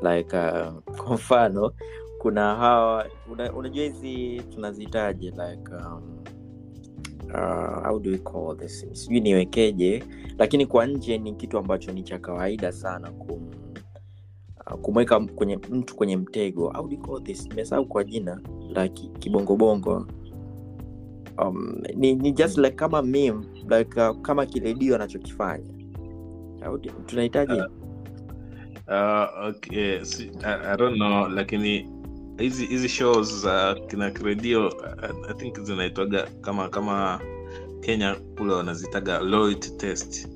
Like 0.02 0.36
uh, 0.36 0.96
kwa 0.96 1.14
mfano 1.14 1.72
kuna 2.18 2.57
hawa 2.57 3.07
una, 3.32 3.52
unajua 3.52 3.84
hizi 3.84 4.42
tunazihitaji 4.55 5.26
like 5.30 5.74
um, 5.86 6.24
uh, 7.34 7.86
how 7.86 7.98
do 7.98 8.11
we 8.11 8.18
call 8.18 8.57
this? 8.57 8.86
Sijui 8.92 9.20
niwekeje 9.20 10.05
lakini 10.38 10.66
kwa 10.66 10.86
nje 10.86 11.18
ni 11.18 11.32
kitu 11.34 11.59
ambacho 11.59 11.92
ni 11.92 12.02
cha 12.02 12.18
kawaida 12.18 12.72
sana 12.72 13.11
kum, 13.11 13.50
kumweka 14.83 15.21
kwenye 15.21 15.57
mtu 15.57 15.97
kwenye 15.97 16.17
mtego. 16.17 16.71
Au 16.71 16.89
nimesahau 17.49 17.87
kwa 17.87 18.05
jina 18.05 18.41
la 18.71 18.89
ki- 18.89 19.11
kibongobongo. 19.19 20.07
Um, 21.39 21.83
ni, 21.97 22.15
ni 22.15 22.33
just 22.33 22.59
like 22.59 22.77
kama 22.77 23.03
meme, 23.03 23.45
like 23.79 24.01
uh, 24.01 24.21
kama 24.23 24.47
kiredio 24.47 24.95
anachokifanya. 24.95 25.71
Tunahitaji 27.07 27.53
uh, 28.89 29.49
okay. 29.49 30.05
si, 30.05 30.31
lakini 31.29 31.89
hizi 32.39 32.67
hizi 32.67 32.89
shows 32.89 33.43
za 33.43 33.77
uh, 33.81 33.87
kina 33.87 34.11
kiredio 34.11 34.69
uh, 34.69 35.31
i 35.31 35.35
think 35.35 35.61
zinaitwaga 35.61 36.29
kama 36.41 36.69
kama 36.69 37.21
kenya 37.81 38.17
kule 38.39 38.53
wanazitaga 38.53 39.21
test 39.79 40.29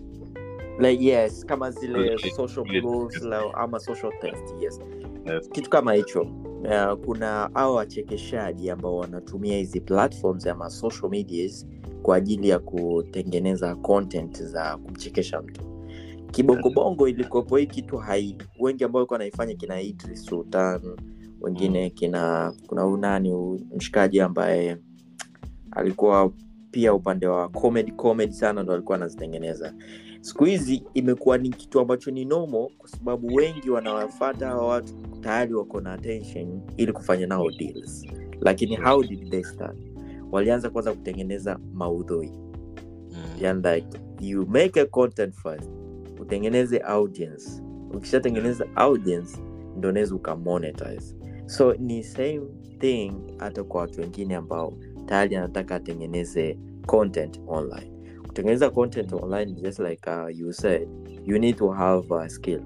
like, 0.79 1.05
yes 1.05 1.47
kama 1.47 1.70
zile 1.70 2.14
Okay. 2.14 2.31
social 2.31 2.64
blues 2.81 3.22
la- 3.22 3.55
ama 3.55 3.79
social 3.81 4.12
test 4.20 4.55
yes. 4.62 4.81
Yes. 5.26 5.49
kitu 5.51 5.70
kama 5.70 5.93
hicho 5.93 6.22
uh, 6.22 7.05
kuna 7.05 7.55
au 7.55 7.74
wachekeshaji 7.74 8.70
ambao 8.70 8.97
wanatumia 8.97 9.57
hizi 9.59 9.81
platforms 9.81 10.47
ama 10.47 10.70
social 10.70 11.11
medias 11.11 11.66
kwa 12.03 12.16
ajili 12.16 12.49
ya 12.49 12.59
kutengeneza 12.59 13.74
content 13.74 14.43
za 14.43 14.76
kumchekesha 14.76 15.43
mtu. 15.43 15.61
Kibongobongo 16.31 17.09
ilikopo 17.09 17.57
hii 17.57 17.66
kitu 17.66 17.97
hai 17.97 18.37
wengi 18.61 18.85
ambao 18.85 18.99
walikuwa 19.01 19.14
wanaifanya 19.14 19.55
kina 19.55 19.81
Idris 19.81 20.24
Sultan 20.24 20.81
wengine 21.41 21.91
kina 21.91 22.53
kuna 22.66 22.87
unani 22.87 23.33
mshikaji 23.76 24.20
ambaye 24.20 24.76
alikuwa 25.70 26.33
pia 26.70 26.95
upande 26.95 27.26
wa 27.26 27.49
comedy 27.49 27.93
comedy 27.93 28.33
sana 28.33 28.62
ndo 28.62 28.72
alikuwa 28.72 28.97
anazitengeneza 28.97 29.74
siku 30.20 30.44
hizi 30.44 30.82
imekuwa 30.94 31.38
ni 31.38 31.48
kitu 31.50 31.80
ambacho 31.80 32.10
ni 32.10 32.24
nomo 32.24 32.70
kwa 32.78 32.88
sababu 32.88 33.34
wengi 33.34 33.70
wanawafata 33.70 34.46
hawa 34.46 34.66
watu 34.68 34.94
tayari 35.20 35.54
wako 35.54 35.80
na 35.80 35.92
attention 35.92 36.60
ili 36.76 36.92
kufanya 36.92 37.26
nao 37.26 37.50
deals. 37.50 38.06
Lakini 38.40 38.76
how 38.76 39.02
did 39.04 39.30
they 39.30 39.42
start? 39.42 39.78
Walianza 40.32 40.70
kwanza 40.70 40.92
kutengeneza 40.92 41.58
maudhui. 41.74 42.30
Mm. 43.10 43.24
yani 43.40 43.62
like 43.74 43.88
you 44.20 44.46
make 44.46 44.80
a 44.80 44.86
content 44.86 45.34
first 45.34 45.70
utengeneze 46.20 46.78
audience. 46.78 47.62
Ukishatengeneza 47.94 48.66
audience 48.74 49.38
ndo 49.76 49.88
unaweza 49.88 50.14
ukamonetize. 50.14 51.16
So 51.46 51.74
ni 51.74 52.04
same 52.04 52.40
thing 52.78 53.12
hata 53.36 53.64
kwa 53.64 53.80
watu 53.80 54.00
wengine 54.00 54.34
ambao 54.36 54.74
tayari 55.06 55.36
anataka 55.36 55.74
atengeneze 55.74 56.58
content 56.86 57.40
online 57.46 57.97
kutengeneza 58.39 58.70
content 58.70 59.12
online 59.12 59.53
just 59.53 59.78
like 59.80 60.11
uh, 60.11 60.28
you 60.39 60.53
said 60.53 60.89
you 61.26 61.39
need 61.39 61.57
to 61.57 61.70
have 61.70 62.14
a 62.14 62.28
skill. 62.28 62.61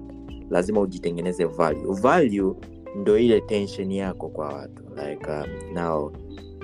Lazima 0.49 0.81
ujitengeneze 0.81 1.45
value. 1.45 1.93
Value 1.93 2.55
ndo 2.95 3.17
ile 3.17 3.41
tension 3.41 3.91
yako 3.91 4.29
kwa 4.29 4.47
watu. 4.47 4.83
Like 4.95 5.31
um, 5.31 5.73
now 5.73 6.11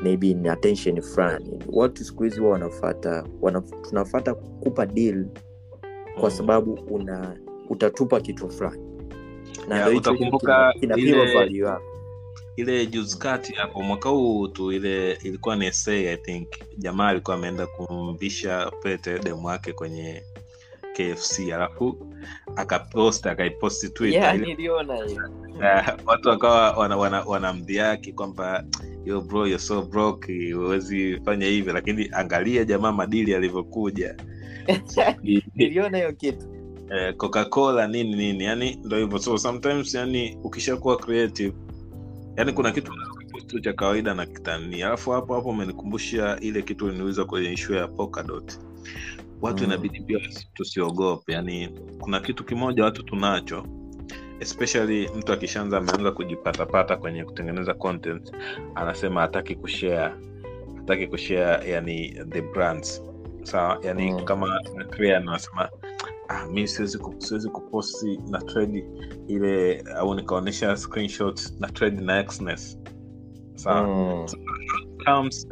maybe 0.04 0.34
ni 0.34 0.50
attention 0.50 1.02
fulani. 1.02 1.60
Watu 1.72 2.04
siku 2.04 2.24
hizi 2.24 2.40
huwa 2.40 2.52
wanafata 2.52 3.24
wana, 3.42 3.62
tunafata 3.62 4.34
kupa 4.34 4.86
deal 4.86 5.26
kwa 6.20 6.30
Mm. 6.30 6.36
sababu 6.36 6.74
una 6.74 7.36
utatupa 7.70 8.22
kitu 8.22 8.50
fulani. 8.50 8.82
Na 9.68 9.86
hicho 9.86 9.98
utakumbuka 9.98 10.74
ile- 10.82 11.34
value 11.34 11.68
yako 11.68 11.84
ile 12.60 12.86
juzi 12.86 13.18
kati 13.20 13.54
hapo 13.54 13.82
mwaka 13.82 14.10
huu 14.10 14.48
tu 14.48 14.72
ile 14.72 15.14
ilikuwa 15.14 15.56
ni 15.56 15.66
essay, 15.66 16.14
i 16.14 16.18
think. 16.18 16.48
Jamaa 16.78 17.08
alikuwa 17.08 17.36
ameenda 17.38 17.68
kumvisha 17.68 18.72
pete 18.84 19.20
demu 19.20 19.48
wake 19.48 19.74
kwenye 19.74 20.24
kfc 20.94 21.40
alafu 21.54 22.14
akapost 22.56 23.26
akaiposti 23.28 23.90
watu 26.06 26.30
wakawa 26.30 26.72
wanamdhiaki 27.26 28.10
wana, 28.10 28.16
wana 28.16 28.16
kwamba 28.16 28.64
yo 29.06 29.22
bro 29.22 29.48
you're 29.48 29.60
so 29.60 29.82
broke 29.82 30.52
huwezi 30.54 31.22
fanya 31.26 31.46
hivyo. 31.48 31.74
Lakini 31.74 32.10
angalia 32.12 32.66
jamaa 32.66 32.92
madili 32.92 33.36
alivyokuja. 33.36 34.16
Niliona 35.56 35.98
hiyo 35.98 36.14
kitu. 36.14 36.48
Eh, 36.92 37.16
coca-cola 37.16 37.88
nini 37.88 38.16
nini. 38.16 38.44
Yani 38.44 38.80
ndo 38.84 38.98
hivyo. 38.98 39.20
So 39.20 39.38
sometimes 39.38 39.94
yani 39.94 40.38
ukishakuwa 40.44 40.98
creative 40.98 41.54
yani 42.40 42.54
kuna 42.54 42.72
kitu 42.72 42.92
kitu 43.36 43.60
cha 43.60 43.74
kawaida 43.74 44.14
na 44.14 44.26
kitani. 44.26 44.84
Alafu 44.84 45.12
hapo 45.12 45.36
hapo 45.36 45.50
umenikumbusha 45.50 46.38
ile 46.42 46.62
kitu 46.62 46.86
uliniuliza 46.86 47.26
kwenye 47.26 47.54
ishu 47.54 47.74
ya 47.74 47.88
Polkadot 47.88 48.60
watu 49.42 49.64
Mm. 49.64 49.70
inabidi 49.70 50.02
pia 50.02 50.20
tusiogope. 50.54 51.34
Yani 51.34 51.70
kuna 52.00 52.20
kitu 52.20 52.44
kimoja 52.44 52.84
watu 52.84 53.04
tunacho 53.04 53.66
especially 54.40 55.10
mtu 55.18 55.34
akishaanza 55.34 55.78
ameanza 55.78 56.12
kujipatapata 56.12 56.98
kwenye 56.98 57.24
kutengeneza 57.26 57.74
content 57.74 58.32
anasema 58.76 59.22
hataki 59.22 59.56
kushare 59.56 60.14
hataki 60.78 61.08
kushare 61.08 61.72
yani 61.72 62.10
the 62.30 62.42
brands. 62.42 63.04
Sawa? 63.44 63.80
Yani 63.84 64.14
Mm. 64.14 64.26
kama 64.26 64.60
anasema 65.18 65.70
ah, 66.30 66.48
mi 66.48 66.68
siwezi 66.68 67.00
siwezi 67.18 67.50
kuposti 67.50 68.20
na 68.30 68.40
trade 68.42 68.90
ile 69.28 69.84
au 69.96 70.16
nikaonyesha 70.16 70.78
screenshot 70.78 71.42
na 71.60 71.68
trade 71.68 72.02
na 72.02 72.24
Xness. 72.24 72.78
Sawa 73.56 73.88
Mm. 73.88 74.28
so, 74.28 74.38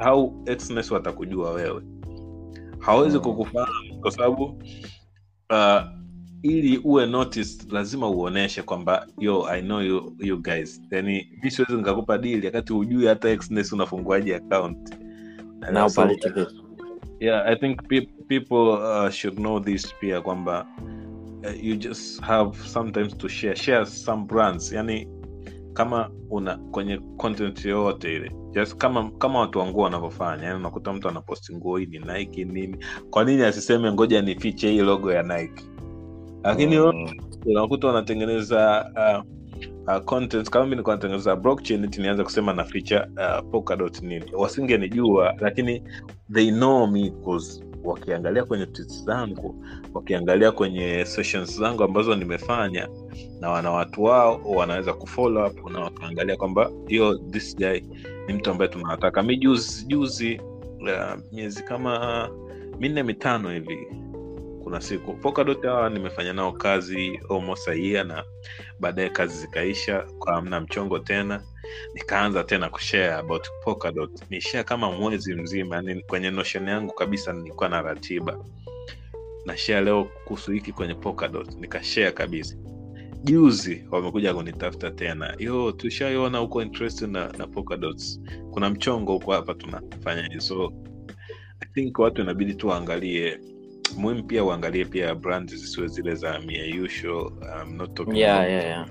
how 0.04 0.34
Xness 0.58 0.92
watakujua 0.92 1.52
wewe. 1.52 1.82
Hawezi 2.80 3.18
Mm. 3.18 3.24
kukufahamu 3.24 4.00
kwa 4.02 4.12
sababu 4.12 4.44
uh, 5.50 5.82
ili 6.42 6.78
uwe 6.78 7.06
noticed 7.06 7.72
lazima 7.72 8.10
uoneshe 8.10 8.62
kwamba 8.62 9.08
yo 9.20 9.46
i 9.50 9.62
know 9.62 9.82
you, 9.82 10.16
you 10.20 10.42
guys. 10.42 10.82
Yani 10.92 11.30
mi 11.44 11.52
siwezi 11.52 11.74
nikakupa 11.76 12.18
dili 12.18 12.46
wakati 12.46 12.74
hujui 12.74 13.06
hata 13.08 13.38
Xness 13.38 13.74
unafunguaji 13.74 14.34
account. 14.34 14.96
Na 15.72 15.90
So, 15.90 16.10
yeah 17.20 17.48
i 17.48 17.56
think 17.56 17.88
pe- 17.88 18.10
people 18.28 18.70
uh, 18.72 19.10
should 19.10 19.38
know 19.38 19.60
this 19.60 19.96
pia 20.00 20.22
kwamba 20.22 20.68
uh, 21.46 21.64
you 21.66 21.76
just 21.76 22.22
have 22.22 22.58
sometimes 22.68 23.18
to 23.18 23.28
share 23.30 23.56
share 23.56 23.86
some 23.86 24.26
brands. 24.26 24.72
Yani 24.74 25.08
kama 25.74 26.10
una 26.30 26.58
kwenye 26.58 26.98
content 27.18 27.66
yoyote 27.66 28.16
ile 28.16 28.32
just 28.52 28.78
kama 28.78 29.12
kama 29.12 29.40
watu 29.40 29.60
wa 29.60 29.66
nguo 29.68 29.84
wanavyofanya 29.84 30.44
yani 30.44 30.60
unakuta 30.60 30.94
mtu 30.94 31.10
anaposti 31.10 31.56
nguo 31.56 31.78
hii 31.78 31.86
ni 31.86 32.00
nike 32.00 32.46
nini. 32.46 32.78
Kwa 33.10 33.24
nini 33.26 33.42
asiseme 33.44 33.92
ngoja 33.92 34.22
nifiche 34.22 34.72
hii 34.72 34.82
logo 34.82 35.12
ya 35.12 35.24
nike? 35.24 35.64
Lakini 36.44 36.78
Mm. 36.80 37.10
unakuta 37.46 37.88
unatengeneza 37.90 38.86
uh, 38.96 39.26
uh, 39.88 40.04
content 40.04 40.50
kama 40.50 40.66
mi 40.66 40.70
nilikuwa 40.72 40.96
natengeneza 40.96 41.36
blockchain 41.36 41.84
eti 41.84 42.02
nianza 42.02 42.24
kusema 42.24 42.54
na 42.54 42.64
feature 42.64 43.00
uh, 43.02 43.52
Polkadot 43.52 44.02
nini. 44.02 44.26
Wasingenijua 44.34 45.36
lakini 45.40 45.84
they 46.34 46.52
know 46.52 46.88
me 46.88 47.10
cause 47.26 47.64
wakiangalia 47.90 48.46
kwenye 48.46 48.68
zangu 49.06 49.66
wakiangalia 49.94 50.52
kwenye 50.52 51.06
sessions 51.06 51.60
zangu 51.60 51.84
ambazo 51.84 52.16
nimefanya 52.16 52.88
na 53.40 53.50
wana 53.50 53.72
watu 53.72 54.04
wao 54.04 54.42
wanaweza 54.46 54.94
kufollow 54.94 55.48
up 55.48 55.72
na 55.72 55.80
wakaangalia 55.80 56.38
kwamba 56.38 56.72
hiyo 56.88 57.18
this 57.18 57.56
guy 57.58 57.80
ni 58.28 58.34
mtu 58.34 58.52
ambaye 58.52 58.70
tunawataka. 58.72 59.24
Mi 59.24 59.38
juzi 59.38 59.86
juzi 59.86 60.42
uh, 60.82 61.20
miezi 61.32 61.64
kama 61.64 62.30
minne 62.80 63.04
mitano 63.04 63.50
hivi 63.52 63.88
kuna 64.64 64.82
siku 64.82 65.14
pokadot 65.14 65.64
hawa 65.64 65.90
nimefanya 65.90 66.34
nao 66.34 66.52
kazi 66.52 67.20
almost 67.30 67.68
a 67.68 68.04
na 68.04 68.24
baadaye 68.80 69.10
kazi 69.10 69.38
zikaisha 69.38 70.06
kwa 70.20 70.34
amna 70.36 70.62
mchongo 70.62 71.00
tena 71.00 71.44
nikaanza 71.94 72.44
tena 72.44 72.70
kushare 72.70 73.14
about 73.14 73.48
Polkadot 73.64 74.22
ni 74.30 74.42
share 74.42 74.64
kama 74.64 74.92
mwezi 74.92 75.36
mzima 75.36 75.76
yani 75.76 76.02
kwenye 76.02 76.32
notion 76.32 76.68
yangu 76.68 76.94
kabisa 76.94 77.34
nilikuwa 77.34 77.70
na 77.70 77.82
ratiba. 77.82 78.40
Na 79.46 79.58
share 79.58 79.86
leo 79.86 80.08
kuhusu 80.26 80.52
hiki 80.52 80.72
kwenye 80.72 80.94
Polkadot 80.94 81.56
nikashare 81.56 82.12
kabisa. 82.12 82.56
Juzi 83.24 83.88
wamekuja 83.92 84.34
kunitafuta 84.34 84.92
tena. 84.92 85.36
Yo 85.40 85.72
tushaiona 85.72 86.38
huko 86.38 86.62
interest 86.62 87.02
na, 87.02 87.32
na 87.38 87.48
Polkadots 87.48 88.20
kuna 88.52 88.70
mchongo 88.70 89.14
huko 89.14 89.32
hapa 89.32 89.54
tunafanya 89.54 90.40
so 90.42 90.74
i 91.60 91.66
think 91.74 92.00
watu 92.00 92.22
inabidi 92.22 92.54
tu 92.54 92.68
waangalie. 92.68 93.40
Muhimu 93.98 94.24
pia 94.24 94.44
uangalie 94.44 94.86
pia 94.86 95.16
brand 95.16 95.50
zisiwe 95.50 95.88
zile 95.88 96.16
za 96.16 96.40
mieyusho. 96.40 97.22
Um, 97.28 97.76
not 97.76 97.94
talking 97.94 98.18
yeah, 98.18 98.50
yeah, 98.50 98.66
yeah. 98.66 98.88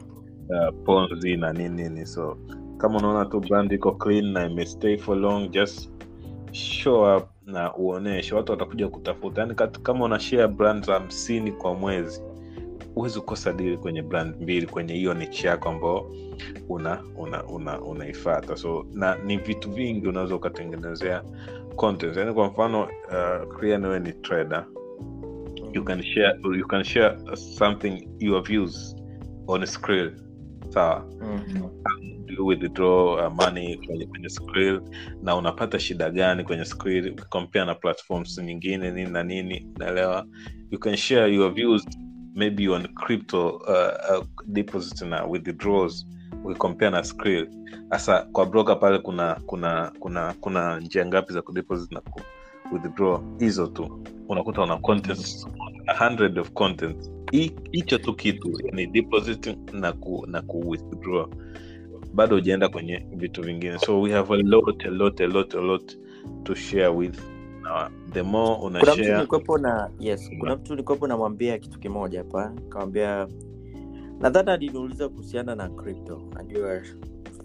uh, 0.49 0.85
ponzi 0.85 1.37
na 1.37 1.53
nini 1.53 1.89
ni 1.89 2.07
so 2.07 2.39
kama 2.79 2.99
unaona 2.99 3.24
tu 3.24 3.41
brand 3.41 3.72
iko 3.72 3.93
clean 3.93 4.33
na 4.33 4.47
imestay 4.47 4.97
for 4.99 5.16
long 5.16 5.51
just 5.51 5.91
show 6.53 7.16
up 7.16 7.24
na 7.47 7.74
uoneshe. 7.77 8.35
Watu 8.35 8.53
watakuja 8.53 8.89
kutafuta. 8.89 9.41
Yani 9.41 9.55
kama 9.83 10.05
una 10.05 10.20
share 10.20 10.49
brand 10.49 10.87
hamsini 10.87 11.53
kwa 11.53 11.74
mwezi 11.74 12.22
huwezi 12.95 13.20
kukosa 13.20 13.53
dili 13.53 13.77
kwenye 13.77 14.03
brand 14.03 14.43
mbili 14.43 14.66
kwenye 14.66 14.95
hiyo 14.95 15.14
nichi 15.14 15.47
yako 15.47 15.68
ambao 15.68 16.11
una 16.68 17.03
una 17.16 17.45
una 17.45 17.81
unaifata. 17.81 18.57
So 18.57 18.87
na 18.93 19.16
ni 19.24 19.37
vitu 19.37 19.70
vingi 19.70 20.09
unaweza 20.09 20.35
ukatengenezea 20.35 21.22
content 21.77 22.16
yani 22.16 22.33
kwa 22.33 22.47
mfano 22.47 22.83
uh, 22.83 23.62
wewe 23.62 24.01
ni 24.01 24.12
trader. 24.12 24.66
You 25.72 25.85
can 25.85 26.03
share 26.03 26.39
you 26.59 26.66
can 26.66 26.85
share 26.85 27.16
something 27.37 28.09
your 28.18 28.43
views 28.43 28.97
on 29.47 29.66
screen. 29.66 30.11
Sawa? 30.68 31.07
Mhm. 31.20 31.57
you 31.57 32.16
withdraw 32.39 33.14
uh, 33.26 33.32
money 33.34 33.76
kwenye, 33.76 34.07
kwenye 34.07 34.28
screen 34.28 34.80
na 35.22 35.37
unapata 35.37 35.80
shida 35.80 36.11
gani 36.11 36.45
kwenye 36.45 36.64
screen 36.64 37.09
ukikompea 37.09 37.64
na 37.64 37.74
platforms 37.74 38.39
nyingine 38.39 38.91
nini 38.91 39.11
na 39.11 39.22
nini 39.22 39.66
naelewa 39.78 40.26
you 40.70 40.78
can 40.78 40.97
share 40.97 41.34
your 41.34 41.55
views 41.55 41.87
maybe 42.34 42.68
on 42.68 42.87
crypto 42.95 43.49
uh, 43.49 44.18
uh, 44.18 44.24
deposit 44.47 45.03
na 45.03 45.24
withdrawals 45.24 46.07
ukicompare 46.45 46.91
na 46.91 47.05
screen. 47.05 47.47
Hasa 47.91 48.22
kwa 48.32 48.47
broker 48.47 48.80
pale 48.80 48.99
kuna 48.99 49.34
kuna 49.47 49.93
kuna 50.01 50.34
kuna 50.41 50.80
njia 50.80 51.07
ngapi 51.07 51.32
za 51.32 51.43
kudeposit 51.43 51.93
na 51.93 52.01
ku 52.01 52.20
withdraw. 52.72 53.20
Hizo 53.39 53.66
tu. 53.66 54.05
Unakuta 54.28 54.62
una 54.62 54.76
content 54.76 55.47
a 55.87 56.41
of 56.41 56.51
content 56.53 57.11
hicho 57.72 57.99
tu 57.99 58.14
kitu 58.14 58.61
yani 58.64 58.87
deposit 58.87 59.57
na 59.72 59.93
ku, 59.93 60.24
na 60.28 60.43
ku 60.43 60.68
withdraw 60.70 61.26
bado 62.17 62.35
hujaenda 62.37 62.69
kwenye 62.69 63.07
vitu 63.17 63.43
vingine. 63.43 63.79
So 63.79 64.01
we 64.01 64.12
have 64.12 64.35
a 64.35 64.37
lot 64.43 64.87
a 64.89 64.91
lot 64.91 65.25
a 65.25 65.27
lot 65.27 65.59
a 65.59 65.61
lot 65.61 65.97
to 66.45 66.55
share 66.55 66.89
with. 66.89 67.21
Na 67.62 67.91
the 68.12 68.23
more 68.23 68.61
una 68.67 68.81
kuna 68.81 68.93
mtu 68.95 69.05
share 69.05 69.59
na 69.61 69.91
yes 70.01 70.31
kuna 70.41 70.57
mtu 70.57 70.73
nilikuwepo 70.73 71.07
namwambia 71.07 71.59
kitu 71.59 71.79
kimoja 71.79 72.19
hapa. 72.19 72.53
Kawambia 72.69 73.29
nadhani 74.21 74.51
aliniuliza 74.51 75.09
kuhusiana 75.09 75.55
na 75.55 75.69
crypto. 75.69 76.23
Najua 76.35 76.81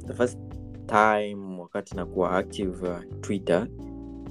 the 0.08 0.14
first 0.14 0.40
time 0.86 1.60
wakati 1.62 1.96
nakuwa 1.96 2.32
active 2.32 2.88
uh, 2.90 2.98
twitter 3.22 3.68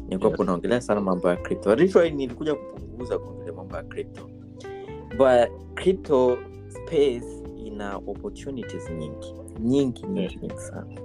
nilikuwapo 0.09 0.45
naongelea 0.45 0.81
sana 0.81 1.01
mambo 1.01 1.29
ya 1.29 1.37
crypto. 1.37 1.75
Literally 1.75 2.11
nilikuja 2.15 2.55
kupunguza 2.55 3.19
kuongelea 3.19 3.53
mambo 3.53 3.77
ya 3.77 3.83
crypto. 3.83 4.31
But 5.19 5.75
crypto 5.75 6.39
space 6.69 7.43
ina 7.57 7.97
opportunities 7.97 8.91
nyingi 8.91 9.40
nyingi 9.65 10.03
nyingi 10.07 10.37
nyingi 10.43 10.59
sana. 10.59 11.01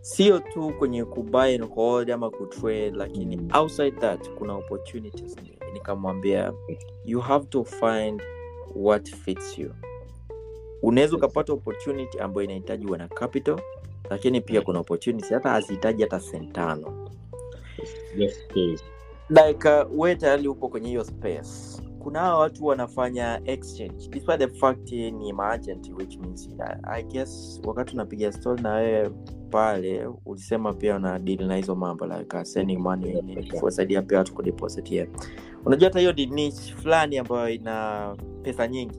Sio 0.00 0.38
tu 0.38 0.72
kwenye 0.78 1.04
kubuy 1.04 1.54
and 1.54 1.74
hold 1.74 2.10
ama 2.10 2.30
kutrade 2.30 2.90
lakini 2.90 3.40
outside 3.54 3.96
that 4.00 4.30
kuna 4.30 4.54
opportunities 4.54 5.36
nikamwambia 5.72 6.52
you 7.04 7.20
have 7.20 7.46
to 7.46 7.64
find 7.64 8.22
what 8.74 9.10
fits 9.14 9.58
you. 9.58 9.74
Unaweza 10.82 11.16
ukapata 11.16 11.52
opportunity 11.52 12.18
ambayo 12.18 12.44
inahitaji 12.44 12.86
wana 12.86 13.08
capital 13.08 13.60
lakini 14.10 14.40
pia 14.40 14.60
kuna 14.60 14.78
opportunity 14.78 15.34
hata 15.34 15.48
hazihitaji 15.48 16.02
hata 16.02 16.20
sentano 16.20 17.10
yes. 18.54 18.84
Like 19.30 19.64
uh, 19.68 19.84
we 19.90 20.14
tayari 20.16 20.48
upo 20.48 20.68
kwenye 20.68 20.88
hiyo 20.88 21.04
space. 21.04 21.82
Kuna 21.98 22.20
hawa 22.20 22.38
watu 22.38 22.66
wanafanya 22.66 23.40
exchange. 23.44 24.08
Despite 24.10 24.38
the 24.38 24.48
fact 24.48 24.92
ni 24.92 25.32
maagent 25.32 25.90
which 25.98 26.18
means 26.18 26.48
I, 26.60 26.76
i 26.82 27.02
guess 27.02 27.60
wakati 27.64 27.94
unapiga 27.94 28.32
story 28.32 28.62
na 28.62 28.72
wewe 28.74 29.10
pale 29.50 30.06
ulisema 30.26 30.74
pia 30.74 30.96
una 30.96 31.18
deal 31.18 31.46
na 31.46 31.56
hizo 31.56 31.74
mambo 31.74 32.06
like 32.06 32.36
uh, 32.36 32.42
sending 32.42 32.76
money 32.78 33.48
kuwasaidia 33.60 34.02
pia 34.02 34.18
watu 34.18 34.34
kudeposit 34.34 34.90
yeah. 34.92 35.08
unajua 35.64 35.88
hata 35.88 35.98
hiyo 35.98 36.12
ni 36.12 36.26
niche 36.26 36.74
fulani 36.74 37.18
ambayo 37.18 37.48
ina 37.48 38.16
pesa 38.42 38.68
nyingi. 38.68 38.98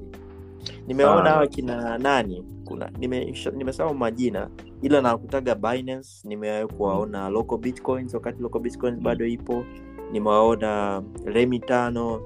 Nimeona 0.88 1.30
hawa 1.30 1.48
kina 1.48 1.98
nani 1.98 2.46
kuna 2.66 2.90
nimesahau 2.90 3.90
nime 3.90 4.00
majina 4.00 4.50
ila 4.82 5.02
nakutaga 5.02 5.56
binance 5.56 6.28
nimewahi 6.28 6.68
kuwaona 6.68 7.30
local 7.30 7.58
bitcoins 7.58 8.14
wakati 8.14 8.42
local 8.42 8.60
bitcoins 8.62 9.00
bado 9.00 9.26
ipo 9.26 9.66
nimewaona 10.12 11.04
remi 11.26 11.60
tano 11.60 12.22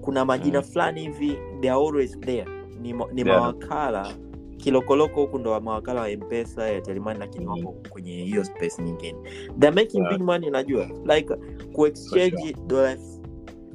kuna 0.00 0.24
majina 0.24 0.58
Mm. 0.60 0.64
fulani 0.64 1.00
hivi 1.00 1.38
they 1.60 1.70
are 1.70 1.80
always 1.86 2.20
there 2.20 2.46
ni, 2.80 2.92
ni 2.92 3.20
Yeah. 3.20 3.26
mawakala 3.40 4.14
kilokoloko 4.56 5.20
huku 5.20 5.38
ndo 5.38 5.60
mawakala 5.60 6.00
wa 6.00 6.08
mpesa 6.08 6.70
ya 6.70 6.80
telemani 6.80 7.18
lakini 7.20 7.44
Mm. 7.46 7.50
wapo 7.50 7.74
kwenye 7.90 8.12
hiyo 8.24 8.44
space 8.44 8.78
nyingine 8.82 9.18
they're 9.58 9.82
making 9.82 10.00
Yeah. 10.02 10.12
big 10.12 10.22
money 10.26 10.48
unajua 10.48 10.90
like 11.16 11.34
kuexchange 11.72 12.56
dola 12.66 12.96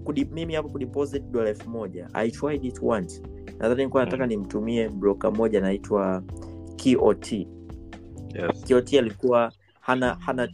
kudi, 0.04 0.26
mimi 0.26 0.54
hapo 0.54 0.70
kudeposit 0.70 1.24
dola 1.32 1.50
elfu 1.50 1.70
moja 1.70 2.10
i 2.14 2.32
tried 2.32 2.66
it 2.66 2.80
once 2.84 3.22
nadhani 3.60 3.76
nilikuwa 3.76 4.06
nataka 4.06 4.24
Mm. 4.24 4.30
nimtumie 4.30 4.90
broka 4.90 5.32
moja 5.32 5.60
anaitwa 5.60 6.24
kot 7.00 7.32
Yes. 7.32 7.46
kot 8.68 8.94
alikuwa 8.94 9.52
hana 9.80 10.14
hana 10.14 10.48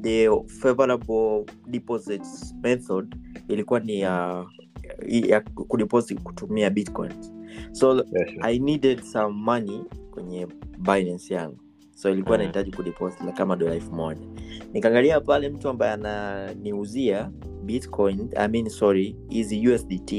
the 0.00 0.28
favorable 0.46 1.44
deposits 1.66 2.54
method 2.62 3.16
ilikuwa 3.48 3.80
ni 3.80 4.00
ya 4.00 4.46
ya 5.08 5.40
kudeposit 5.40 6.20
kutumia 6.22 6.70
bitcoin 6.70 7.12
so 7.72 7.96
yes, 7.96 8.04
sure. 8.10 8.38
i 8.42 8.58
needed 8.58 9.00
some 9.02 9.34
money 9.34 9.80
kwenye 10.10 10.46
binance 10.78 11.34
yangu. 11.34 11.58
So 11.94 12.10
ilikuwa 12.10 12.36
Mm. 12.38 12.42
nahitaji 12.42 12.70
kudeposit 12.72 13.20
la 13.20 13.32
kama 13.32 13.56
dola 13.56 13.74
elfu 13.74 13.92
moja. 13.92 14.20
Nikaangalia 14.72 15.20
pale 15.20 15.48
mtu 15.48 15.68
ambaye 15.68 15.92
ananiuzia 15.92 17.30
bitcoin 17.64 18.28
I 18.36 18.48
mean 18.48 18.68
sorry 18.68 19.16
hizi 19.28 19.68
usdt 19.68 20.14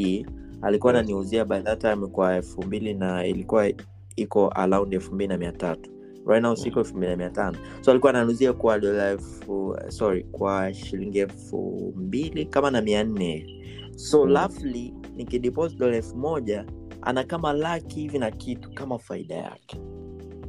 alikuwa 0.61 0.93
ananiuzia 0.93 1.45
by 1.45 1.59
that 1.59 1.81
time 1.81 2.07
kwa 2.07 2.35
elfu 2.35 2.63
mbili 2.63 2.93
na 2.93 3.25
ilikuwa 3.27 3.71
iko 4.15 4.47
around 4.55 4.93
elfu 4.93 5.15
mbili 5.15 5.27
na 5.27 5.37
mia 5.37 5.51
tatu 5.51 5.91
right 6.27 6.43
now 6.43 6.55
siko 6.55 6.79
elfu 6.79 6.97
mbili 6.97 7.11
na 7.11 7.17
mia 7.17 7.29
tano. 7.29 7.57
So 7.81 7.91
alikuwa 7.91 8.09
ananuzia 8.09 8.53
kwa 8.53 8.79
dola 8.79 9.09
elfu 9.09 9.77
sorry 9.87 10.23
kwa 10.23 10.73
shilingi 10.73 11.19
elfu 11.19 11.93
mbili 11.95 12.45
kama 12.45 12.71
na 12.71 12.81
mia 12.81 13.03
nne. 13.03 13.45
So 13.95 14.25
Mm. 14.25 14.31
lafly 14.31 14.93
nikideposit 15.15 15.79
dola 15.79 15.95
elfu 15.95 16.17
moja 16.17 16.65
ana 17.01 17.23
kama 17.23 17.53
laki 17.53 17.99
hivi 17.99 18.19
na 18.19 18.31
kitu 18.31 18.71
kama 18.73 18.99
faida 18.99 19.35
yake. 19.35 19.77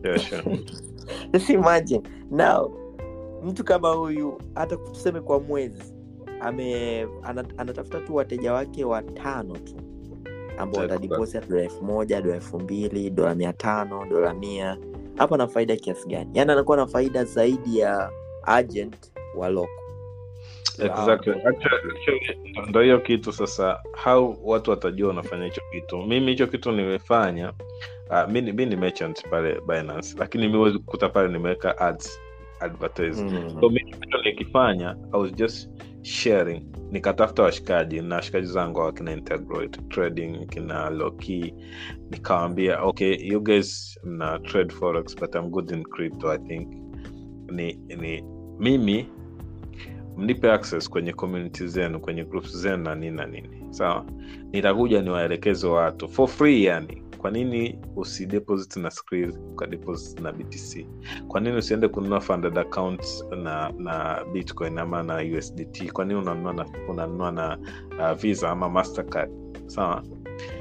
Yeah, 0.05 0.19
sure. 0.19 0.61
Just 1.33 1.51
imagine. 1.51 2.03
Now 2.31 2.71
mtu 3.45 3.65
kama 3.65 3.91
huyu 3.93 4.39
hata 4.55 4.77
tuseme 4.77 5.21
kwa 5.21 5.41
mwezi 5.41 5.95
ame 6.41 7.03
ana, 7.23 7.45
anatafuta 7.57 8.01
tu 8.01 8.15
wateja 8.15 8.53
wake 8.53 8.85
watano 8.85 9.55
tu 9.57 9.75
ambao 10.59 10.81
Yeah, 10.83 10.93
watadeposit 10.93 11.49
dola 11.49 11.63
elfu 11.63 11.85
moja 11.85 12.21
dola 12.23 12.35
elfu 12.35 12.61
mbili 12.61 13.11
dola 13.11 13.35
mia 13.35 13.53
tano 13.53 14.07
dola 14.07 14.35
mia 14.35 14.77
hapo 15.19 15.35
ana 15.35 15.49
faida 15.49 15.77
kiasi 15.77 16.09
gani? 16.09 16.31
Yaani 16.35 16.53
anakuwa 16.53 16.77
na 16.77 16.87
faida 16.87 17.25
zaidi 17.25 17.79
ya 17.79 18.11
agent 18.43 18.97
wa 19.37 19.49
loko 19.49 19.71
Exactly. 20.79 21.35
Ndo- 22.69 22.81
hiyo 22.83 23.01
kitu 23.01 23.33
sasa 23.33 23.81
how 24.05 24.37
watu 24.45 24.71
watajua 24.71 25.11
unafanya 25.11 25.45
hicho 25.45 25.61
kitu. 25.73 25.99
Mimi 26.03 26.27
hicho 26.31 26.47
kitu 26.47 26.73
nimefanya 26.73 27.53
uh, 28.11 28.31
mi, 28.33 28.41
ni- 28.41 28.53
mi 28.53 28.67
ni 28.67 28.77
merchant 28.77 29.29
pale 29.29 29.61
binance 29.69 30.17
lakini 30.19 30.49
mi 30.49 30.57
huwezi 30.57 30.79
kukuta 30.79 31.09
pale 31.09 31.29
nimeweka 31.29 31.79
ads 31.79 32.21
advertise. 32.61 33.23
Mm. 33.25 33.61
so 33.61 33.69
mi 33.69 33.81
kitu 33.81 34.19
nikifanya 34.25 34.97
i 35.13 35.21
was 35.21 35.35
just 35.35 35.71
sharing. 36.03 36.63
Nikatafuta 36.91 37.43
washikaji 37.43 38.01
na 38.01 38.17
washikaji 38.17 38.47
zangu 38.47 38.79
hawa 38.81 38.93
kina 38.93 39.13
integrate 39.13 39.81
trading 39.89 40.47
kina 40.47 40.91
loki. 40.91 41.55
Nikawambia 42.11 42.83
okay 42.83 43.17
you 43.29 43.41
guys 43.41 43.99
mna 44.05 44.39
trade 44.39 44.75
forex 44.75 45.17
but 45.17 45.35
i'm 45.35 45.51
good 45.51 45.71
in 45.71 45.83
crypto 45.83 46.31
i 46.33 46.39
think. 46.39 46.69
Ni, 47.53 47.73
ni 47.75 48.25
mimi 48.59 49.07
mnipe 50.17 50.53
access 50.53 50.91
kwenye 50.91 51.13
community 51.13 51.67
zenu 51.67 52.01
kwenye 52.01 52.25
groups 52.25 52.57
zenu 52.57 52.83
na 52.83 52.95
nini 52.95 53.17
na 53.17 53.27
nini. 53.27 53.67
Sawa? 53.71 54.07
Nitakuja 54.53 55.03
niwaelekeze 55.03 55.67
watu. 55.67 56.09
For 56.09 56.29
free 56.29 56.65
yani 56.65 57.03
kwa 57.19 57.31
nini 57.31 57.79
usideposit 57.97 58.77
na 58.77 58.91
Skrill, 58.91 59.33
ukadeposit 59.53 60.21
na 60.21 60.33
btc 60.33 60.87
kwa 61.29 61.41
nini 61.41 61.57
usiende 61.57 61.89
kununua 61.89 62.21
funded 62.21 62.59
account 62.59 63.05
na 63.43 63.73
na 63.79 64.25
bitcoin 64.33 64.79
ama 64.79 65.03
na 65.03 65.17
usdt 65.39 65.93
kwa 65.93 66.05
nini 66.05 66.21
unanunua 66.21 66.53
na, 66.53 66.67
unanunua 66.89 67.33
na 67.33 67.59
uh, 67.99 68.13
visa 68.13 68.51
ama 68.51 68.69
mastercard? 68.69 69.31
Sawa? 69.67 70.03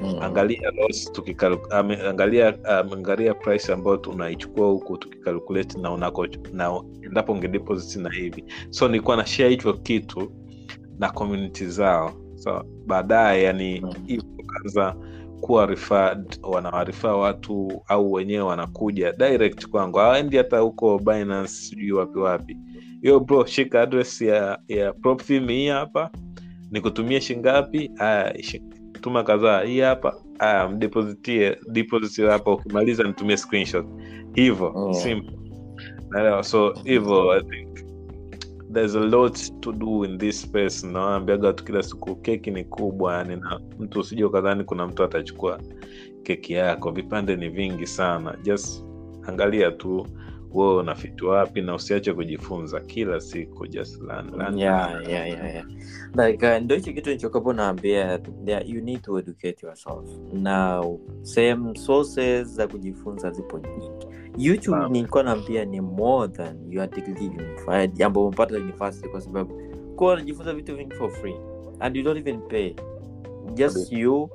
Mm. 0.02 0.18
angalia 0.22 0.70
loss 0.70 1.12
tukikalu- 1.12 1.66
ame- 1.74 2.02
angalia 2.02 2.54
um, 2.56 2.92
angalia 2.92 3.34
price 3.34 3.72
ambayo 3.72 3.96
tunaichukua 3.96 4.66
huku 4.66 4.96
tukikalkulate 4.96 5.78
na 5.80 5.92
unako 5.92 6.26
na 6.52 6.80
endapo 7.02 7.32
ungedeposit 7.32 8.02
na 8.02 8.10
hivi. 8.10 8.44
So 8.70 8.88
nilikuwa 8.88 9.16
na 9.16 9.26
share 9.26 9.50
hicho 9.50 9.72
kitu 9.72 10.32
na 10.98 11.10
community 11.10 11.66
zao. 11.66 12.12
So 12.34 12.64
baadaye 12.86 13.42
yani 13.42 13.80
Mm. 13.80 13.90
hivyo 14.06 14.24
kaanza 14.46 14.96
kuwa 15.40 15.66
referred 15.66 16.38
wanawarifaa 16.42 17.16
watu 17.16 17.82
au 17.88 18.12
wenyewe 18.12 18.42
wanakuja 18.42 19.12
direct 19.12 19.66
kwangu. 19.66 19.98
Hawaendi 19.98 20.36
hata 20.36 20.58
huko 20.58 20.98
binance 20.98 21.48
sijui 21.48 21.92
wapi 21.92 22.18
wapi. 22.18 22.56
Hiyo 23.02 23.20
bro 23.20 23.46
shika 23.46 23.82
address 23.82 24.20
ya 24.22 24.58
ya 24.68 24.92
propfim 24.92 25.48
hii 25.48 25.68
hapa. 25.68 26.10
Nikutumie 26.70 27.20
shingapi 27.20 27.90
haya 27.94 28.34
tuma 29.00 29.22
kadhaa. 29.22 29.62
Hii 29.62 29.80
hapa. 29.80 30.16
Haya 30.38 30.68
mdepositie 30.68 31.56
deposit 31.72 32.26
hapa. 32.26 32.52
Ukimaliza 32.52 33.04
nitumie 33.04 33.36
screenshot. 33.36 33.86
Hivo 34.34 34.72
oh. 34.74 34.94
simple. 34.94 35.38
Naelewa? 36.10 36.42
So 36.42 36.74
hivo 36.84 37.32
i 37.34 37.40
think 37.40 37.87
there's 38.72 38.94
a 38.94 39.00
lot 39.00 39.34
to 39.60 39.72
do 39.72 40.04
in 40.04 40.18
this 40.18 40.40
space. 40.42 40.86
Nawaambiaga 40.86 41.46
watu 41.46 41.64
kila 41.64 41.82
siku 41.82 42.16
keki 42.16 42.50
ni 42.50 42.64
kubwa 42.64 43.14
yani 43.14 43.36
na 43.36 43.60
mtu 43.78 44.00
usija 44.00 44.26
ukadhani 44.26 44.64
kuna 44.64 44.86
mtu 44.86 45.04
atachukua 45.04 45.60
keki 46.22 46.52
yako. 46.52 46.90
Vipande 46.90 47.36
ni 47.36 47.48
vingi 47.48 47.86
sana. 47.86 48.36
Just 48.42 48.84
angalia 49.26 49.70
tu 49.70 50.06
wewe 50.54 50.76
unafiti 50.76 51.24
wapi 51.24 51.62
na 51.62 51.74
usiache 51.74 52.12
kujifunza 52.12 52.80
kila 52.80 53.20
siku 53.20 53.66
just 53.66 54.02
learn, 54.02 54.30
learn, 54.36 54.58
yeah, 54.58 54.90
learn. 54.92 55.10
yeah, 55.10 55.28
yeah, 55.28 55.54
yeah. 55.54 55.66
like 56.28 56.46
uh, 56.46 56.62
ndo 56.62 56.74
hicho 56.74 56.92
kitu 56.92 57.10
nichokapo 57.10 57.52
naambia 57.52 58.20
you 58.66 58.80
need 58.80 59.02
to 59.02 59.18
educate 59.18 59.66
yourself. 59.66 60.04
Now 60.32 61.00
same 61.22 61.74
sources 61.78 62.48
za 62.48 62.68
kujifunza 62.68 63.30
zipo 63.30 63.58
nyingi 63.58 63.90
youtube 64.38 64.78
Naam. 64.78 64.92
nilikuwa 64.92 65.22
naambia 65.22 65.64
ni 65.64 65.80
more 65.80 66.28
than 66.32 66.56
your 66.72 66.90
degree 66.90 67.28
unified 67.28 68.02
ambao 68.02 68.26
umepata 68.26 68.56
university 68.56 69.08
kwa 69.08 69.20
sababu 69.20 69.62
kuwa 69.96 70.12
unajifunza 70.12 70.54
vitu 70.54 70.76
vingi 70.76 70.94
for 70.94 71.10
free 71.10 71.36
and 71.80 71.96
you 71.96 72.02
don't 72.02 72.18
even 72.18 72.40
pay 72.40 72.74
just 73.54 73.86
okay. 73.86 73.98
you 73.98 74.30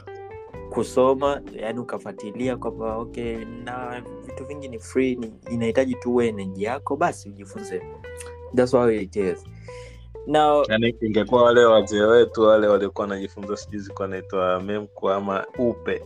kusoma 0.70 1.42
yani 1.54 1.80
ukafuatilia 1.80 2.58
kwamba 2.58 2.98
okay 2.98 3.38
na 3.46 4.04
vitu 4.26 4.46
vingi 4.46 4.68
ni 4.68 4.80
free 4.80 5.16
ni, 5.16 5.34
inahitaji 5.52 5.96
tu 5.96 6.12
uwe 6.14 6.28
eneji 6.28 6.64
yako 6.64 6.96
basi 6.98 7.30
ujifunze 7.30 7.82
that's 8.56 8.72
how 8.72 8.90
it 8.92 9.16
is 9.16 9.44
now 10.28 10.64
yani 10.70 10.96
ingekuwa 11.02 11.44
wale 11.44 11.66
wazee 11.66 12.02
wetu 12.02 12.42
wale 12.42 12.68
waliokuwa 12.68 13.08
wanajifunza 13.08 13.58
sijui 13.58 13.80
zikuwa 13.80 14.08
naitwa 14.08 14.60
memku 14.62 15.10
ama 15.10 15.46
upe 15.58 16.02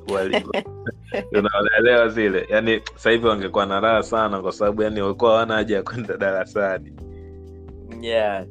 unaelewa 1.31 2.09
zile. 2.15 2.45
Yani 2.49 2.81
sahivi 2.95 3.27
wangekuwa 3.27 3.65
na 3.65 3.79
raha 3.79 4.03
sana 4.03 4.41
kwa 4.41 4.51
sababu 4.51 4.83
yani 4.83 5.01
walikuwa 5.01 5.31
hawana 5.31 5.53
haja 5.53 5.75
ya 5.75 5.83
kwenda 5.83 6.17
darasani. 6.17 6.93
Yeah. 8.01 8.45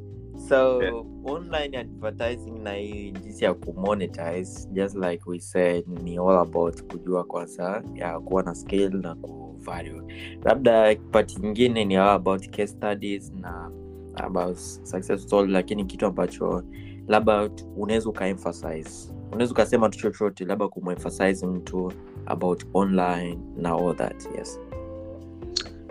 So 0.49 0.83
Yeah. 0.83 1.05
online 1.25 1.79
advertising 1.79 2.59
na 2.63 2.73
hii 2.75 3.11
jinsi 3.11 3.45
ya 3.45 3.55
kumonetize 3.55 4.69
just 4.73 4.97
like 4.97 5.23
we 5.27 5.41
said 5.41 5.85
ni 6.03 6.19
all 6.19 6.39
about 6.39 6.83
kujua 6.83 7.25
kwanza 7.25 7.83
ya 7.95 8.21
kuwa 8.21 8.43
na 8.43 8.55
skill 8.55 8.91
na 8.95 9.15
kuvalue 9.15 10.03
labda 10.45 10.97
pati 11.11 11.41
nyingine 11.41 11.85
ni 11.85 11.97
all 11.97 12.09
about 12.09 12.51
case 12.51 12.67
studies 12.67 13.33
na 13.41 13.71
about 14.17 14.57
success 14.83 15.23
story 15.23 15.53
lakini 15.53 15.85
kitu 15.85 16.07
ambacho 16.07 16.63
labda 17.09 17.51
unaweza 17.77 18.11
ukaemphasize 18.11 19.13
unaweza 19.33 19.53
ukasema 19.53 19.89
tu 19.89 19.99
chochote 19.99 20.45
labda 20.45 20.69
kumemphasize 20.69 21.47
mtu 21.47 21.93
about 22.27 22.65
online 22.75 23.39
na 23.57 23.71
all 23.75 23.97
that 23.97 24.29
yes. 24.39 24.61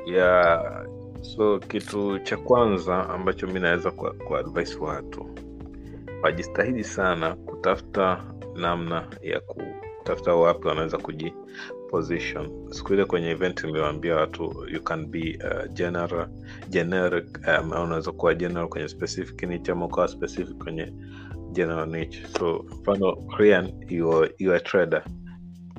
Yeah 0.06 0.86
so 1.26 1.60
kitu 1.60 2.20
cha 2.20 2.38
kwanza 2.38 3.10
ambacho 3.10 3.48
mi 3.48 3.60
naweza 3.60 3.92
kwa 3.92 4.16
watu 4.80 5.30
wajistahidi 6.24 6.84
sana 6.84 7.36
kutafuta 7.36 8.24
namna 8.56 9.08
ya 9.22 9.40
kutafuta 9.40 10.36
wapi 10.36 10.68
wanaweza 10.68 10.98
kuji 10.98 11.34
position 11.90 12.72
siku 12.72 12.94
ile 12.94 13.06
kwenye 13.06 13.30
event 13.30 13.64
niliwaambia 13.64 14.16
watu 14.16 14.66
you 14.68 14.84
can 14.84 15.06
be 15.06 15.40
uh, 15.44 15.74
general 15.74 16.28
generic 16.70 17.40
um, 17.62 17.72
unaweza 17.72 18.12
kuwa 18.12 18.34
general 18.36 18.68
kwenye 18.68 18.88
specific 18.88 19.44
niche 19.44 19.72
ama 19.72 19.86
ukawa 19.86 20.08
specific 20.08 20.58
kwenye 20.58 20.94
general 21.52 21.88
niche. 21.88 22.28
So 22.40 22.66
mfano 22.82 23.16
Korean 23.16 23.74
you 23.90 24.12
are, 24.12 24.34
you 24.38 24.52
are 24.52 24.60
trader. 24.60 25.04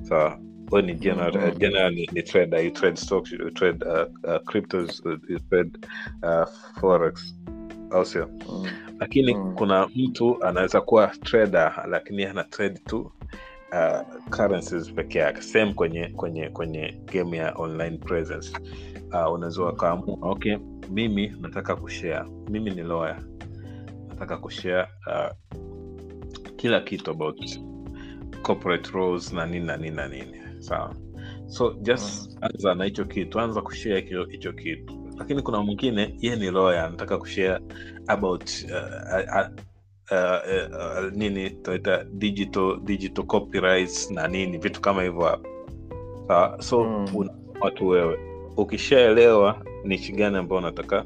Sawa 0.03 0.39
we 0.73 0.83
ni 0.83 0.95
general, 0.95 1.37
uh, 1.37 1.59
general 1.59 1.93
ni, 1.95 2.09
ni 2.13 2.23
trader. 2.23 2.65
You 2.65 2.71
trade 2.71 2.97
stocks 2.97 3.33
you 3.33 3.51
trade 3.51 3.85
uh, 3.87 4.07
uh, 4.25 4.39
cryptos 4.47 5.03
uh, 5.05 5.19
you 5.29 5.39
trade 5.39 5.71
uh, 6.23 6.47
forex. 6.81 7.35
Au 7.91 8.05
sio? 8.05 8.27
Mm. 8.49 8.86
Lakini 9.01 9.35
Mm. 9.35 9.55
kuna 9.55 9.89
mtu 9.97 10.45
anaweza 10.45 10.81
kuwa 10.81 11.07
trader 11.07 11.87
lakini 11.89 12.25
ana 12.25 12.45
trade 12.45 12.79
tu 12.87 13.13
uh, 13.73 14.29
currencies 14.31 14.93
peke 14.93 15.19
yake. 15.19 15.43
Same 15.43 15.75
kwenye 15.75 16.09
kwenye 16.09 16.49
kwenye 16.49 17.01
game 17.13 17.37
ya 17.37 17.53
online 17.55 17.99
presence. 17.99 18.59
Uh, 19.13 19.33
unaweza 19.35 19.63
wakaamua 19.63 20.19
okay 20.23 20.57
mimi 20.91 21.33
nataka 21.41 21.77
kushare. 21.77 22.29
Mimi 22.51 22.71
ni 22.71 22.83
lawyer. 22.83 23.23
Nataka 24.09 24.37
kushare 24.37 24.89
uh, 25.07 25.57
kila 26.57 26.81
kitu 26.81 27.11
about 27.11 27.59
corporate 28.43 28.91
roles 28.91 29.33
na 29.33 29.47
nini 29.47 29.67
na 29.67 29.77
nini 29.77 29.97
na 29.97 30.09
nini. 30.09 30.37
Sawa. 30.59 30.95
So 31.47 31.73
just 31.83 32.39
anza 32.41 32.75
na 32.75 32.85
hicho 32.85 33.05
kitu. 33.05 33.41
Anza 33.41 33.61
kushare 33.63 34.01
hicho 34.31 34.53
kitu 34.53 35.06
lakini 35.19 35.43
kuna 35.43 35.63
mwingine 35.63 36.15
ye 36.21 36.37
ni 36.37 36.51
lawyer 36.51 36.81
anataka 36.85 37.19
kushare 37.19 37.59
about 38.07 38.51
uh, 38.65 39.39
uh, 39.39 39.47
uh, 40.13 40.77
uh, 41.05 41.13
nini 41.13 41.51
tunaita 41.51 42.05
digital 42.05 42.81
digital 42.85 43.25
copyrights 43.25 44.11
na 44.11 44.29
nini 44.29 44.59
vitu 44.59 44.81
kama 44.81 45.03
hivyo 45.03 45.21
hapo. 45.23 45.49
Sawa 46.29 46.63
so 46.63 46.85
Mm. 46.85 47.07
una 47.17 47.35
watu 47.61 47.89
wewe. 47.89 48.19
Ukishaelewa 48.57 49.63
nichi 49.85 50.13
gani 50.13 50.37
ambao 50.37 50.59
unataka 50.59 51.05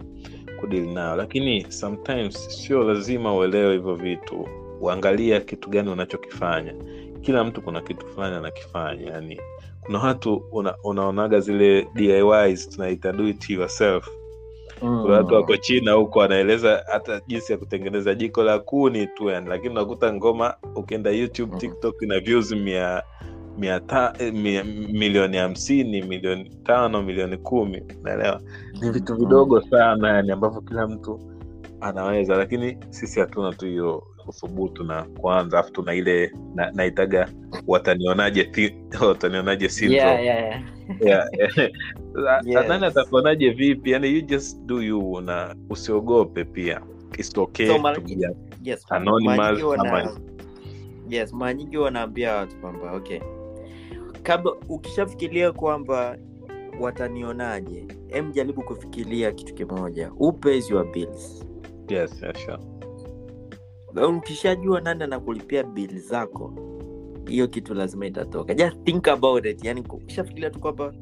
kudili 0.61 0.95
nayo 0.95 1.17
lakini 1.17 1.73
sometimes 1.73 2.49
sio 2.49 2.83
lazima 2.83 3.35
uelewe 3.35 3.73
hivyo 3.73 3.95
vitu. 3.95 4.49
Uangalia 4.81 5.41
kitu 5.41 5.71
gani 5.71 5.91
unachokifanya. 5.91 6.75
Kila 7.21 7.45
mtu 7.45 7.63
kuna 7.63 7.81
kitu 7.81 8.07
fulani 8.07 8.37
anakifanya 8.37 9.11
yani 9.13 9.41
kuna 9.91 10.03
watu 10.03 10.43
una, 10.53 10.75
unaonaga 10.85 11.41
zile 11.41 11.89
DIYs 11.95 12.69
tunaita 12.69 13.13
do 13.13 13.29
it 13.29 13.51
yourself. 13.51 14.09
Kuna 14.81 15.15
watu 15.15 15.35
wako 15.35 15.57
china 15.57 15.93
huko 15.93 16.19
wanaeleza 16.19 16.85
hata 16.93 17.21
jinsi 17.27 17.53
ya 17.53 17.59
kutengeneza 17.59 18.15
jiko 18.15 18.43
la 18.43 18.59
kuni 18.59 19.07
tu 19.07 19.29
yani 19.29 19.49
lakini 19.49 19.69
unakuta 19.71 20.13
ngoma 20.13 20.55
ukienda 20.77 21.11
youtube 21.11 21.57
tiktok 21.59 22.03
ina 22.03 22.21
views 22.21 22.53
mia, 22.53 23.03
mia 23.59 23.81
ta, 23.81 24.13
eh, 24.19 24.35
mia, 24.35 24.65
milioni 24.93 25.37
hamsini 25.37 26.03
milioni 26.03 26.51
tano 26.65 27.03
milioni 27.03 27.37
kumi. 27.37 27.83
Unaelewa? 28.03 28.41
Ni 28.83 28.91
vitu 28.91 29.15
vidogo 29.17 29.61
sana 29.61 30.09
yani 30.09 30.33
ambavyo 30.33 30.61
kila 30.61 30.87
mtu 30.87 31.21
anaweza 31.81 32.37
lakini 32.37 32.79
sisi 32.91 33.21
hatuna 33.21 33.53
tu 33.53 33.67
hiyo 33.67 34.03
uthubutu 34.29 34.85
na 34.85 35.03
kwanza 35.03 35.59
afu 35.59 35.73
tuna 35.73 35.95
ile 35.95 36.33
na, 36.55 36.71
naitaga 36.71 37.29
watanionaje 37.67 38.51
watanionaje 39.09 39.69
yeah, 39.81 40.25
yeah, 40.25 40.39
yeah. 40.45 40.63
yeah. 41.07 41.25
Yes. 42.45 42.83
atakuonaje 42.83 43.51
vipi 43.51 43.91
yani 43.91 44.15
you 44.15 44.21
just 44.21 44.61
do 44.61 44.83
you 44.83 45.21
na 45.21 45.55
usiogope 45.71 46.45
pia 46.45 46.81
It's 47.19 47.39
okay 47.39 47.67
So, 47.67 47.79
mara 47.79 47.99
yes, 48.63 48.87
Anonymous 48.91 49.37
mara 49.39 49.51
nyingi 49.53 49.63
wana- 49.65 50.21
yes 51.09 51.33
mara 51.33 51.55
nyingi 51.55 51.77
wanaambia 51.77 52.35
watu 52.37 52.57
kwamba 52.57 52.93
okay 52.93 53.21
kabla 54.23 54.53
ukishafikiria 54.69 55.53
kwamba 55.53 56.17
watanionaje 56.81 57.87
em 58.09 58.33
jaribu 58.33 58.63
kufikiria 58.63 59.33
kitu 59.33 59.55
kimoja 59.55 60.11
who 60.11 60.33
pays 60.33 60.71
your 60.71 60.93
bills 60.93 61.47
yes, 61.89 62.23
yeah, 62.23 62.37
sure. 62.37 62.59
Ukishajua 64.19 64.81
nani 64.81 65.03
anakulipia 65.03 65.63
bili 65.65 65.99
zako 65.99 66.55
hiyo 67.29 67.49
kitu 67.49 67.75
lazima 67.75 68.07
itatoka. 68.07 68.55
Just 68.55 68.85
think 68.85 69.09
about 69.09 69.47
it. 69.47 69.65
Yani 69.65 69.81
ukishafikiria 69.91 70.51
tu 70.51 70.61
kwamba 70.61 70.95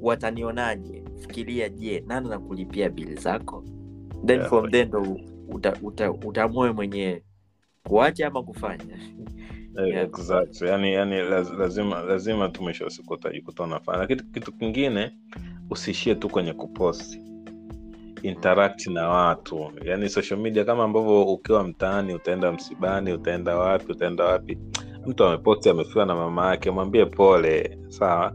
watanionaje? 0.00 1.04
Fikiria 1.18 1.68
je 1.68 2.04
nani 2.06 2.26
anakulipia 2.26 2.90
bili 2.90 3.14
zako? 3.14 3.64
Then 4.26 4.36
Yeah. 4.38 4.48
from 4.48 4.70
then 4.70 4.88
ndo 4.88 5.16
uta, 5.48 5.76
uta, 5.82 6.12
utaamue 6.12 6.72
mwenyewe 6.72 7.22
kuacha 7.88 8.26
ama 8.26 8.42
kufanya. 8.42 8.84
Eh, 8.94 9.86
Yeah. 9.88 10.04
exactly. 10.04 10.68
yani, 10.68 10.92
yani 10.92 11.16
lazima 11.58 12.00
lazima 12.02 12.48
tu 12.48 12.62
mwisho 12.62 12.84
wa 12.84 12.90
siku 12.90 13.12
utajikuta 13.14 13.62
unafanya. 13.64 13.98
Lakini 13.98 14.22
kitu 14.22 14.52
kingine 14.52 15.10
usiishie 15.70 16.14
tu 16.14 16.28
kwenye 16.28 16.52
kuposti 16.52 17.20
interact 18.22 18.86
na 18.86 19.08
watu. 19.08 19.70
Yani 19.84 20.08
social 20.08 20.40
media 20.40 20.64
kama 20.64 20.84
ambavyo 20.84 21.22
ukiwa 21.22 21.64
mtaani 21.64 22.14
utaenda 22.14 22.52
msibani 22.52 23.12
utaenda 23.12 23.56
wapi 23.58 23.92
utaenda 23.92 24.24
wapi. 24.24 24.58
Mtu 25.06 25.24
ameposti 25.24 25.70
amefiwa 25.70 26.06
na 26.06 26.14
mama 26.14 26.50
yake 26.50 26.70
mwambie 26.70 27.04
pole. 27.06 27.78
Sawa? 27.88 28.34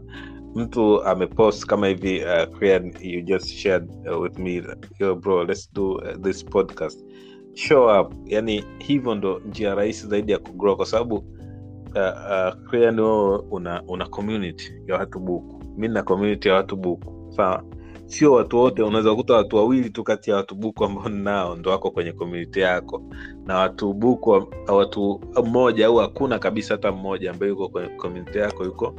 Mtu 0.54 1.02
amepost 1.04 1.66
kama 1.66 1.86
hivi 1.86 2.20
uh, 2.24 2.58
Krian, 2.58 2.94
you 3.00 3.22
just 3.22 3.48
shared 3.48 3.90
uh, 4.10 4.22
with 4.22 4.38
me 4.38 4.62
yo 4.98 5.14
bro 5.16 5.44
let's 5.44 5.72
do 5.72 5.92
uh, 5.92 6.22
this 6.22 6.44
podcast. 6.44 7.04
Show 7.54 8.00
up. 8.00 8.14
Yani 8.26 8.64
hivyo 8.78 9.14
ndo 9.14 9.38
njia 9.48 9.74
rahisi 9.74 10.06
zaidi 10.06 10.32
ya 10.32 10.38
kugrow 10.38 10.76
kwa 10.76 10.86
sababu 10.86 11.14
uh, 11.14 12.98
uh, 12.98 13.52
una 13.52 13.82
una 13.88 14.06
community 14.06 14.72
ya 14.86 14.96
watu 14.98 15.20
buku. 15.20 15.62
Mi 15.76 15.88
na 15.88 16.02
community 16.02 16.48
ya 16.48 16.54
watu 16.54 16.76
buku. 16.76 17.32
Sawa 17.36 17.64
sio 18.06 18.32
watu 18.32 18.58
wote 18.58 18.82
unaweza 18.82 19.10
kukuta 19.10 19.34
watu 19.34 19.56
wawili 19.56 19.90
tu 19.90 20.04
kati 20.04 20.30
ya 20.30 20.36
watu 20.36 20.54
buku 20.54 20.84
ambao 20.84 21.08
ninao 21.08 21.56
ndo 21.56 21.70
wako 21.70 21.90
kwenye 21.90 22.12
komuniti 22.12 22.60
yako. 22.60 23.02
Na 23.46 23.58
watu 23.58 23.92
buku 23.92 24.46
watu 24.68 25.20
mmoja 25.44 25.86
au 25.86 25.96
hakuna 25.96 26.38
kabisa 26.38 26.74
hata 26.74 26.92
mmoja 26.92 27.30
ambaye 27.30 27.50
yuko 27.50 27.68
kwenye 27.68 27.88
komuniti 27.88 28.38
yako 28.38 28.64
yuko 28.64 28.94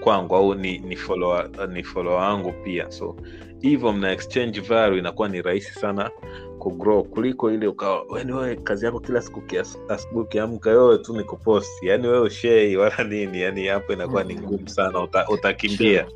kwangu 0.00 0.36
au 0.36 0.54
ni 0.54 0.78
ni 0.78 0.96
follower, 0.96 1.50
ni 1.72 1.82
follower 1.84 2.18
wangu 2.20 2.52
pia. 2.64 2.90
So 2.90 3.16
hivyo 3.60 3.92
mna 3.92 4.12
exchange 4.12 4.60
value 4.60 4.98
inakuwa 4.98 5.28
ni 5.28 5.42
rahisi 5.42 5.72
sana 5.74 6.10
kugrow 6.58 7.02
kuliko 7.04 7.50
ile 7.52 7.66
ukawa 7.66 8.02
wewe 8.10 8.56
kazi 8.56 8.84
yako 8.86 9.00
kila 9.00 9.22
siku 9.22 9.42
asubuhi 9.88 10.20
ukiamka 10.26 10.70
wewe 10.70 10.98
tu 10.98 11.16
ni 11.16 11.24
kuposti. 11.24 11.86
Yani 11.86 12.06
wewe 12.08 12.30
shei 12.30 12.76
wala 12.76 13.04
nini 13.04 13.40
yani 13.40 13.66
hapo 13.66 13.92
inakuwa 13.92 14.24
ni 14.24 14.34
ngumu 14.36 14.68
sana 14.68 15.02
uta, 15.02 15.28
utakimbia 15.28 16.06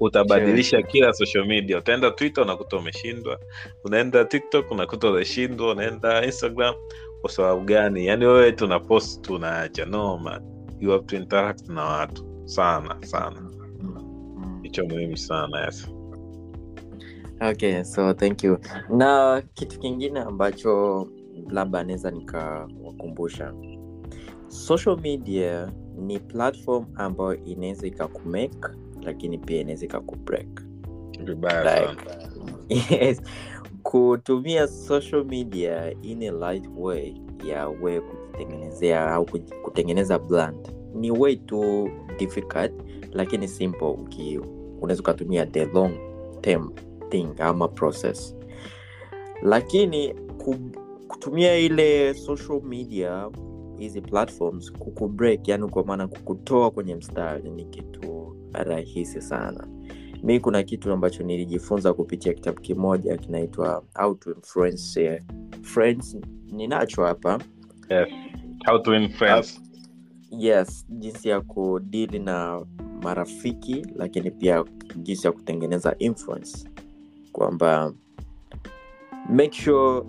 utabadilisha 0.00 0.82
kila 0.82 1.12
social 1.12 1.46
media. 1.46 1.78
Utaenda 1.78 2.10
twitter 2.10 2.44
unakuta 2.44 2.76
umeshindwa. 2.76 3.40
Unaenda 3.84 4.24
tiktok 4.24 4.70
unakuta 4.70 5.10
umeshindwa. 5.10 5.72
Unaenda 5.72 6.24
instagram 6.24 6.74
kwa 7.20 7.30
sababu 7.30 7.64
gani? 7.64 8.06
Yani 8.06 8.26
wewe 8.26 8.52
tuna 8.52 8.80
post 8.80 9.22
tunaacha 9.22 9.84
noma 9.84 10.40
you 10.80 10.90
have 10.90 11.04
to 11.06 11.16
interact 11.16 11.68
na 11.68 11.84
watu. 11.84 12.24
Sana 12.44 12.96
sana. 13.06 13.50
Hicho 14.62 14.84
muhimu 14.86 15.16
sana 15.16 15.64
yes. 15.64 15.88
okay 17.40 17.84
so 17.84 18.12
thank 18.14 18.44
you. 18.44 18.58
Na 18.90 19.42
kitu 19.54 19.78
kingine 19.80 20.20
ambacho 20.20 21.06
labda 21.50 21.78
anaweza 21.80 22.10
nikawakumbusha. 22.10 23.54
Social 24.48 24.96
media 25.00 25.72
ni 25.98 26.18
platform 26.18 26.86
ambayo 26.94 27.44
inaweza 27.44 27.86
ikakumake 27.86 28.68
lakini 29.02 29.38
pia 29.38 29.60
inaweza 29.60 29.84
ikakubreak. 29.86 30.62
Vibaya 31.24 31.80
Like, 31.80 32.02
yes. 32.94 33.22
Kutumia 33.82 34.68
social 34.68 35.24
media 35.24 35.94
in 36.02 36.22
a 36.22 36.30
light 36.30 36.68
way 36.76 37.14
ya 37.46 37.68
we 37.68 38.00
kujitengenezea 38.00 39.10
au 39.10 39.26
kutengeneza 39.62 40.18
brand 40.18 40.68
ni 40.94 41.10
way 41.10 41.36
too 41.36 41.88
difficult 42.18 42.72
lakini 43.12 43.48
simple 43.48 43.88
uki 43.88 44.40
unaweza 44.80 45.00
ukatumia 45.00 45.46
the 45.46 45.64
long 45.66 45.92
term 46.40 46.70
thing 47.08 47.28
ama 47.38 47.68
process. 47.68 48.36
Lakini 49.42 50.14
kutumia 51.08 51.56
ile 51.56 52.14
social 52.14 52.62
media 52.62 53.30
hizi 53.78 54.00
platforms 54.00 54.72
kukubreak 54.72 55.48
yani 55.48 55.68
kwa 55.68 55.84
maana 55.84 56.08
kukutoa 56.08 56.70
kwenye 56.70 56.94
mstari 56.94 57.50
ni 57.50 57.64
kitu 57.64 58.17
rahisi 58.52 59.20
sana. 59.22 59.68
Mi 60.22 60.40
kuna 60.40 60.62
kitu 60.62 60.92
ambacho 60.92 61.22
nilijifunza 61.22 61.92
kupitia 61.92 62.32
kitabu 62.34 62.60
kimoja 62.60 63.16
kinaitwa 63.16 63.84
how 63.94 64.14
to 64.14 64.30
influence 64.32 65.22
friends. 65.62 66.16
Ninacho 66.52 67.04
hapa. 67.04 67.38
Yes. 67.90 68.08
how 68.66 68.78
to 68.78 68.94
influence. 68.94 69.60
yes 70.30 70.86
jinsi 70.88 71.28
ya 71.28 71.40
kudili 71.40 72.18
na 72.18 72.66
marafiki 73.02 73.86
lakini 73.96 74.30
pia 74.30 74.64
jinsi 74.96 75.26
ya 75.26 75.32
kutengeneza 75.32 75.94
influence. 75.98 76.68
Kwamba 77.32 77.92
make 79.30 79.52
sure 79.62 80.06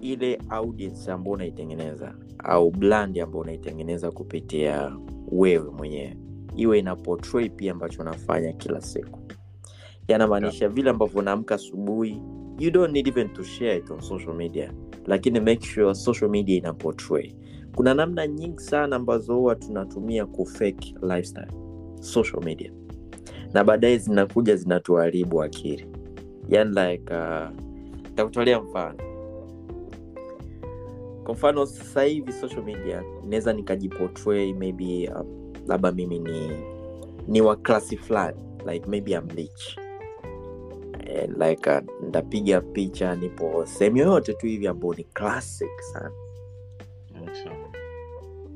ile 0.00 0.38
audience 0.48 1.12
ambayo 1.12 1.34
unaitengeneza 1.34 2.14
au 2.38 2.70
brand 2.70 3.18
ambayo 3.18 3.40
unaitengeneza 3.42 4.10
kupitia 4.10 4.96
wewe 5.32 5.70
mwenyewe 5.70 6.16
iwe 6.58 6.78
ina 6.78 6.96
portray 6.96 7.48
pia 7.48 7.72
ambacho 7.72 8.02
unafanya 8.02 8.52
kila 8.52 8.80
siku. 8.80 9.20
Yanamaanisha 10.08 10.64
yeah. 10.64 10.74
vile 10.74 10.90
ambavyo 10.90 11.20
unaamka 11.20 11.54
asubuhi 11.54 12.22
you 12.58 12.70
don't 12.70 12.92
need 12.92 13.08
even 13.08 13.28
to 13.28 13.44
share 13.44 13.76
it 13.76 13.90
on 13.90 14.00
social 14.00 14.34
media 14.34 14.72
lakini 15.06 15.40
make 15.40 15.66
sure 15.66 15.94
social 15.94 16.30
media 16.30 16.56
ina 16.56 16.72
portray. 16.74 17.34
Kuna 17.76 17.94
namna 17.94 18.26
nyingi 18.26 18.60
sana 18.60 18.96
ambazo 18.96 19.34
huwa 19.36 19.54
tunatumia 19.54 20.26
kufake 20.26 20.94
lifestyle 21.02 21.52
social 22.00 22.44
media. 22.44 22.72
Na 23.54 23.64
baadaye 23.64 23.98
zinakuja 23.98 24.56
zinatuharibu 24.56 25.42
akili. 25.42 25.86
Yani 26.48 26.70
like 26.70 27.14
uh, 27.14 27.48
takutolea 28.14 28.60
mfano. 28.60 28.98
Kwa 31.24 31.34
mfano 31.34 31.66
sasa 31.66 32.02
hivi 32.02 32.32
social 32.32 32.62
media 32.64 33.02
naweza 33.24 33.52
nikajipotray 33.52 34.52
maybe 34.52 35.10
um, 35.16 35.37
labda 35.68 35.92
mimi 35.92 36.18
ni 36.18 36.50
ni 37.28 37.40
wa 37.40 37.56
klasi 37.56 37.96
fulani 37.96 38.38
like 38.66 38.86
maybe 38.90 39.12
I'm 39.12 39.28
rich. 39.28 39.78
And 41.22 41.36
like 41.38 41.70
uh, 41.70 41.80
ndapiga 42.08 42.60
picha 42.60 43.14
nipo 43.16 43.66
sehemu 43.66 43.96
yoyote 43.96 44.34
tu 44.34 44.46
hivi 44.46 44.66
ambao 44.66 44.94
ni 44.94 45.04
classic 45.04 45.80
sana. 45.92 46.10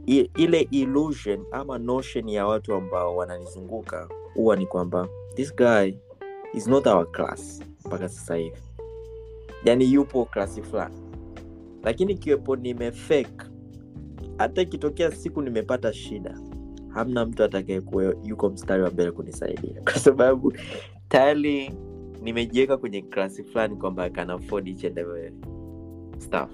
I, 0.07 0.31
ile 0.37 0.61
illusion 0.71 1.45
ama 1.51 1.79
notion 1.79 2.29
ya 2.29 2.47
watu 2.47 2.75
ambao 2.75 3.17
wananizunguka 3.17 4.09
huwa 4.35 4.57
ni 4.57 4.67
kwamba 4.67 5.09
this 5.35 5.57
guy 5.57 5.93
is 6.55 6.67
not 6.67 6.87
our 6.87 7.11
class 7.13 7.63
mpaka 7.87 8.09
sasa 8.09 8.35
hivi. 8.37 8.57
Yani 9.65 9.93
yupo 9.93 10.25
klasi 10.25 10.63
fulani. 10.63 10.95
Lakini 11.83 12.15
kiwepo 12.15 12.57
nimefek 12.57 13.29
hata 14.39 14.63
ikitokea 14.63 15.11
siku 15.11 15.43
nimepata 15.43 15.93
shida 15.93 16.39
hamna 16.95 17.27
mtu 17.27 17.45
atakayekuwa 17.45 18.15
yuko 18.25 18.49
mstari 18.51 18.83
wa 18.83 18.91
mbele 18.91 19.11
kunisaidia 19.11 19.81
kwa 19.85 19.93
sababu 19.95 20.53
tayari 21.09 21.73
nimejiweka 22.23 22.77
kwenye 22.77 23.03
klasi 23.03 23.45
fulani 23.45 23.77
kwamba 23.77 24.11
can 24.11 24.31
afford 24.31 24.69
each 24.69 24.85
and 24.85 24.99
every 24.99 25.33
stuff 26.19 26.51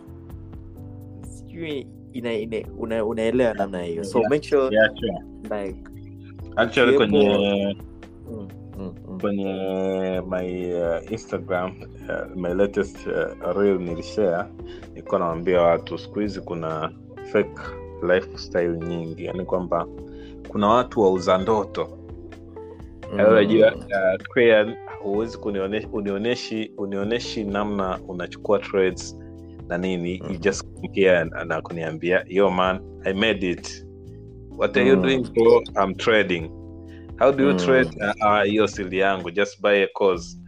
sijui 1.22 1.86
ina, 2.12 2.32
ina, 2.32 2.56
una, 2.78 3.04
unaelewa 3.04 3.54
namna 3.54 3.82
hiyo 3.82 4.04
so 4.04 4.18
Yeah. 4.18 4.30
make 4.30 4.48
sure 4.48 4.76
yeah, 4.76 4.90
sure. 4.96 5.18
like 5.64 5.78
actually 6.56 6.96
kwenye 6.96 7.76
mm, 8.30 8.48
mm, 8.78 8.94
mm. 9.08 9.20
kwenye 9.20 9.52
my 10.30 10.74
uh, 10.74 11.12
instagram 11.12 11.72
uh, 12.08 12.36
my 12.36 12.54
latest 12.54 13.06
uh, 13.06 13.56
reel 13.56 13.78
nilishare 13.80 14.48
nilikuwa 14.88 15.20
nawambia 15.20 15.62
watu 15.62 15.98
siku 15.98 16.20
hizi 16.20 16.40
kuna 16.40 16.92
fake 17.32 17.60
lifestyle 18.02 18.76
nyingi 18.78 19.24
yani 19.24 19.44
kwamba 19.44 19.86
kuna 20.48 20.66
watu 20.68 21.00
wauza 21.00 21.38
ndoto 21.38 21.98
Mm. 23.12 23.20
unajua 23.30 23.74
uh, 23.74 24.20
huwezi 25.02 25.38
unioneshi 25.92 26.72
unioneshi 26.78 27.44
namna 27.44 27.98
unachukua 28.08 28.58
trades 28.58 29.16
na 29.68 29.78
nini 29.78 30.16
you 30.18 30.24
Mhm. 30.24 30.38
just 30.38 30.64
come 30.74 30.88
here 30.92 31.24
na, 31.24 31.44
kuniambia 31.62 32.24
yo 32.26 32.50
man 32.50 32.80
i 33.04 33.12
made 33.14 33.50
it 33.50 33.86
what 34.58 34.76
are 34.76 34.88
you 34.88 34.96
Mm. 34.96 35.02
doing 35.02 35.18
bro 35.34 35.62
i'm 35.84 35.94
trading 35.94 36.50
how 37.18 37.32
do 37.32 37.44
you 37.44 37.50
Mm. 37.50 37.56
trade 37.56 37.90
uh, 38.00 38.26
uh, 38.32 38.42
hiyo 38.42 38.66
sili 38.68 38.98
yangu 38.98 39.30
just 39.30 39.62
buy 39.62 39.82
a 39.82 39.86
cause 39.98 40.38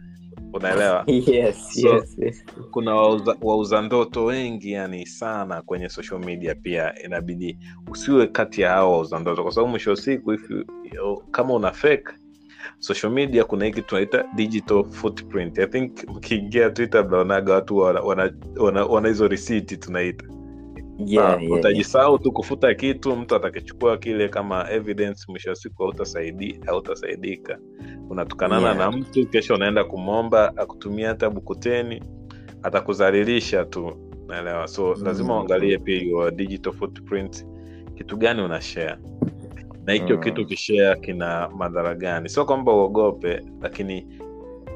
unaelewa? 0.53 1.05
Yes, 1.07 1.73
So- 1.81 1.95
yes, 1.95 2.15
yes. 2.17 2.45
kuna 2.71 2.95
wauza, 2.95 3.35
wauza 3.41 3.81
ndoto 3.81 4.25
wengi 4.25 4.71
yani 4.71 5.05
sana 5.05 5.61
kwenye 5.61 5.89
social 5.89 6.19
media 6.25 6.55
pia. 6.55 6.93
Inabidi 7.05 7.57
usiwe 7.91 8.27
kati 8.27 8.61
ya 8.61 8.69
hao 8.69 8.91
wauza 8.91 9.19
ndoto. 9.19 9.43
Kwa 9.43 9.51
sababu 9.51 9.69
mwisho 9.71 9.89
wa 9.89 9.95
siku 9.95 10.37
kama 11.31 11.53
una 11.53 11.71
fake 11.71 12.11
social 12.79 13.11
media 13.13 13.43
kuna 13.43 13.65
hiki 13.65 13.81
tunaita 13.81 14.25
digital 14.35 14.83
footprint. 14.83 15.59
I 15.59 15.67
think 15.67 16.09
mkiingia 16.09 16.69
twitter 16.69 17.07
mnaonaga 17.07 17.53
watu 17.53 17.77
wana, 17.77 18.01
wana, 18.01 18.33
wana, 18.57 18.85
wana 18.85 19.07
hizo 19.07 19.27
risiti 19.27 19.77
tunaita 19.77 20.25
Yeah, 21.05 21.25
Ah, 21.25 21.29
yeah, 21.29 21.43
yeah. 21.43 21.59
utajisahau 21.59 22.19
tu 22.19 22.31
kufuta 22.31 22.73
kitu 22.73 23.15
mtu 23.15 23.35
atakichukua 23.35 23.97
kile 23.97 24.29
kama 24.29 24.71
evidence 24.71 25.25
mwisho 25.27 25.49
wa 25.49 25.55
siku 25.55 25.83
hautasaidi 25.83 26.59
hautasaidika 26.65 27.59
unatukanana 28.09 28.61
Yeah. 28.67 28.77
na 28.77 28.91
mtu 28.91 29.27
kesho 29.27 29.53
unaenda 29.55 29.83
kumwomba 29.83 30.57
akutumia 30.57 31.07
hata 31.07 31.29
bukuteni 31.29 32.03
atakuzalilisha 32.63 33.65
tu 33.65 33.91
naelewa 34.27 34.67
so 34.67 34.95
Mm. 34.97 35.03
lazima 35.05 35.35
uangalie 35.37 35.77
pia 35.77 36.01
your 36.01 36.31
digital 36.31 36.73
footprint 36.73 37.45
kitu 37.95 38.17
gani 38.17 38.41
una 38.41 38.59
na 39.85 39.93
hicho 39.93 40.15
Mm. 40.15 40.23
kitu 40.23 40.45
kishare 40.45 40.99
kina 40.99 41.49
madhara 41.49 41.95
gani 41.95 42.29
sio 42.29 42.45
kwamba 42.45 42.73
uogope 42.73 43.41
lakini 43.61 44.07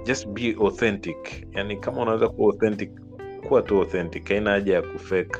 just 0.05 0.27
be 0.27 0.55
authentic 0.61 1.47
yani 1.51 1.77
kama 1.77 2.01
unaweza 2.01 2.27
kuwa 2.29 2.53
authentic 2.53 2.91
kuwa 3.47 3.61
tu 3.61 3.77
authentic 3.81 4.27
haina 4.29 4.51
haja 4.51 4.73
ya 4.73 4.81
kufake 4.81 5.39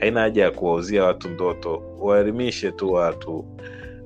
haina 0.00 0.20
haja 0.20 0.42
ya 0.44 0.50
kuwauzia 0.50 1.04
watu 1.04 1.28
ndoto. 1.28 1.82
Waelimishe 2.00 2.72
tu 2.72 2.92
watu 2.92 3.44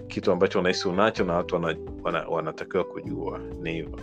kitu 0.09 0.33
ambacho 0.33 0.59
unahisi 0.61 0.89
unacho 0.89 1.25
na 1.25 1.35
watu 1.35 1.55
wana, 1.55 1.77
wana, 2.03 2.29
wanatakiwa 2.29 2.85
kujua. 2.85 3.39
Ni 3.63 3.73
hivyo. 3.73 3.99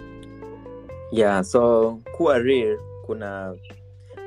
Yeah 1.11 1.43
so 1.43 1.91
kuwa 2.17 2.39
real 2.39 2.79
kuna 3.05 3.55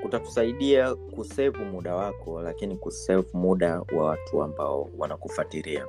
kutakusaidia 0.03 0.95
kusevu 0.95 1.65
muda 1.65 1.95
wako 1.95 2.43
lakini 2.43 2.77
kusevu 2.77 3.27
muda 3.39 3.81
wa 3.97 4.05
watu 4.05 4.43
ambao 4.43 4.91
wanakufuatilia. 4.99 5.87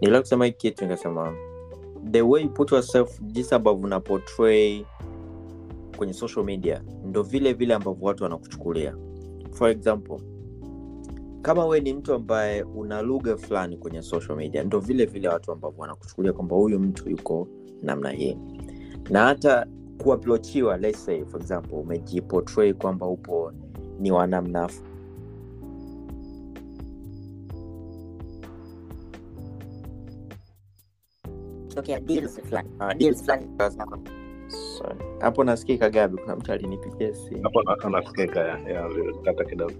Nila 0.00 0.20
kusema 0.20 0.46
hii 0.46 0.52
kitu 0.52 0.84
nikasema 0.84 1.36
the 2.10 2.22
way 2.22 2.42
you 2.42 2.48
put 2.50 2.72
yourself 2.72 3.20
jinsi 3.20 3.54
ambavyo 3.54 3.84
una 3.86 4.00
kwenye 5.96 6.12
social 6.12 6.44
media 6.44 6.82
ndo 7.04 7.22
vile 7.22 7.52
vile 7.52 7.74
ambavyo 7.74 8.06
watu 8.06 8.22
wanakuchukulia. 8.24 8.96
For 9.50 9.70
example 9.70 10.18
kama 11.42 11.66
we 11.66 11.80
ni 11.80 11.92
mtu 11.92 12.14
ambaye 12.14 12.62
una 12.62 13.02
lugha 13.02 13.36
fulani 13.36 13.76
kwenye 13.76 14.02
social 14.02 14.36
media 14.36 14.64
ndo 14.64 14.80
vile 14.80 15.04
vile 15.06 15.28
watu 15.28 15.52
ambavyo 15.52 15.80
wanakuchukulia 15.80 16.32
kwamba 16.32 16.56
huyu 16.56 16.80
mtu 16.80 17.10
yuko 17.10 17.48
namna 17.82 18.10
hii. 18.10 18.38
Na 19.10 19.24
hata 19.24 19.66
kuaplochiwa 20.02 20.76
let's 20.76 21.04
say 21.04 21.24
for 21.24 21.40
example 21.40 21.76
umejiportray 21.78 22.72
kwamba 22.72 23.06
upo 23.06 23.52
ni 24.00 24.10
wanamna 24.10 24.70
deals 32.04 32.40
fulani. 32.40 32.68
uh, 32.80 32.92
deals 32.92 33.22
fulani. 33.24 33.46
zako 33.56 33.98
Sorry. 33.98 34.23
Hapo 35.20 35.44
nasikika 35.44 35.90
gabi 35.90 36.16
kuna 36.18 36.36
mtu 36.36 36.52
alinipigia 36.52 37.14
simu. 37.14 37.42
Hapo 37.42 37.62
na- 37.62 37.90
nasikika 38.00 38.40
ya, 38.40 38.58
ya, 38.58 38.88
kata 39.24 39.44
kidogo. 39.44 39.72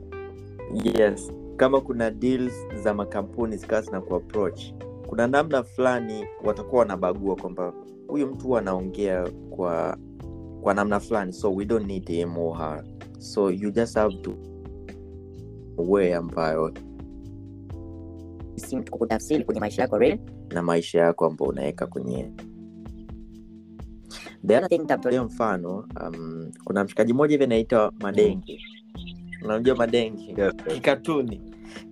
Yes. 0.98 1.32
Kama 1.56 1.80
kuna 1.80 2.10
deals 2.10 2.66
za 2.82 2.94
makampuni 2.94 3.56
zikawa 3.56 3.82
zina 3.82 4.00
kuapproach 4.00 4.62
kuna 5.06 5.26
namna 5.26 5.62
fulani 5.62 6.24
watakuwa 6.44 6.80
wanabagua 6.80 7.36
kwamba 7.36 7.72
huyu 8.08 8.26
mtu 8.26 8.46
huwa 8.46 8.58
anaongea 8.60 9.28
kwa 9.50 9.96
kwa 10.62 10.74
namna 10.74 11.00
fulani 11.00 11.32
so 11.32 11.54
we 11.54 11.64
don't 11.64 11.86
need 11.86 12.08
him 12.08 12.38
or 12.38 12.56
her. 12.58 12.84
So 13.18 13.50
you 13.50 13.70
just 13.70 13.94
have 13.96 14.14
to 14.22 14.34
way 15.76 16.14
ambayo 16.14 16.72
kutafsiri 18.90 19.44
kwenye 19.44 19.60
maisha 19.60 19.82
yako 19.82 19.98
real. 19.98 20.18
na 20.54 20.62
maisha 20.62 21.00
yako 21.00 21.26
ambao 21.26 21.48
unaweka 21.48 21.86
kwenye 21.86 22.30
nitamtolea 24.48 24.98
tolea 24.98 25.24
mfano 25.24 25.88
um, 26.06 26.52
kuna 26.64 26.84
mshikaji 26.84 27.12
mmoja 27.12 27.30
hivi 27.32 27.44
anaitwa 27.44 27.92
madenge 28.00 28.60
unamjua 29.44 29.76
madenge 29.76 30.34
yes, 30.42 30.54
kikatuni 30.74 31.40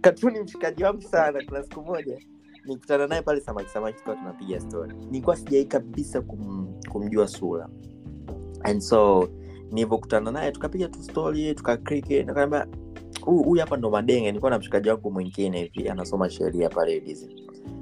katuni. 0.00 0.40
Mshikaji 0.40 0.84
wangu 0.84 1.02
sana 1.02 1.42
kuna 1.48 1.62
siku 1.62 1.82
moja 1.82 2.18
nikutana 2.66 3.06
naye 3.06 3.22
pale 3.22 3.40
samaki 3.40 3.68
samaki 3.70 3.98
tukawa 3.98 4.16
tunapiga 4.16 4.60
stori, 4.60 4.94
nilikuwa 4.96 5.36
sijai 5.36 5.64
kabisa 5.64 6.20
kum, 6.20 6.74
kumjua 6.90 7.28
sura. 7.28 7.68
And 8.62 8.80
so 8.80 9.28
nilivyokutana 9.70 10.30
naye 10.30 10.52
tukapiga 10.52 10.88
tu 10.88 11.02
stori, 11.02 11.54
tukakriki 11.54 12.22
nikaambia 12.22 12.66
huyu 13.20 13.60
hapa 13.60 13.76
ndo 13.76 13.90
madenge 13.90 14.26
nilikuwa 14.26 14.50
na 14.50 14.58
mshikaji 14.58 14.88
wangu 14.88 15.10
mwingine 15.10 15.62
hivi 15.74 15.88
anasoma 15.88 16.30
sheria 16.30 16.68
pale 16.68 17.00
dizi 17.00 17.36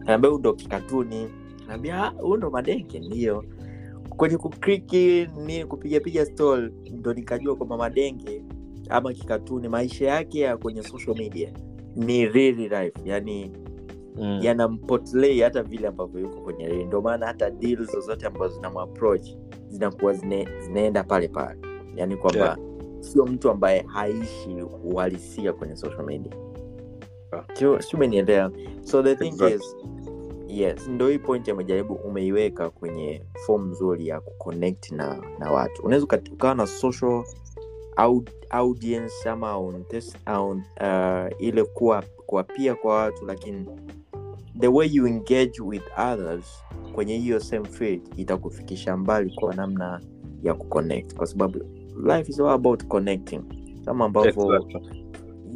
naambia 0.04 0.30
huu 0.30 0.38
ndo 0.38 0.52
kikatuni 0.52 1.28
naambia 1.68 2.04
"Ah, 2.04 2.08
huu 2.08 2.36
ndo 2.36 2.50
madenge 2.50 2.98
ndio 3.00 3.44
kwenye 4.20 4.36
kukriki 4.36 5.28
ni 5.46 5.64
kupigapiga 5.64 6.26
stol 6.26 6.72
ndo 6.92 7.14
nikajua 7.14 7.56
kwamba 7.56 7.76
madenge 7.76 8.44
ama 8.88 9.12
kikatuni 9.12 9.68
maisha 9.68 10.06
yake 10.06 10.40
ya 10.40 10.56
kwenye 10.56 10.82
social 10.82 11.16
media 11.16 11.52
ni 11.96 12.26
really 12.28 12.62
life 12.68 12.92
yani 13.04 13.52
Mm. 14.16 14.38
yanampotlei 14.42 15.40
hata 15.40 15.62
vile 15.62 15.88
ambavyo 15.88 16.20
yuko 16.20 16.40
kwenye 16.40 16.66
real. 16.68 16.86
ndio 16.86 17.00
maana 17.00 17.26
hata 17.26 17.50
deal 17.50 17.84
zozote 17.84 18.26
ambazo 18.26 18.54
zinamapproach 18.54 19.28
zinakuwa 19.68 20.14
zine, 20.14 20.48
zinaenda 20.64 21.04
pale 21.04 21.28
pale 21.28 21.60
yani 21.96 22.16
kwamba 22.16 22.40
Yeah. 22.44 22.58
sio 23.00 23.26
mtu 23.26 23.50
ambaye 23.50 23.84
haishi 23.86 24.62
uhalisia 24.84 25.52
kwenye 25.52 25.76
social 25.76 26.04
media 26.04 26.32
Yeah. 27.32 27.46
Sio- 27.54 27.82
sio 27.82 28.52
so 28.82 29.02
the 29.02 29.16
thing 29.16 29.26
Exactly. 29.28 29.56
is 29.56 29.76
yes. 30.50 30.88
Ndo 30.88 31.08
hii 31.08 31.18
point 31.18 31.48
amejaribu 31.48 31.94
umeiweka 31.94 32.70
kwenye 32.70 33.22
form 33.46 33.70
nzuri 33.70 34.08
ya 34.08 34.20
kuconnect 34.20 34.90
na 34.92 35.22
na 35.38 35.50
watu. 35.52 35.82
Unaweza 35.82 36.06
ukawa 36.32 36.54
na 36.54 36.66
social 36.66 37.24
au, 37.96 38.24
audience 38.50 39.28
ama 39.28 39.56
on 39.56 39.84
this, 39.84 40.16
on, 40.26 40.62
uh, 40.80 41.42
ile 41.42 41.64
kuwa 41.64 42.02
kuwapia 42.26 42.74
kwa 42.74 42.94
watu 42.96 43.26
lakini 43.26 43.66
the 44.60 44.68
way 44.68 44.88
you 44.92 45.06
engage 45.06 45.52
with 45.64 45.82
others 46.12 46.64
kwenye 46.94 47.18
hiyo 47.18 47.40
same 47.40 47.68
field 47.68 48.02
itakufikisha 48.16 48.96
mbali 48.96 49.30
kwa 49.34 49.54
namna 49.54 50.00
ya 50.42 50.54
kuconnect. 50.54 51.14
Kwa 51.14 51.26
sababu 51.26 51.58
life 52.06 52.30
is 52.32 52.40
all 52.40 52.48
about 52.48 52.84
connecting. 52.84 53.42
Kama 53.84 54.04
ambavyo 54.04 54.54
Exactly. 54.56 55.04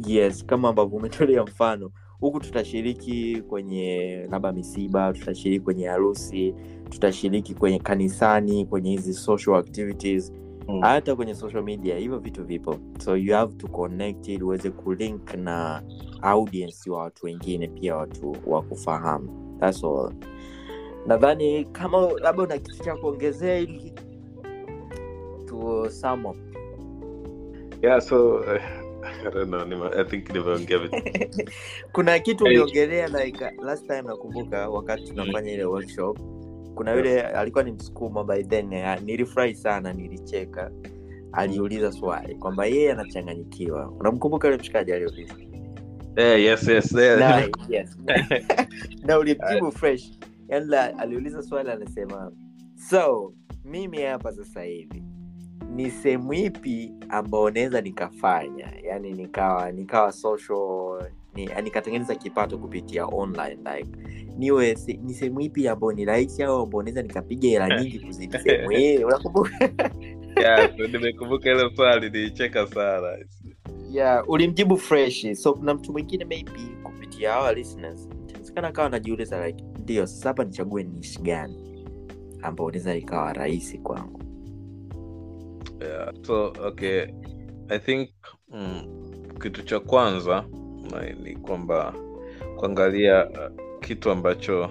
yes 0.07 0.45
kama 0.45 0.69
ambavyo 0.69 0.97
umetolea 0.97 1.43
mfano 1.43 1.91
huku 2.19 2.39
tutashiriki 2.39 3.41
kwenye 3.49 4.17
labda 4.31 4.51
misiba 4.51 5.13
tutashiriki 5.13 5.63
kwenye 5.65 5.87
harusi 5.87 6.55
tutashiriki 6.89 7.53
kwenye 7.53 7.79
kanisani 7.79 8.65
kwenye 8.65 8.91
hizi 8.91 9.13
social 9.13 9.55
activities 9.55 10.33
Mm. 10.67 10.81
hata 10.81 11.15
kwenye 11.15 11.35
social 11.35 11.63
media 11.63 11.97
hivyo 11.97 12.19
vitu 12.19 12.43
vipo 12.43 12.75
so 12.99 13.17
you 13.17 13.33
have 13.33 13.55
to 13.55 13.67
connect 13.67 14.27
ili 14.27 14.43
uweze 14.43 14.69
kulink 14.69 15.33
na 15.33 15.83
audience 16.21 16.89
wa 16.91 16.99
watu 16.99 17.25
wengine 17.25 17.67
pia 17.67 17.95
watu 17.95 18.35
wa 18.47 18.61
kufahamu 18.61 19.57
That's 19.59 19.83
all 19.83 20.13
nadhani 21.07 21.65
kama 21.65 22.11
labda 22.21 22.43
una 22.43 22.57
kitu 22.57 22.83
cha 22.83 22.95
kuongezea 22.95 23.57
ili 23.59 23.93
sum 25.89 26.25
up. 26.25 26.35
yeah 27.81 28.01
so 28.01 28.35
uh, 28.35 28.84
I 29.05 29.29
don't 29.31 29.47
know, 29.49 29.65
nime- 29.65 30.01
I 30.01 30.03
think 30.03 30.29
nimeongea 30.33 30.79
vitu. 30.79 30.95
Kuna 31.93 32.19
kitu 32.19 32.43
uliongelea 32.43 33.07
like 33.07 33.45
last 33.63 33.87
time 33.87 34.01
nakumbuka 34.01 34.69
wakati 34.69 35.03
tunafanya 35.03 35.51
ile 35.51 35.65
workshop. 35.65 36.19
Kuna 36.75 36.93
yule 36.93 37.21
alikuwa 37.21 37.63
ni 37.63 37.71
msukuma 37.71 38.23
by 38.23 38.43
then 38.43 38.73
eh, 38.73 39.01
nilifurahi 39.01 39.55
sana 39.55 39.93
nilicheka. 39.93 40.71
Aliuliza 41.31 41.91
swali 41.91 42.35
kwamba 42.35 42.65
yeye 42.65 42.91
anachanganyikiwa. 42.91 43.91
Unamkumbuka 43.99 44.47
yule 44.47 44.59
mshikaji 44.59 44.93
aliuliza 44.93 45.33
Eh, 46.15 46.43
yes 46.43 46.67
yes 46.67 46.91
yeah. 46.91 47.19
na, 47.19 47.49
yes. 47.77 47.97
na 49.05 49.19
ulimjibu 49.19 49.71
fresh. 49.71 50.11
Yani 50.47 50.75
aliuliza 50.75 51.41
swali 51.41 51.69
anasema 51.71 52.31
so 52.89 53.33
mimi 53.65 54.01
hapa 54.01 54.31
sasa 54.31 54.61
hivi 54.63 55.03
ni 55.75 55.91
sehemu 55.91 56.33
ipi 56.33 56.91
ambao 57.09 57.49
naweza 57.51 57.81
nikafanya 57.81 58.73
yani 58.83 59.13
nikawa 59.13 59.71
nikawa 59.71 60.11
social 60.11 61.11
ni, 61.35 61.49
nikatengeneza 61.63 62.15
kipato 62.15 62.57
kupitia 62.57 63.05
online 63.05 63.55
like 63.77 63.89
niwe 64.37 64.75
se- 64.75 64.99
ni 65.03 65.13
sehemu 65.13 65.41
ipi 65.41 65.67
ambao 65.67 65.91
ni 65.91 66.05
rahisi 66.05 66.43
au 66.43 66.61
ambao 66.63 66.83
naweza 66.83 67.01
nikapiga 67.01 67.49
hela 67.49 67.81
nyingi 67.81 67.99
kuzidi 67.99 68.37
sehemu 68.39 68.69
hii 68.79 68.97
unakumbuka? 69.03 69.71
Nimekumbuka 70.91 71.51
ile 71.51 71.75
swali 71.75 72.09
nilicheka 72.09 72.67
sana. 72.67 73.17
Yeah, 73.91 74.29
ulimjibu 74.29 74.77
fresh. 74.77 75.33
So 75.33 75.53
kuna 75.53 75.73
mtu 75.73 75.91
mwingine 75.91 76.25
maybe 76.25 76.51
kupitia 76.83 77.39
our 77.39 77.55
listeners 77.55 78.09
inawezekana 78.29 78.67
akawa 78.67 78.87
anajiuliza 78.87 79.47
like 79.47 79.63
ndio 79.79 80.07
sasa 80.07 80.29
hapa 80.29 80.43
nichague 80.43 80.83
nishi 80.83 81.21
gani 81.21 81.85
ambao 82.41 82.65
unaweza 82.67 82.95
ikawa 82.95 83.33
rahisi 83.33 83.77
kwangu 83.77 84.24
yeah. 85.81 86.13
so 86.21 86.53
okay 86.63 87.07
i 87.69 87.79
think 87.79 88.09
mm, 88.51 88.83
kitu 89.41 89.63
cha 89.63 89.79
kwanza 89.79 90.45
ni 91.23 91.35
kwamba 91.35 91.93
kuangalia 92.57 93.29
uh, 93.29 93.79
kitu 93.79 94.11
ambacho 94.11 94.69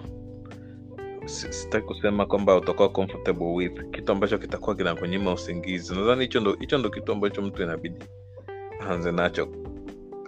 sitaki 1.27 1.87
kusema 1.87 2.27
kwamba 2.27 2.57
utakuwa 2.57 2.89
comfortable 2.89 3.47
with 3.47 3.91
kitu 3.91 4.13
ambacho 4.13 4.39
kitakuwa 4.39 4.77
kinakunyima 4.77 5.33
usingizi 5.33 5.95
nadhani 5.95 6.21
hicho 6.21 6.41
ndo 6.41 6.79
ndo 6.79 6.91
kitu 6.91 7.13
ambacho 7.13 7.43
mtu 7.43 7.63
inabidi 7.63 8.05
aanze 8.81 9.13
nacho 9.13 9.49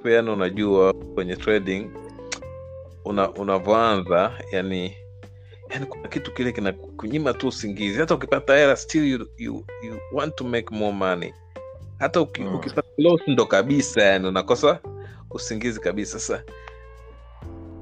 yani 0.04 0.30
unajua 0.30 0.92
kwenye 1.14 1.36
trading 1.36 1.90
una 3.04 3.30
unavyoanza 3.32 4.32
yani 4.52 4.96
yani 5.70 5.86
kuna 5.86 6.08
kitu 6.08 6.34
kile 6.34 6.52
kinakunyima 6.52 7.32
tu 7.34 7.48
usingizi. 7.48 7.98
Hata 7.98 8.14
ukipata 8.14 8.56
hela 8.56 8.76
still 8.76 9.04
you, 9.08 9.28
you, 9.38 9.64
you 9.84 9.98
want 10.12 10.34
to 10.36 10.44
make 10.44 10.74
more 10.74 10.92
money. 10.96 11.32
Hata 11.98 12.20
uki, 12.20 12.40
Mm. 12.42 12.54
ukipata 12.54 12.88
loss 12.98 13.20
ndo 13.26 13.46
kabisa 13.46 14.02
yani 14.02 14.26
unakosa 14.28 14.78
usingizi 15.30 15.80
kabisa. 15.80 16.18
Sasa 16.18 16.42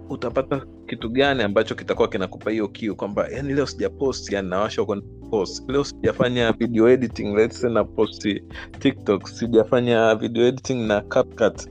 utapata 0.08 0.66
kitu 0.86 1.08
gani 1.08 1.42
ambacho 1.42 1.74
kitakuwa 1.74 2.08
kinakupa 2.08 2.50
hiyo 2.50 2.68
kiu 2.68 2.96
kwamba 2.96 3.28
yani 3.28 3.54
leo 3.54 3.66
sijapost 3.66 4.32
yani 4.32 4.48
nawasha 4.48 4.84
post. 5.30 5.68
Leo 5.68 5.84
sijafanya 5.84 6.52
video 6.52 6.88
editing 6.88 7.34
let's 7.36 7.60
say 7.60 7.70
na 7.70 7.84
posti 7.84 8.42
tiktok. 8.78 9.28
Sijafanya 9.28 10.14
video 10.14 10.46
editing 10.46 10.86
na 10.86 11.00
CapCut 11.00 11.68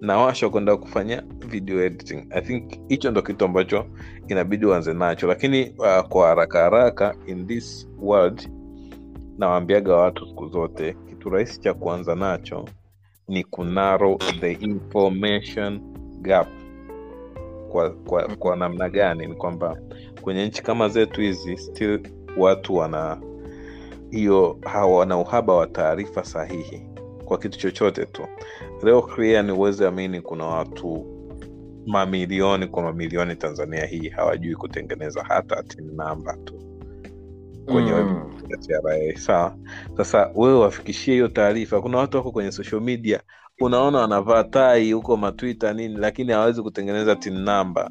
nawasha 0.00 0.48
kwenda 0.48 0.76
kufanya 0.76 1.22
video 1.48 1.80
editing. 1.84 2.26
I 2.30 2.40
think 2.40 2.88
hicho 2.88 3.10
ndo 3.10 3.22
kitu 3.22 3.44
ambacho 3.44 3.86
inabidi 4.28 4.66
uanze 4.66 4.94
nacho. 4.94 5.26
Lakini 5.26 5.70
uh, 5.78 6.00
kwa 6.08 6.28
haraka 6.28 6.58
haraka 6.62 7.14
in 7.26 7.46
this 7.46 7.88
world 8.02 8.50
nawaambiaga 9.38 9.96
watu 9.96 10.26
siku 10.26 10.48
zote 10.48 10.96
kitu 11.08 11.30
rahisi 11.30 11.60
cha 11.60 11.74
kuanza 11.74 12.14
nacho 12.14 12.64
ni 13.28 13.44
kunaro 13.44 14.18
the 14.40 14.52
information 14.52 15.80
gap. 16.20 16.48
Kwa, 17.68 17.90
kwa, 17.90 18.22
kwa 18.28 18.56
namna 18.56 18.88
gani? 18.88 19.26
Ni 19.26 19.34
kwamba 19.34 19.78
kwenye 20.20 20.46
nchi 20.46 20.62
kama 20.62 20.88
zetu 20.88 21.20
hizi 21.20 21.56
still 21.56 22.00
watu 22.36 22.74
wana 22.74 23.18
hiyo 24.10 24.58
hawana 24.64 25.18
uhaba 25.18 25.54
wa 25.54 25.66
taarifa 25.66 26.24
sahihi 26.24 26.82
kwa 27.24 27.38
kitu 27.38 27.58
chochote 27.58 28.06
tu 28.06 28.22
leo 28.82 29.02
clear 29.02 29.44
ni 29.44 29.52
uweze 29.52 29.86
amini 29.86 30.20
kuna 30.20 30.46
watu 30.46 31.06
mamilioni 31.86 32.66
kwa 32.66 32.82
mamilioni 32.82 33.36
tanzania 33.36 33.86
hii 33.86 34.08
hawajui 34.08 34.54
kutengeneza 34.56 35.24
hata 35.28 35.62
tin 35.62 35.96
namba 35.96 36.36
tu 36.36 36.54
kwenye 37.64 37.92
Mm. 37.92 38.36
TRA 38.60 39.16
sawa? 39.18 39.56
Sasa 39.96 40.30
wewe 40.34 40.58
wafikishie 40.58 41.14
hiyo 41.14 41.28
taarifa. 41.28 41.80
Kuna 41.80 41.98
watu 41.98 42.16
wako 42.16 42.32
kwenye 42.32 42.52
social 42.52 42.80
media 42.80 43.20
unaona 43.60 43.98
wanavaa 43.98 44.44
tai 44.44 44.92
huko 44.92 45.16
matwita 45.16 45.72
nini 45.72 45.96
lakini 45.96 46.32
hawawezi 46.32 46.62
kutengeneza 46.62 47.16
tin 47.16 47.40
namba 47.40 47.90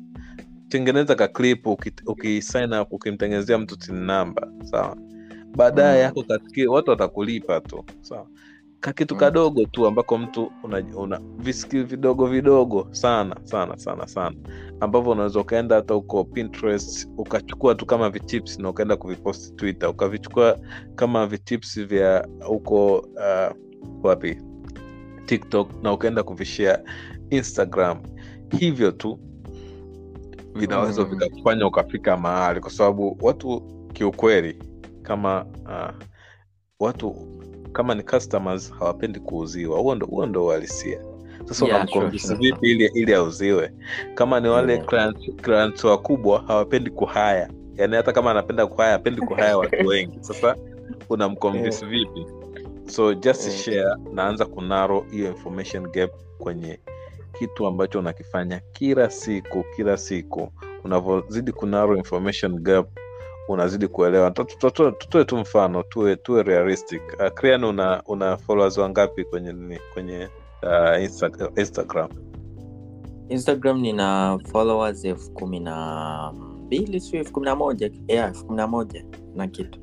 tengeneza 0.69 1.15
ka 1.15 1.27
clip 1.27 1.67
uki, 1.67 1.91
uki 2.05 2.43
ukimtengenezea 2.91 3.57
mtu 3.57 3.77
tin 3.77 3.95
namba 3.95 4.47
sawa? 4.63 4.97
Baadaye 5.55 5.97
Mm. 5.97 6.03
yako 6.03 6.23
kasikie 6.23 6.67
watu 6.67 6.89
watakulipa 6.89 7.61
tu. 7.61 7.85
Sawa 8.01 8.27
kakitu 8.79 9.13
Mm. 9.13 9.19
kadogo 9.19 9.65
tu 9.65 9.87
ambako 9.87 10.17
mtu 10.17 10.51
una, 10.63 10.83
una 10.95 11.19
viskill 11.37 11.83
vidogo 11.85 12.27
vidogo 12.27 12.87
sana 12.91 13.35
sana 13.43 13.77
sana 13.77 14.07
sana. 14.07 14.35
Ambavyo 14.79 15.11
unaweza 15.11 15.39
ukaenda 15.39 15.75
hata 15.75 15.95
uko 15.95 16.23
pinterest 16.23 17.09
ukachukua 17.17 17.75
tu 17.75 17.85
kama 17.85 18.09
vichips 18.09 18.59
na 18.59 18.69
ukaenda 18.69 18.97
kuviposti 18.97 19.53
twitter. 19.55 19.89
Ukavichukua 19.89 20.59
kama 20.95 21.27
vichips 21.27 21.79
vya 21.85 22.27
huko 22.45 22.97
uh, 22.97 23.55
wapi? 24.03 24.37
Tiktok 25.25 25.83
na 25.83 25.93
ukaenda 25.93 26.23
kuvishare 26.23 26.83
instagram. 27.29 27.97
Hivyo 28.59 28.91
tu 28.91 29.19
vinaweza 30.55 31.01
Mm. 31.03 31.09
vikakufanya 31.09 31.67
ukafika 31.67 32.17
mahali. 32.17 32.59
Kwa 32.59 32.71
sababu 32.71 33.17
watu 33.21 33.61
kiukweli 33.93 34.59
kama 35.01 35.45
uh, 35.65 36.05
watu 36.79 37.15
kama 37.71 37.95
ni 37.95 38.03
customers 38.03 38.73
hawapendi 38.73 39.19
kuuziwa. 39.19 39.79
Huo 39.79 39.95
ndo 39.95 40.05
huo 40.07 40.25
ndo 40.25 40.45
uhalisia. 40.45 40.99
Sasa 41.45 41.65
Yeah, 41.65 41.77
unamconvince 41.77 42.35
vipi 42.35 42.71
ili 42.71 42.85
ili 42.93 43.13
auziwe? 43.13 43.71
Kama 44.15 44.39
ni 44.39 44.47
wale 44.47 44.73
Yeah. 44.73 44.85
clients, 44.85 45.41
clients 45.41 45.83
wakubwa 45.83 46.43
hawapendi 46.47 46.89
kuhaya 46.89 47.49
yani 47.75 47.95
hata 47.95 48.11
kama 48.13 48.31
anapenda 48.31 48.67
kuhaya 48.67 48.93
apendi 48.95 49.21
kuhaya 49.21 49.57
watu 49.61 49.87
wengi. 49.87 50.17
Sasa 50.21 50.55
unamconvince 51.09 51.85
vipi? 51.85 52.25
So 52.87 53.13
just 53.13 53.45
Mm. 53.47 53.51
share 53.57 53.95
naanza 54.13 54.45
kunaro 54.45 55.05
hiyo 55.11 55.27
information 55.27 55.87
gap 55.91 56.11
kwenye 56.37 56.79
kitu 57.39 57.67
ambacho 57.67 57.99
unakifanya 57.99 58.61
kila 58.73 59.09
siku 59.09 59.63
kila 59.75 59.97
siku. 59.97 60.51
Unavyozidi 60.83 61.51
kunaro 61.51 61.97
information 61.97 62.59
gap 62.59 62.87
unazidi 63.53 63.87
kuelewa. 63.87 64.31
Tu- 64.31 64.43
tu- 64.43 64.71
tu- 64.71 64.91
tutoe 64.91 65.25
tu 65.25 65.37
mfano 65.37 65.83
tuwe 65.83 66.15
tuwe 66.15 66.43
realistic. 66.43 67.01
Uh, 67.19 67.27
Krian 67.33 67.63
una 67.63 68.03
una 68.07 68.37
followers 68.37 68.77
wangapi 68.77 69.23
kwenye 69.23 69.53
nini 69.53 69.79
kwenye 69.93 70.29
uh, 70.63 71.03
Insta, 71.03 71.31
instagram? 71.55 72.09
Instagram 73.29 73.81
nina 73.81 74.39
followers 74.51 75.05
elfu 75.05 75.31
kumi 75.31 75.59
na 75.59 76.33
mbili 76.65 76.99
sio 76.99 77.19
elfu 77.19 77.31
kumi 77.33 77.45
na 77.45 77.55
moja? 77.55 77.91
Yeah, 78.07 78.27
elfu 78.29 78.45
kumi 78.45 78.57
na 78.57 78.67
moja 78.67 79.05
na 79.35 79.47
kitu. 79.47 79.79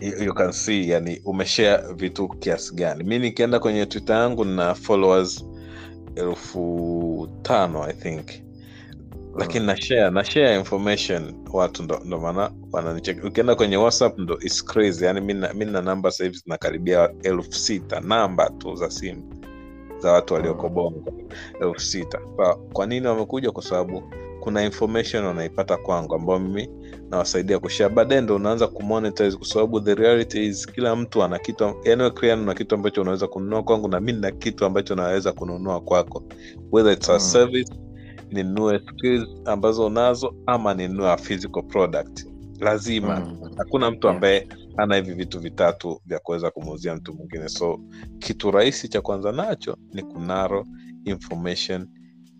You, 0.00 0.24
you 0.24 0.34
can 0.34 0.52
see 0.52 0.88
yani 0.90 1.20
umeshare 1.24 1.94
vitu 1.94 2.28
kiasi 2.28 2.74
gani. 2.74 3.04
Mi 3.04 3.18
nikienda 3.18 3.58
kwenye 3.58 3.86
twitter 3.86 4.16
yangu 4.16 4.44
na 4.44 4.74
followers 4.74 5.44
elfu 6.16 7.28
tano 7.42 7.82
i 7.84 7.92
think 7.92 8.26
lakini 9.38 9.66
na 9.66 9.76
share 9.76 10.10
na 10.10 10.24
share 10.24 10.56
information 10.58 11.34
watu 11.52 11.82
ndo, 11.82 12.00
ndo 12.04 12.20
maana 12.20 12.50
wananicheki 12.72 13.20
ukienda 13.26 13.54
kwenye 13.54 13.76
whatsapp 13.76 14.18
ndo 14.18 14.38
is 14.40 14.64
crazy. 14.64 15.04
Yani 15.04 15.20
mi 15.20 15.34
na- 15.34 15.52
namba 15.82 16.10
sahivi 16.10 16.36
zinakaribia 16.44 17.10
elfu 17.22 17.52
sita. 17.52 18.00
Namba 18.00 18.50
tu 18.50 18.74
za 18.74 18.90
simu 18.90 19.22
za 19.98 20.12
watu 20.12 20.34
walioko 20.34 20.68
bongo. 20.68 21.04
Elfu 21.60 21.80
sita. 21.80 22.18
Kwa- 22.72 22.86
nini 22.86 23.06
wamekuja? 23.06 23.50
Kwa 23.50 23.62
sababu 23.62 24.02
kuna 24.40 24.64
information 24.64 25.24
wanaipata 25.24 25.76
kwangu 25.76 26.14
ambayo 26.14 26.38
mimi 26.38 26.68
nawasaidia 27.10 27.58
kushare. 27.58 27.94
Baadaye 27.94 28.20
ndo 28.20 28.36
unaanza 28.36 28.66
kumonetize 28.66 29.36
kwa 29.36 29.46
sababu 29.46 29.80
the 29.80 29.94
reality 29.94 30.46
is 30.46 30.66
kila 30.66 30.96
mtu 30.96 31.22
ana 31.22 31.38
kitu 31.38 31.64
yani 31.84 32.02
wewe 32.02 32.10
Krian 32.14 32.54
kitu 32.54 32.74
ambacho 32.74 33.02
unaweza 33.02 33.26
kununua 33.26 33.62
kwangu 33.62 33.88
na 33.88 34.00
mi 34.00 34.12
na 34.12 34.30
kitu 34.30 34.64
ambacho 34.64 34.94
naweza 34.94 35.32
kununua 35.32 35.80
kwako. 35.80 36.22
Whether 36.72 36.92
it's 36.92 37.08
a 37.10 37.12
Mm. 37.12 37.20
service 37.20 37.72
ninunue 38.30 38.78
skills 38.78 39.28
ambazo 39.44 39.86
unazo 39.86 40.34
ama 40.46 40.74
ninunue 40.74 41.16
physical 41.16 41.62
product. 41.62 42.26
Lazima. 42.60 43.20
Mm. 43.20 43.50
hakuna 43.56 43.90
mtu 43.90 44.08
ambaye 44.08 44.48
ana 44.76 44.96
hivi 44.96 45.14
vitu 45.14 45.40
vitatu 45.40 46.00
vya 46.06 46.18
kuweza 46.18 46.50
kumuuzia 46.50 46.94
mtu 46.96 47.14
mwingine. 47.14 47.48
So 47.48 47.80
kitu 48.18 48.50
rahisi 48.50 48.88
cha 48.88 49.00
kwanza 49.00 49.32
nacho 49.32 49.76
ni 49.92 50.02
kunaro 50.02 50.66
information 51.04 51.88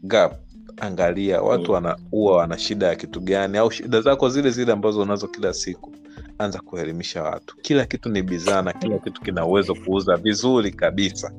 gap. 0.02 0.32
Angalia 0.80 1.42
watu 1.42 1.60
Yeah. 1.60 1.70
wana 1.72 1.96
huwa 2.10 2.36
wana 2.36 2.58
shida 2.58 2.86
ya 2.86 2.96
kitu 2.96 3.20
gani 3.20 3.58
au 3.58 3.70
shida 3.70 4.00
zako 4.00 4.28
zile 4.28 4.50
zile 4.50 4.72
ambazo 4.72 5.00
unazo 5.00 5.28
kila 5.28 5.52
siku. 5.52 5.92
Anza 6.38 6.60
kuelimisha 6.60 7.22
watu. 7.22 7.56
Kila 7.56 7.84
kitu 7.86 8.08
ni 8.08 8.22
bidhaa 8.22 8.62
na 8.62 8.72
kila 8.72 8.98
kitu 8.98 9.20
kina 9.22 9.46
uwezo 9.46 9.74
kuuza 9.74 10.16
vizuri 10.16 10.70
kabisa. 10.70 11.32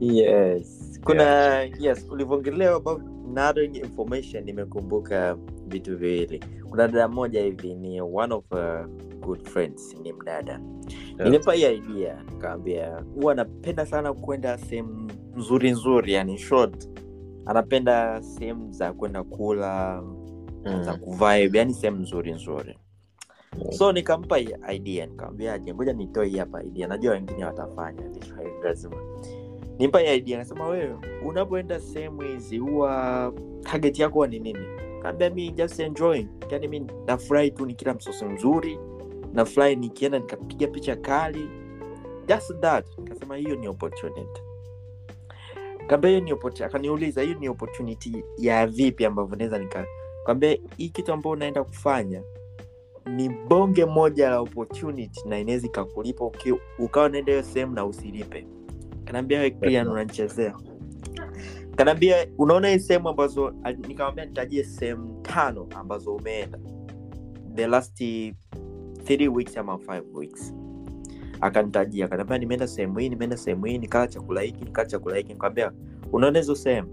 Yes 0.00 0.81
kuna 1.04 1.60
yes 1.80 2.06
ulivyoongelea 2.10 2.74
about 2.74 3.02
narrowing 3.34 3.76
information 3.76 4.44
nimekumbuka 4.44 5.36
vitu 5.66 5.96
viwili. 5.98 6.44
Kuna 6.70 6.88
dada 6.88 7.08
moja 7.08 7.42
hivi 7.42 7.74
ni 7.74 8.00
one 8.00 8.34
of 8.34 8.44
uh, 8.52 8.86
good 9.20 9.48
friends 9.48 9.96
ni 10.02 10.12
mdada. 10.12 10.60
Nilimpa 11.18 11.52
hii 11.54 11.74
idea 11.76 12.22
nikawambia 12.30 13.02
huwa 13.14 13.32
anapenda 13.32 13.86
sana 13.86 14.12
kwenda 14.12 14.58
sehemu 14.58 15.10
nzuri 15.36 15.70
nzuri 15.70 16.12
yani 16.12 16.38
short. 16.38 16.88
Anapenda 17.46 18.22
sehemu 18.22 18.72
za 18.72 18.92
kwenda 18.92 19.22
kula 19.24 20.02
za 20.82 20.94
kuvibe 20.96 21.58
yani 21.58 21.74
sehemu 21.74 21.98
nzuri 22.00 22.32
nzuri. 22.32 22.78
So 23.70 23.92
nikampa 23.92 24.38
idea 24.74 25.06
nikamwambiaje 25.06 25.74
ngoja 25.74 25.92
nitoe 25.92 26.30
hapa 26.38 26.62
idea 26.62 26.88
najua 26.88 27.12
wengine 27.12 27.44
watafanya 27.44 28.02
lazima 28.64 28.96
nimpa 29.78 30.00
hii 30.00 30.16
idea 30.16 30.38
nasema 30.38 30.68
wewe 30.68 30.96
unapoenda 31.24 31.80
sehemu 31.80 32.22
hizi 32.22 32.58
huwa 32.58 33.32
target 33.62 33.98
yako 33.98 34.26
ni 34.26 34.38
nini? 34.38 34.66
Kaambia 35.02 35.30
mi 35.30 35.50
just 35.50 35.80
enjoying 35.80 36.28
yani 36.50 36.68
mi 36.68 36.86
nafurahi 37.06 37.50
tu 37.50 37.66
nikila 37.66 37.94
msosi 37.94 38.24
mzuri 38.24 38.78
nafurahi 39.32 39.76
nikienda 39.76 40.18
nikapiga 40.18 40.66
picha 40.66 40.96
kali. 40.96 41.48
Just 42.28 42.60
that. 42.60 42.98
Nikasema 42.98 43.36
hiyo 43.36 43.56
ni 43.56 43.68
opportunity. 43.68 44.42
Kaambia 45.86 46.10
hiyo 46.10 46.20
ni 46.20 46.32
akaniuliza 46.64 47.22
hiyo 47.22 47.38
ni 47.38 47.48
opportunity 47.48 48.24
ya 48.38 48.66
vipi 48.66 49.04
ambavyo 49.04 49.36
naweza 49.36 49.58
nika 49.58 49.86
kaambia 50.26 50.58
hii 50.76 50.88
kitu 50.88 51.12
ambayo 51.12 51.32
unaenda 51.32 51.64
kufanya 51.64 52.22
ni 53.06 53.28
bonge 53.28 53.84
moja 53.84 54.30
la 54.30 54.40
opportunity 54.40 55.28
na 55.28 55.38
inaweza 55.38 55.66
ikakulipa 55.66 56.30
ukawa 56.78 57.06
unaenda 57.06 57.32
hiyo 57.32 57.44
sehemu 57.44 57.74
na 57.74 57.86
usilipe 57.86 58.46
kanaambia 59.04 59.40
we 59.40 59.56
unanichezea. 59.90 60.54
Kanaambia 61.76 62.26
unaona 62.38 62.68
hii 62.68 62.78
sehemu 62.78 63.08
ambazo 63.08 63.54
nikamwambia 63.88 64.24
nitajie 64.24 64.64
sehemu 64.64 65.20
tano 65.22 65.66
ambazo 65.76 66.14
umeenda. 66.14 66.58
The 67.54 67.66
last 67.66 67.96
three 69.04 69.28
weeks 69.28 69.56
ama 69.56 69.78
five 69.78 70.04
weeks. 70.14 70.54
Akanitajia 71.40 72.04
akaniambia 72.04 72.38
nimeenda 72.38 72.66
sehemu 72.66 72.98
hii 72.98 73.08
nimeenda 73.08 73.36
sehemu 73.36 73.64
hii 73.64 73.78
nikala 73.78 74.06
chakula 74.06 74.40
hiki 74.40 74.64
nikala 74.64 74.88
chakula 74.88 75.16
hiki. 75.16 75.28
Nikamwambia 75.32 75.72
unaona 76.12 76.38
hizo 76.38 76.54
sehemu? 76.54 76.88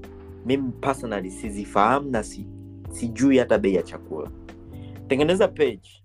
Mimi 0.46 0.72
personally 0.72 1.32
sizifahamu 1.32 2.10
na 2.12 2.24
si, 2.24 2.48
sijui 2.92 3.38
hata 3.38 3.58
bei 3.58 3.76
ya 3.76 3.84
chakula. 3.84 4.32
Tengeneza 5.08 5.48
page. 5.48 6.04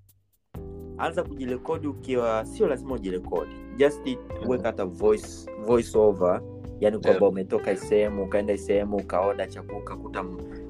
Anza 0.99 1.23
kujirekodi 1.23 1.87
ukiwa 1.87 2.45
sio 2.47 2.67
lazima 2.69 2.95
ujirekodi 2.95 3.64
just 3.77 4.07
it- 4.07 4.49
weka 4.49 4.67
hata 4.67 4.85
voice, 4.85 5.51
voice 5.67 5.99
over 5.99 6.43
yani 6.81 6.99
kwamba 6.99 7.11
Yeah. 7.21 7.33
umetoka 7.33 7.77
sehemu 7.77 8.23
ukaenda 8.25 8.57
sehemu 8.59 8.97
ukaoda 8.97 9.47
chakula 9.47 9.79
ukakuta 9.79 10.23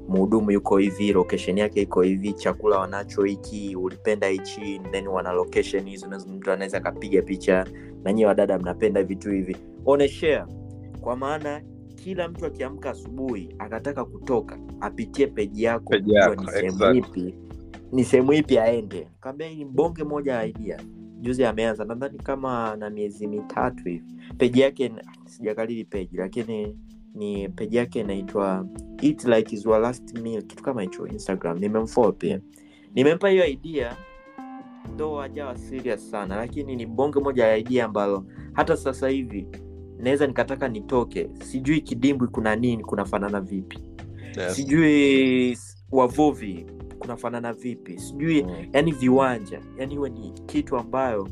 mhudumu 0.09 0.51
yuko 0.51 0.79
hivi 0.79 1.13
location 1.13 1.59
yake 1.59 1.83
iko 1.83 2.03
hivi 2.03 2.33
chakula 2.33 2.79
wanacho 2.79 3.23
hiki 3.23 3.77
ulipenda 3.77 4.27
hichi 4.29 4.81
then 4.91 5.07
wana 5.09 5.33
location 5.33 5.89
hizo 5.89 6.07
mtu 6.29 6.51
anaweza 6.53 6.79
akapiga 6.79 7.23
picha 7.23 7.67
na 8.05 8.27
wadada 8.27 8.59
mnapenda 8.59 9.03
vitu 9.03 9.31
hivi. 9.31 9.57
Oneshare 9.87 10.45
kwa 11.01 11.17
maana 11.17 11.63
kila 11.95 12.29
mtu 12.29 12.47
akiamka 12.47 12.91
asubuhi 12.91 13.55
akataka 13.59 14.05
kutoka 14.05 14.59
apitie 14.81 15.27
peji 15.27 15.63
yako 15.63 15.97
ni 15.97 16.13
sehemu 16.47 16.85
exactly. 16.85 16.99
ipi 16.99 17.35
ni 17.93 18.05
sehemu 18.05 18.33
ipi 18.33 18.59
aende. 18.59 19.09
Kaambia 19.21 19.49
ni 19.55 19.65
bonge 19.65 20.05
moja 20.05 20.45
idea 20.45 20.81
juzi 21.25 21.45
ameanza 21.45 21.85
nadhani 21.85 22.19
kama 22.19 22.77
na 22.77 22.91
miezi 22.91 23.27
mitatu 23.27 23.85
hivi. 23.85 24.15
Peji 24.39 24.61
yake 24.61 24.93
sijakalili 25.27 25.85
peji 25.85 26.17
lakini 26.17 26.77
ni 27.15 27.49
peji 27.49 27.77
yake 27.77 28.01
inaitwa 28.01 28.67
eat 29.03 29.25
like 29.25 29.55
is 29.57 29.67
your 29.67 29.81
last 29.81 30.19
meal 30.19 30.43
kitu 30.43 30.63
kama 30.63 30.83
hicho 30.83 31.07
instagram. 31.07 31.59
Nimemfollow 31.59 32.13
pia 32.13 32.41
nimempa 32.95 33.29
hiyo 33.29 33.47
idea 33.47 33.97
ndo 34.95 35.21
ajawa 35.21 35.57
serious 35.57 36.11
sana 36.11 36.37
lakini 36.37 36.77
ni 36.77 36.87
bonge 36.87 37.21
moja 37.21 37.47
ya 37.47 37.57
idea 37.57 37.85
ambalo 37.85 38.27
hata 38.53 38.77
sasa 38.77 39.09
hivi 39.09 39.47
naweza 39.99 40.27
nikataka 40.27 40.69
nitoke. 40.69 41.29
Sijui 41.45 41.81
kidimbwi 41.81 42.29
kuna 42.29 42.57
nini 42.57 42.85
kunafanana 42.85 43.41
vipi. 43.41 43.79
Yes. 44.39 44.55
sijui 44.57 45.59
wavuvi 45.93 46.67
kunafanana 47.09 47.53
vipi 47.53 47.99
sijui 47.99 48.43
Mm. 48.43 48.51
yani 48.73 48.93
viwanja 48.93 49.61
yani 49.79 49.95
iwe 49.95 50.11
ni 50.11 50.31
kitu 50.47 50.77
ambayo 50.77 51.29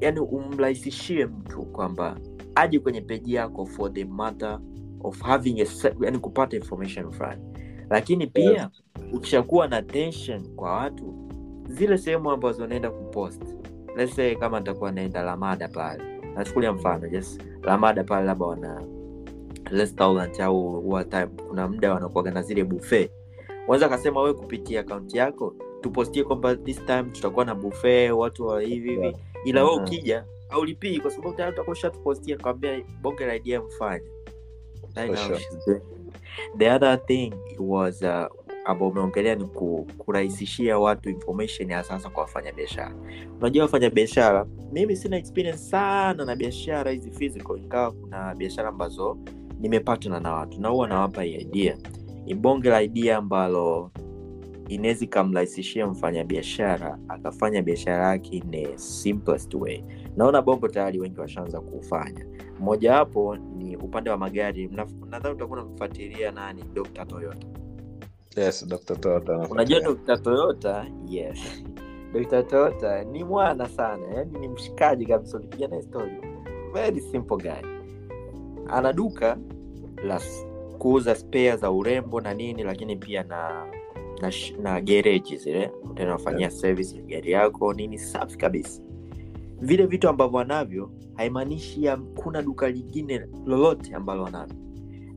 yani 0.00 0.20
umrahisishie 0.20 1.26
mtu 1.26 1.62
kwamba 1.62 2.16
aje 2.54 2.78
kwenye 2.78 3.00
peji 3.00 3.34
yako 3.34 3.66
for 3.66 3.92
the 3.92 4.04
matter 4.04 4.60
of 5.04 5.22
having 5.22 5.62
a, 5.62 5.66
yani 6.00 6.18
kupata 6.18 6.56
information 6.56 7.10
fulani 7.12 7.42
lakini 7.90 8.26
pia 8.26 8.50
yeah. 8.50 8.70
ukishakuwa 9.12 9.68
na 9.68 9.82
tension 9.82 10.48
kwa 10.56 10.72
watu 10.72 11.14
zile 11.68 11.98
sehemu 11.98 12.30
ambazo 12.30 12.66
naenda 12.66 12.90
kupost 12.90 13.42
let's 13.96 14.14
say 14.16 14.34
kama 14.34 14.58
nitakuwa 14.60 14.92
naenda 14.92 15.22
lamada 15.22 15.68
pale 15.68 16.02
nachukulia 16.34 16.72
mfano 16.72 17.06
yes 17.06 17.38
lamada 17.62 18.04
pale 18.04 18.26
labda 18.26 18.46
wana 18.46 18.82
restaurant 19.64 20.40
au 20.40 20.80
huwa 20.80 21.04
kuna 21.48 21.68
muda 21.68 21.94
wanakuaga 21.94 22.30
na 22.30 22.42
zile 22.42 22.64
buffet 22.64 23.10
wanaweza 23.60 23.86
akasema 23.86 24.20
wewe 24.22 24.34
kupitia 24.34 24.80
akaunti 24.80 25.18
yako 25.18 25.54
tupostie 25.80 26.24
kwamba 26.24 26.56
this 26.56 26.84
time 26.86 27.02
tutakuwa 27.02 27.44
na 27.44 27.54
buffet 27.54 28.10
watu 28.10 28.46
wa 28.46 28.62
hivi 28.62 28.90
hivi 28.90 29.16
ila 29.44 29.64
we 29.64 29.70
Mhm. 29.74 29.82
ukija 29.84 30.24
aulipii 30.50 31.00
kwa 31.00 31.10
sababu 31.10 31.34
tayari 31.36 31.52
utakuwa 31.54 31.72
ushatupostia 31.72 32.38
kwambia 32.38 32.82
bonge 33.02 33.26
la 33.26 33.34
idea 33.34 33.60
sure. 35.64 35.76
it. 35.76 35.82
the 36.58 36.70
other 36.70 37.06
thing 37.06 37.32
was 37.58 38.02
uh, 38.02 38.26
ambao 38.64 38.88
umeongelea 38.88 39.34
ni 39.34 39.44
ku, 39.44 39.86
kurahisishia 39.98 40.78
watu 40.78 41.10
information 41.10 41.70
ya 41.70 41.84
sasa 41.84 42.10
kwa 42.10 42.22
wafanya 42.22 42.52
biashara 42.52 42.94
unajua 43.40 43.62
wafanya 43.62 43.90
biashara 43.90 44.46
mimi 44.72 44.96
sina 44.96 45.16
experience 45.16 45.58
sana 45.58 46.24
na 46.24 46.36
biashara 46.36 46.90
hizi 46.90 47.10
physical 47.10 47.58
ingawa 47.58 47.92
kuna 47.92 48.34
biashara 48.34 48.68
ambazo 48.68 49.18
nimepatana 49.60 50.20
na 50.20 50.32
watu 50.34 50.60
na 50.60 50.68
huwa 50.68 50.88
nawapa 50.88 51.24
idea 51.24 51.76
ni 52.30 52.36
bonge 52.36 52.70
la 52.70 52.82
idea 52.82 53.16
ambalo 53.16 53.90
inaweza 54.68 55.04
ikamrahisishia 55.04 55.86
mfanyabiashara 55.86 56.98
akafanya 57.08 57.62
biashara 57.62 58.06
yake 58.08 58.36
in 58.36 58.76
simplest 58.76 59.54
way. 59.54 59.84
Naona 60.16 60.42
bongo 60.42 60.68
tayari 60.68 61.00
wengi 61.00 61.20
washaanza 61.20 61.60
kuufanya 61.60 62.26
mojawapo 62.60 63.36
ni 63.36 63.76
upande 63.76 64.10
wa 64.10 64.16
magari. 64.16 64.68
Nadhani 65.10 65.34
utakuwa 65.34 65.62
unamfuatilia 65.62 66.30
nani? 66.30 66.64
Dr 66.74 67.06
toyota. 67.06 67.46
Yes 68.36 68.66
dr 68.68 68.96
Toyota 69.00 69.38
unajua 69.38 69.80
dr 69.80 70.22
toyota? 70.22 70.86
Yes. 71.08 71.38
Dr 72.14 72.42
toyota 72.46 73.04
ni 73.04 73.24
mwana 73.24 73.68
sana. 73.68 74.06
Yani 74.14 74.38
ni 74.38 74.48
mshikaji 74.48 75.06
kabisa. 75.06 75.38
Ulipiga 75.38 75.68
naye 75.68 75.82
story. 75.82 76.12
Very 76.74 77.00
simple 77.00 77.36
guy. 77.36 77.68
Ana 78.68 78.92
duka 78.92 79.38
la 80.04 80.20
kuuza 80.80 81.14
spare 81.14 81.56
za 81.56 81.70
urembo 81.70 82.20
na 82.20 82.34
nini 82.34 82.62
lakini 82.62 82.96
pia 82.96 83.22
na 83.22 83.66
na, 84.22 84.32
na 84.62 84.80
gereji 84.80 85.36
zile 85.36 85.70
utanafanyia 85.90 86.50
service 86.50 86.96
ya 86.96 87.02
gari 87.02 87.32
yako 87.32 87.72
nini 87.72 87.98
safi 87.98 88.38
kabisa. 88.38 88.82
Vile 89.60 89.86
vitu 89.86 90.08
ambavyo 90.08 90.38
anavyo 90.38 90.90
haimaanishi 91.14 91.88
kuna 92.14 92.42
duka 92.42 92.68
lingine 92.68 93.26
lolote 93.46 93.94
ambalo 93.94 94.26
anavyo 94.26 94.56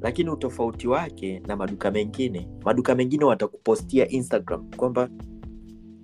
lakini 0.01 0.29
utofauti 0.29 0.87
wake 0.87 1.39
na 1.47 1.55
maduka 1.55 1.91
mengine 1.91 2.47
maduka 2.65 2.95
mengine 2.95 3.25
watakupostia 3.25 4.09
instagram 4.09 4.71
kwamba 4.71 5.09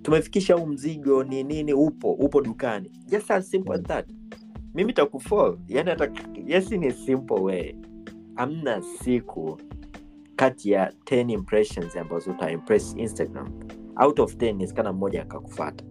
tumefikisha 0.02 0.54
huu 0.54 0.66
mzigo 0.66 1.24
ni 1.24 1.44
nini 1.44 1.72
upo 1.72 2.12
upo 2.12 2.40
dukani. 2.40 2.92
Just 3.06 3.30
as 3.30 3.50
simple 3.50 3.74
as 3.74 3.82
that. 3.82 4.08
Mimi 4.74 4.92
takufol 4.92 5.58
yani 5.68 5.90
hata 5.90 6.10
yes 6.46 6.70
ni 6.70 6.92
simple 6.92 7.40
way 7.40 7.74
amna 8.40 8.82
siku 8.82 9.58
kati 10.36 10.70
ya 10.70 10.92
10 11.04 11.32
impressions 11.32 11.96
ambazo 11.96 12.30
utaimpress 12.30 12.94
instagram 12.96 13.48
out 14.02 14.20
of 14.20 14.34
10 14.34 14.48
inawezekana 14.48 14.92
mmoja 14.92 15.22
akakufata 15.22 15.84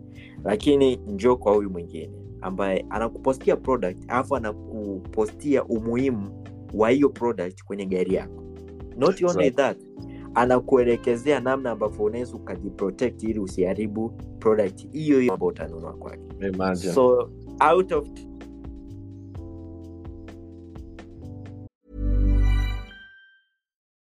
lakini 0.43 0.95
njoo 0.95 1.35
kwa 1.35 1.53
huyu 1.53 1.69
mwingine 1.69 2.11
ambaye 2.41 2.85
anakupostia 2.89 3.55
product 3.57 3.97
alafu 4.07 4.35
anakupostia 4.35 5.63
umuhimu 5.63 6.43
wa 6.73 6.89
hiyo 6.89 7.09
product 7.09 7.63
kwenye 7.63 7.85
gari 7.85 8.13
yako. 8.13 8.43
Not 8.97 9.21
only 9.23 9.47
Exactly. 9.47 9.51
that 9.51 9.77
anakuelekezea 10.35 11.39
namna 11.39 11.71
ambavyo 11.71 12.05
unaweza 12.05 12.33
ukajiprotect 12.35 13.23
ili 13.23 13.39
usiharibu 13.39 14.09
product 14.39 14.91
hiyo 14.91 15.19
hiyo 15.19 15.33
ambao 15.33 15.49
utanunua 15.49 15.93
kwake. 15.93 16.21
So 16.75 17.29
out 17.71 17.91
of 17.91 18.07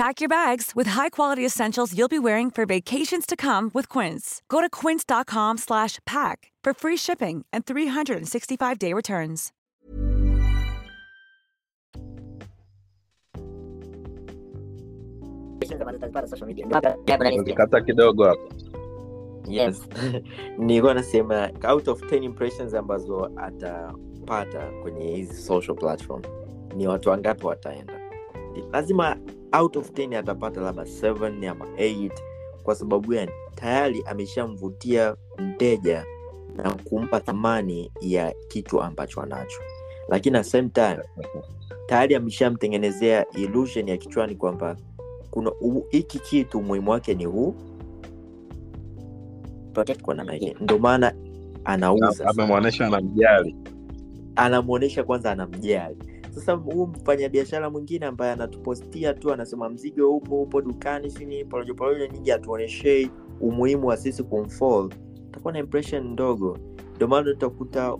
Pack 0.00 0.22
your 0.22 0.30
bags 0.30 0.72
with 0.74 0.86
high-quality 0.86 1.44
essentials 1.44 1.94
you'll 1.94 2.08
be 2.08 2.18
wearing 2.18 2.50
for 2.50 2.64
vacations 2.64 3.26
to 3.26 3.36
come 3.36 3.70
with 3.74 3.86
Quince. 3.90 4.40
Go 4.48 4.62
to 4.62 4.70
quince.com/pack 4.70 6.38
for 6.64 6.72
free 6.72 6.96
shipping 6.96 7.44
and 7.52 7.66
365-day 7.66 8.94
returns. 8.94 9.52
ambazo 15.80 15.96
utazipata 15.98 16.26
social 16.26 16.46
media. 16.46 16.66
Labda 16.70 16.96
jambo 17.06 17.24
nalisikia. 17.24 17.42
Ulikata 17.42 17.80
kidogo 17.80 18.24
hapo 18.24 18.48
yes 19.48 19.88
nilikuwa 20.58 20.94
nasema 20.94 21.50
out 21.68 21.88
of 21.88 22.02
10 22.02 22.24
impressions 22.24 22.74
ambazo 22.74 23.30
atapata 23.36 24.70
kwenye 24.82 25.16
hizi 25.16 25.42
social 25.42 25.76
platform 25.76 26.22
ni 26.76 26.88
watu 26.88 27.08
wangapi 27.08 27.46
wataenda 27.46 27.99
lazima 28.72 29.16
out 29.52 29.76
of 29.76 29.90
10 29.90 30.16
atapata 30.18 30.60
labda 30.60 30.82
7 30.82 31.48
ama 31.48 31.64
8 31.64 32.10
kwa 32.62 32.74
sababu 32.74 33.12
yani 33.14 33.30
tayari 33.54 34.02
ameshamvutia 34.06 35.16
mteja 35.38 36.04
na 36.56 36.74
kumpa 36.74 37.20
thamani 37.20 37.92
ya 38.00 38.34
kitu 38.48 38.82
ambacho 38.82 39.20
anacho. 39.20 39.60
Lakini 40.08 40.36
at 40.36 40.46
same 40.46 40.68
time 40.68 40.98
tayari 41.86 42.14
ameshamtengenezea 42.14 43.26
illusion 43.30 43.88
ya 43.88 43.96
kichwani 43.96 44.34
kwamba 44.34 44.76
kuna 45.30 45.52
hiki 45.90 46.18
kitu 46.18 46.58
umuhimu 46.58 46.90
wake 46.90 47.14
ni 47.14 47.24
huu. 47.24 47.54
Ndio 50.60 50.78
maana 50.78 51.14
anauza. 51.64 52.26
Anamjali. 52.86 53.56
Anamwonyesha 54.36 55.04
kwanza 55.04 55.32
anamjali 55.32 55.96
sasa 56.30 56.52
huu 56.52 56.86
mfanyabiashara 56.86 57.70
mwingine 57.70 58.06
ambaye 58.06 58.32
anatupostia 58.32 59.14
tu 59.14 59.32
anasema 59.32 59.68
mzigo 59.68 60.16
upo 60.16 60.42
upo 60.42 60.62
dukani 60.62 61.10
sini 61.10 61.44
porojo 61.44 61.74
porojo 61.74 62.06
nyingi 62.06 62.32
atuonyeshei 62.32 63.10
umuhimu 63.40 63.86
wa 63.86 63.96
sisi 63.96 64.22
kumfall 64.22 64.88
takuwa 65.30 65.52
na 65.52 65.58
impression 65.58 66.04
ndogo. 66.12 66.58
Ndio 66.96 67.08
maana 67.08 67.30
utakuta 67.30 67.92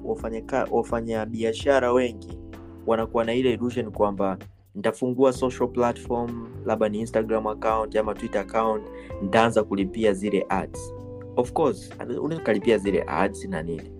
wafanyabiashara 0.71 1.93
wengi 1.93 2.39
wanakuwa 2.87 3.25
na 3.25 3.35
ile 3.35 3.53
illusion 3.53 3.91
kwamba 3.91 4.39
nitafungua 4.75 5.33
social 5.33 5.69
platform 5.69 6.49
labda 6.67 6.89
ni 6.89 7.01
instagram 7.01 7.47
account 7.47 7.97
ama 7.97 8.15
twitter 8.15 8.41
account 8.41 8.83
nitaanza 9.23 9.65
kulipia 9.65 10.13
zile 10.13 10.47
ads. 10.49 10.95
Of 11.37 11.53
course 11.53 11.91
unaweza 12.23 12.37
ukalipia 12.43 12.79
zile 12.79 13.05
ads 13.07 13.45
na 13.45 13.63
nini 13.63 14.00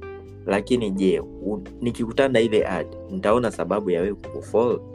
lakini 0.51 0.91
je 0.91 1.23
nikikutana 1.81 2.29
na 2.29 2.41
ile 2.41 2.67
ad 2.67 2.87
nitaona 3.11 3.51
sababu 3.51 3.91
ya 3.91 4.01
wewe 4.01 4.15
kukufollow 4.15 4.95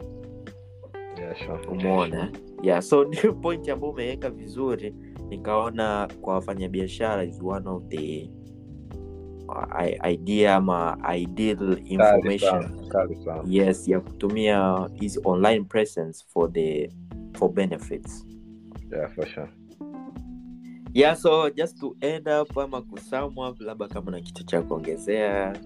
yeah, 1.18 1.36
sure. 1.38 1.58
umeona? 1.68 2.32
Yeah 2.62 2.82
so 2.82 3.04
ndio 3.08 3.32
point 3.32 3.68
ambayo 3.68 3.92
umeweka 3.92 4.30
vizuri 4.30 4.94
nikaona 5.28 6.08
kwa 6.20 6.34
wafanyabiashara 6.34 7.24
is 7.24 7.40
one 7.42 7.68
of 7.68 7.82
the 7.88 8.30
uh, 9.48 10.10
idea 10.10 10.54
ama 10.54 10.98
ideal 11.16 11.78
information. 11.84 12.70
Yes 13.46 13.88
ya 13.88 14.00
kutumia 14.00 14.88
hizi 14.94 15.20
online 15.24 15.64
presence 15.64 16.24
for 16.28 16.52
the 16.52 16.90
for 17.38 17.52
benefits. 17.52 18.26
Yeah, 18.92 19.10
for 19.14 19.26
sure. 19.26 19.48
Yeah 20.96 21.16
so 21.16 21.50
just 21.50 21.80
to 21.80 21.96
end 22.00 22.28
up 22.28 22.58
ama 22.58 22.82
kusamwa 22.82 23.56
labda 23.60 23.88
kama 23.88 24.10
na 24.10 24.20
kitu 24.20 24.44
cha 24.44 24.62
kuongezea 24.62 25.56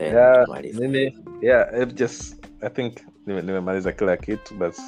Yeah, 0.00 0.46
mimi 0.80 1.16
yeah, 1.42 1.74
just 1.94 2.46
I 2.60 2.68
think 2.70 2.94
nime- 3.26 3.42
nimemaliza 3.42 3.92
kila 3.92 4.16
kitu 4.16 4.54
basi 4.54 4.82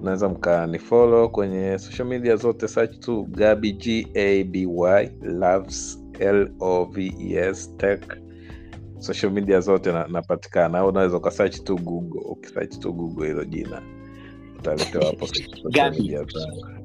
unaweza 0.00 0.28
mkanifolo 0.28 1.28
kwenye 1.28 1.78
social 1.78 2.08
media 2.08 2.36
zote 2.36 2.68
search 2.68 2.98
tu 2.98 3.24
gabi 3.24 3.72
gaby 3.72 4.66
loves 5.22 5.22
loves 5.22 6.00
tech. 7.76 8.02
Social 8.98 9.32
media 9.32 9.60
zote 9.60 9.92
na- 9.92 10.06
napatikana. 10.06 10.78
Au 10.78 10.88
unaweza 10.88 11.16
ukasearch 11.16 11.62
tu 11.64 11.76
google 11.76 12.20
ukisearch 12.24 12.78
tu 12.78 12.92
google 12.92 13.26
hilo 13.26 13.44
jina 13.44 13.82
utaletewa 14.58 15.04
hapo 15.06 15.26